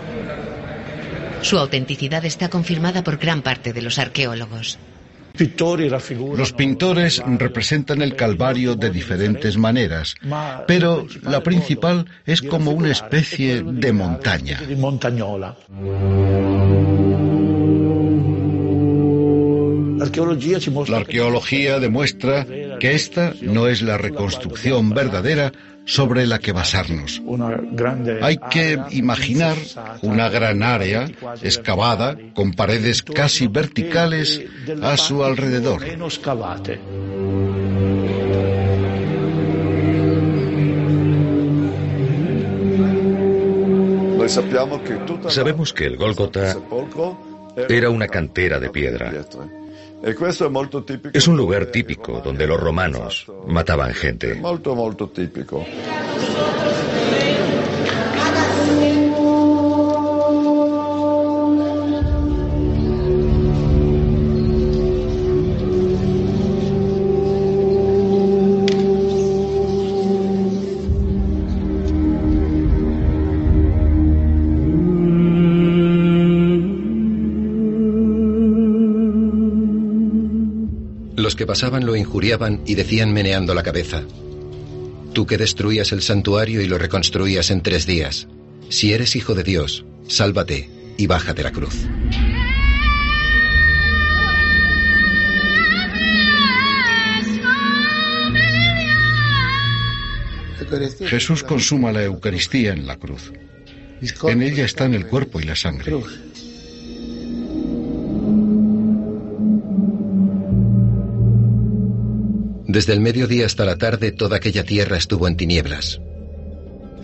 [1.42, 4.78] Su autenticidad está confirmada por gran parte de los arqueólogos.
[6.36, 10.14] Los pintores representan el Calvario de diferentes maneras,
[10.68, 14.60] pero la principal es como una especie de montaña.
[19.98, 22.46] La arqueología demuestra
[22.78, 25.52] que esta no es la reconstrucción verdadera
[25.86, 27.22] sobre la que basarnos.
[28.22, 29.56] Hay que imaginar
[30.02, 31.06] una gran área
[31.42, 34.42] excavada con paredes casi verticales
[34.82, 35.82] a su alrededor.
[45.28, 46.56] Sabemos que el Gólgota
[47.68, 49.12] era una cantera de piedra.
[51.12, 54.40] Es un lugar típico donde los romanos mataban gente.
[81.24, 84.02] Los que pasaban lo injuriaban y decían meneando la cabeza,
[85.14, 88.28] Tú que destruías el santuario y lo reconstruías en tres días,
[88.68, 90.68] si eres hijo de Dios, sálvate
[90.98, 91.86] y baja de la cruz.
[101.06, 103.32] Jesús consuma la Eucaristía en la cruz.
[104.28, 105.90] En ella están el cuerpo y la sangre.
[112.74, 116.00] Desde el mediodía hasta la tarde toda aquella tierra estuvo en tinieblas.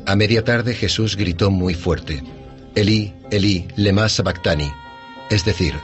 [0.05, 2.24] A media tarde Jesús gritó muy fuerte,
[2.74, 4.68] Elí, Elí, lema sabactani,
[5.30, 5.74] es decir,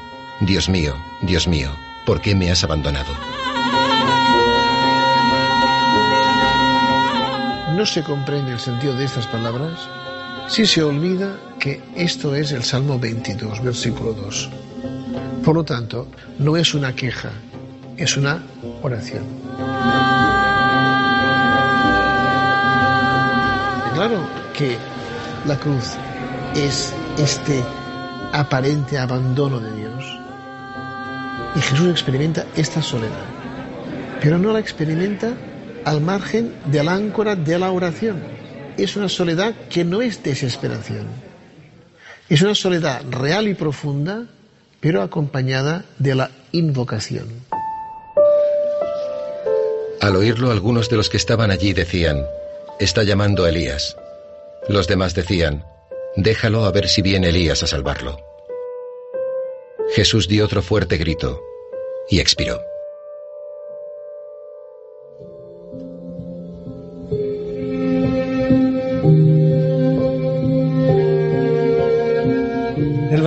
[0.40, 1.70] Dios mío, Dios mío,
[2.04, 3.12] ¿por qué me has abandonado?
[7.76, 9.78] No se comprende el sentido de estas palabras
[10.48, 14.50] si se olvida que esto es el Salmo 22, versículo 2.
[15.44, 16.08] Por lo tanto,
[16.40, 17.30] no es una queja,
[17.96, 18.42] es una
[18.82, 19.75] oración.
[23.94, 24.76] Claro que
[25.46, 25.94] la cruz
[26.54, 27.62] es este
[28.32, 30.04] aparente abandono de Dios.
[31.54, 33.24] Y Jesús experimenta esta soledad.
[34.20, 35.32] Pero no la experimenta
[35.84, 38.22] al margen del áncora de la oración.
[38.76, 41.06] Es una soledad que no es desesperación.
[42.28, 44.26] Es una soledad real y profunda,
[44.80, 47.28] pero acompañada de la invocación.
[50.00, 52.26] Al oírlo, algunos de los que estaban allí decían,
[52.78, 53.96] Está llamando a Elías.
[54.68, 55.64] Los demás decían,
[56.16, 58.18] déjalo a ver si viene Elías a salvarlo.
[59.94, 61.42] Jesús dio otro fuerte grito
[62.10, 62.60] y expiró.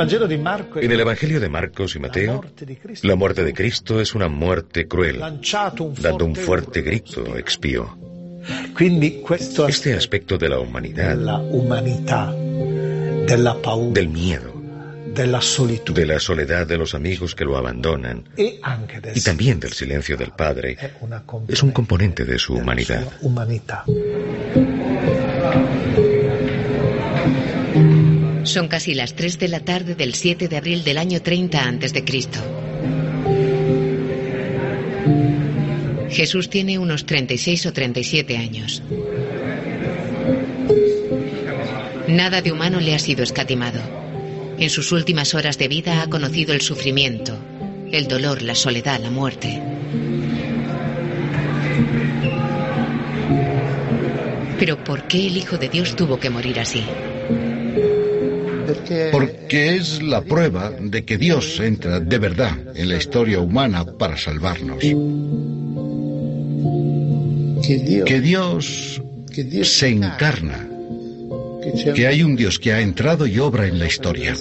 [0.02, 2.42] En el Evangelio de Marcos y Mateo,
[3.02, 5.20] la muerte de Cristo es una muerte cruel.
[5.20, 7.98] Dando un fuerte grito, expió.
[9.68, 11.18] Este aspecto de la humanidad,
[13.94, 14.54] del miedo,
[15.94, 20.78] de la soledad de los amigos que lo abandonan y también del silencio del Padre,
[21.50, 23.06] es un componente de su humanidad.
[28.50, 32.04] Son casi las 3 de la tarde del 7 de abril del año 30 a.C.
[36.10, 38.82] Jesús tiene unos 36 o 37 años.
[42.08, 43.80] Nada de humano le ha sido escatimado.
[44.58, 47.38] En sus últimas horas de vida ha conocido el sufrimiento,
[47.92, 49.62] el dolor, la soledad, la muerte.
[54.58, 56.84] Pero ¿por qué el Hijo de Dios tuvo que morir así?
[59.12, 64.18] Porque es la prueba de que Dios entra de verdad en la historia humana para
[64.18, 64.84] salvarnos.
[68.06, 69.02] que Dios,
[69.64, 70.68] se encarna,
[71.94, 74.36] que hay un Dios que ha entrado y obra en la historia.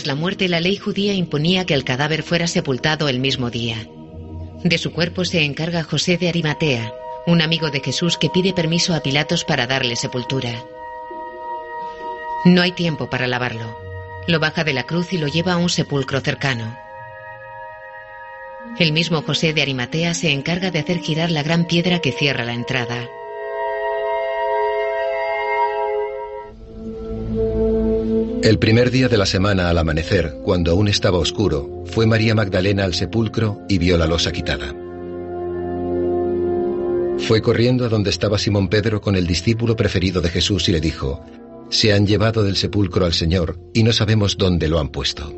[0.00, 3.86] Tras la muerte, la ley judía imponía que el cadáver fuera sepultado el mismo día.
[4.64, 6.94] De su cuerpo se encarga José de Arimatea,
[7.26, 10.64] un amigo de Jesús que pide permiso a Pilatos para darle sepultura.
[12.46, 13.76] No hay tiempo para lavarlo.
[14.26, 16.74] Lo baja de la cruz y lo lleva a un sepulcro cercano.
[18.78, 22.46] El mismo José de Arimatea se encarga de hacer girar la gran piedra que cierra
[22.46, 23.06] la entrada.
[28.42, 32.84] El primer día de la semana al amanecer, cuando aún estaba oscuro, fue María Magdalena
[32.84, 34.74] al sepulcro y vio la losa quitada.
[37.18, 40.80] Fue corriendo a donde estaba Simón Pedro con el discípulo preferido de Jesús y le
[40.80, 41.22] dijo,
[41.68, 45.30] Se han llevado del sepulcro al Señor y no sabemos dónde lo han puesto.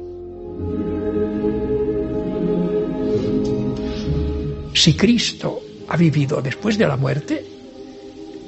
[4.75, 7.45] Si Cristo ha vivido después de la muerte,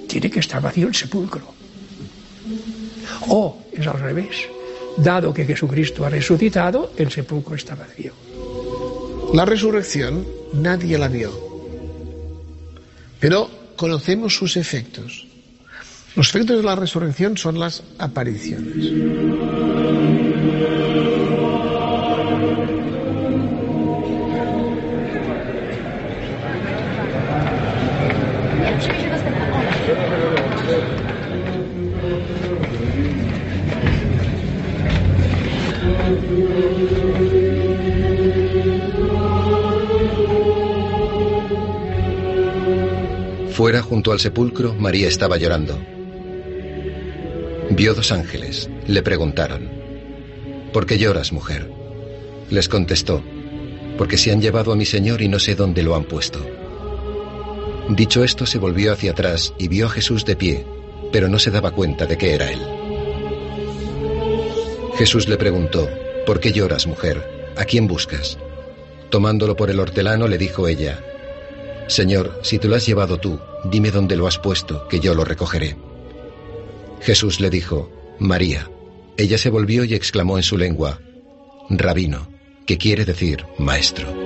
[0.07, 1.64] tiene que estar vacío el sepulcro.
[3.29, 4.49] O es al revés.
[4.97, 8.13] Dado que Jesucristo ha resucitado, el sepulcro está vacío.
[9.33, 11.33] La resurrección nadie la vio,
[13.19, 15.27] pero conocemos sus efectos.
[16.15, 20.24] Los efectos de la resurrección son las apariciones.
[43.55, 45.79] Fuera, junto al sepulcro, María estaba llorando.
[47.71, 48.69] Vio dos ángeles.
[48.89, 49.71] Le preguntaron,
[50.73, 51.71] ¿por qué lloras, mujer?
[52.51, 53.23] Les contestó,
[53.97, 56.45] porque se han llevado a mi Señor y no sé dónde lo han puesto.
[57.91, 60.67] Dicho esto, se volvió hacia atrás y vio a Jesús de pie,
[61.13, 62.61] pero no se daba cuenta de que era él.
[64.99, 65.89] Jesús le preguntó,
[66.27, 67.53] ¿por qué lloras, mujer?
[67.57, 68.37] ¿A quién buscas?
[69.11, 71.05] Tomándolo por el hortelano, le dijo ella,
[71.87, 75.25] Señor, si te lo has llevado tú, dime dónde lo has puesto, que yo lo
[75.25, 75.77] recogeré.
[77.01, 78.71] Jesús le dijo, María.
[79.17, 80.99] Ella se volvió y exclamó en su lengua,
[81.71, 82.29] Rabino,
[82.67, 84.24] que quiere decir maestro.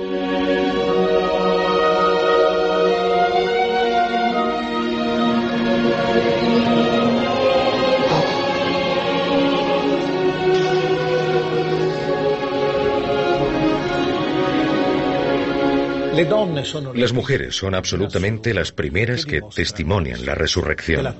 [16.95, 21.15] Las mujeres son absolutamente las primeras que testimonian la resurrección.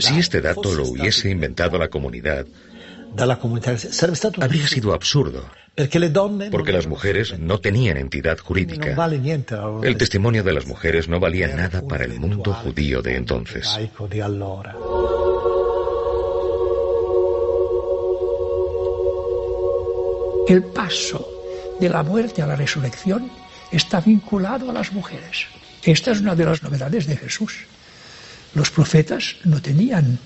[0.00, 2.46] Si este dato lo hubiese inventado la comunidad,
[4.40, 5.44] habría sido absurdo,
[6.50, 8.96] porque las mujeres no tenían entidad jurídica.
[9.82, 13.68] El testimonio de las mujeres no valía nada para el mundo judío de entonces.
[20.46, 21.33] El paso
[21.80, 23.30] de la muerte a la resurrección
[23.70, 25.46] está vinculado a las mujeres.
[25.82, 27.54] Esta es una de las novedades de Jesús.
[28.54, 30.18] Los profetas no tenían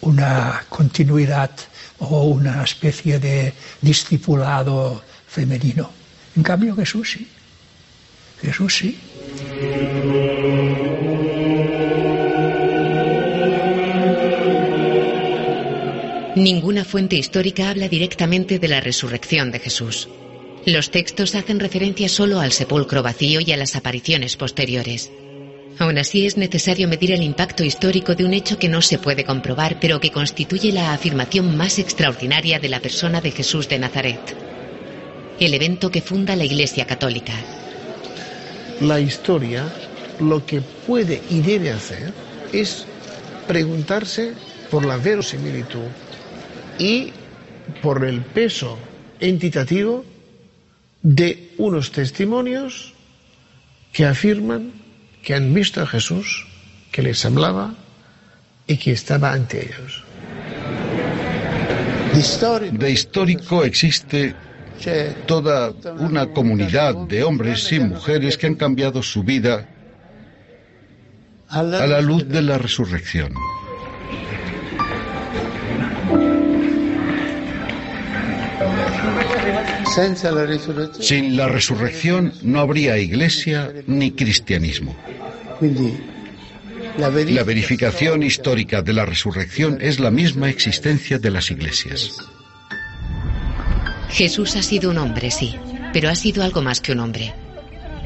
[0.00, 1.50] una continuidad
[1.98, 5.90] o una especie de discipulado femenino.
[6.36, 7.28] En cambio Jesús sí.
[8.40, 8.98] Jesús sí.
[16.36, 20.08] Ninguna fuente histórica habla directamente de la resurrección de Jesús.
[20.66, 25.10] Los textos hacen referencia solo al sepulcro vacío y a las apariciones posteriores.
[25.78, 29.24] Aún así es necesario medir el impacto histórico de un hecho que no se puede
[29.24, 34.20] comprobar, pero que constituye la afirmación más extraordinaria de la persona de Jesús de Nazaret.
[35.38, 37.34] El evento que funda la Iglesia Católica.
[38.80, 39.70] La historia
[40.20, 42.12] lo que puede y debe hacer
[42.52, 42.86] es
[43.46, 44.32] preguntarse
[44.70, 45.88] por la verosimilitud
[46.78, 47.10] y
[47.82, 48.78] por el peso
[49.20, 50.04] entitativo
[51.04, 52.94] de unos testimonios
[53.92, 54.72] que afirman
[55.22, 56.46] que han visto a Jesús,
[56.90, 57.74] que les hablaba
[58.66, 60.02] y que estaba ante ellos.
[62.72, 64.34] De histórico existe
[65.26, 69.68] toda una comunidad de hombres y mujeres que han cambiado su vida
[71.48, 73.34] a la luz de la resurrección.
[81.00, 84.96] Sin la resurrección no habría iglesia ni cristianismo.
[86.98, 92.16] La verificación histórica de la resurrección es la misma existencia de las iglesias.
[94.10, 95.56] Jesús ha sido un hombre, sí,
[95.92, 97.34] pero ha sido algo más que un hombre.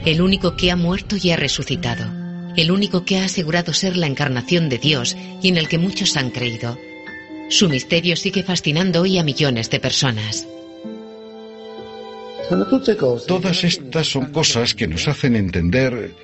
[0.05, 2.07] El único que ha muerto y ha resucitado.
[2.57, 6.17] El único que ha asegurado ser la encarnación de Dios y en el que muchos
[6.17, 6.79] han creído.
[7.51, 10.47] Su misterio sigue fascinando hoy a millones de personas.
[13.27, 16.15] Todas estas son cosas que nos hacen entender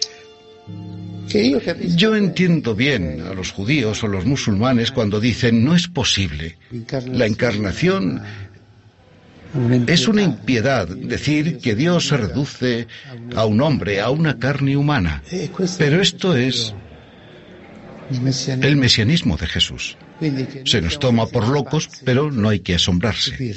[1.97, 6.57] yo entiendo bien a los judíos o los musulmanes cuando dicen no es posible.
[7.07, 8.23] La encarnación
[9.87, 12.87] es una impiedad decir que Dios se reduce
[13.35, 15.23] a un hombre, a una carne humana.
[15.79, 16.75] Pero esto es
[18.61, 19.97] el mesianismo de Jesús.
[20.65, 23.55] Se nos toma por locos, pero no hay que asombrarse.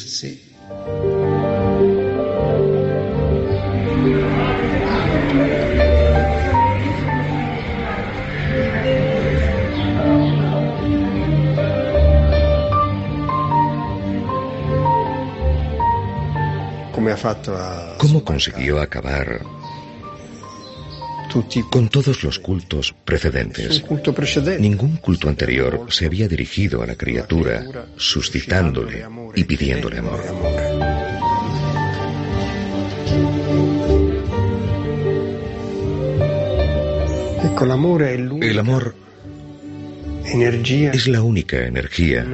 [17.98, 19.42] ¿Cómo consiguió acabar
[21.70, 23.84] con todos los cultos precedentes?
[24.60, 27.64] Ningún culto anterior se había dirigido a la criatura,
[27.96, 29.06] suscitándole
[29.36, 30.22] y pidiéndole amor.
[38.42, 38.96] El amor
[40.26, 42.26] es la única energía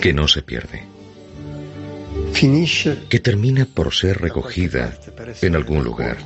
[0.00, 0.97] que no se pierde
[3.08, 4.94] que termina por ser recogida
[5.42, 6.16] en algún lugar.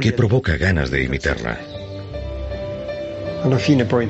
[0.00, 1.58] Que provoca ganas de imitarla.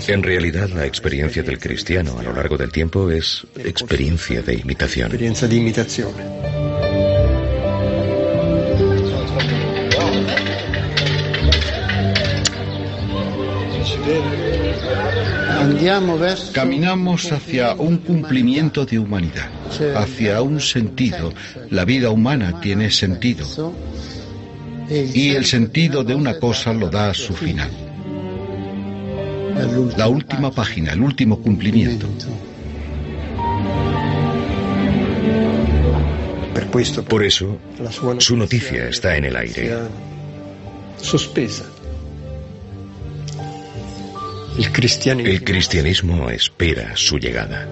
[0.09, 5.13] En realidad, la experiencia del cristiano a lo largo del tiempo es experiencia de imitación.
[16.53, 19.49] Caminamos hacia un cumplimiento de humanidad,
[19.97, 21.33] hacia un sentido.
[21.71, 23.75] La vida humana tiene sentido.
[24.89, 27.71] Y el sentido de una cosa lo da a su final.
[29.97, 32.09] La última página, el último cumplimiento.
[37.09, 37.59] Por eso,
[38.19, 39.79] su noticia está en el aire.
[44.57, 44.71] El
[45.43, 47.67] cristianismo espera su llegada.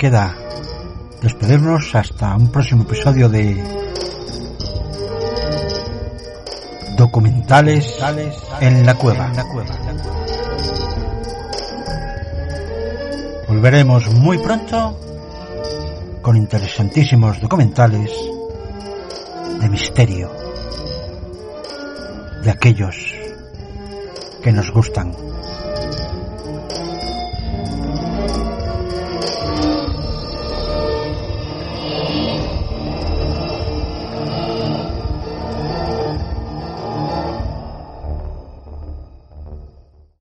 [0.00, 0.34] Queda
[1.20, 3.62] despedirnos hasta un próximo episodio de
[6.96, 7.98] documentales
[8.62, 9.30] en la cueva.
[13.46, 14.98] Volveremos muy pronto
[16.22, 18.10] con interesantísimos documentales
[19.60, 20.32] de misterio,
[22.42, 22.96] de aquellos
[24.42, 25.29] que nos gustan.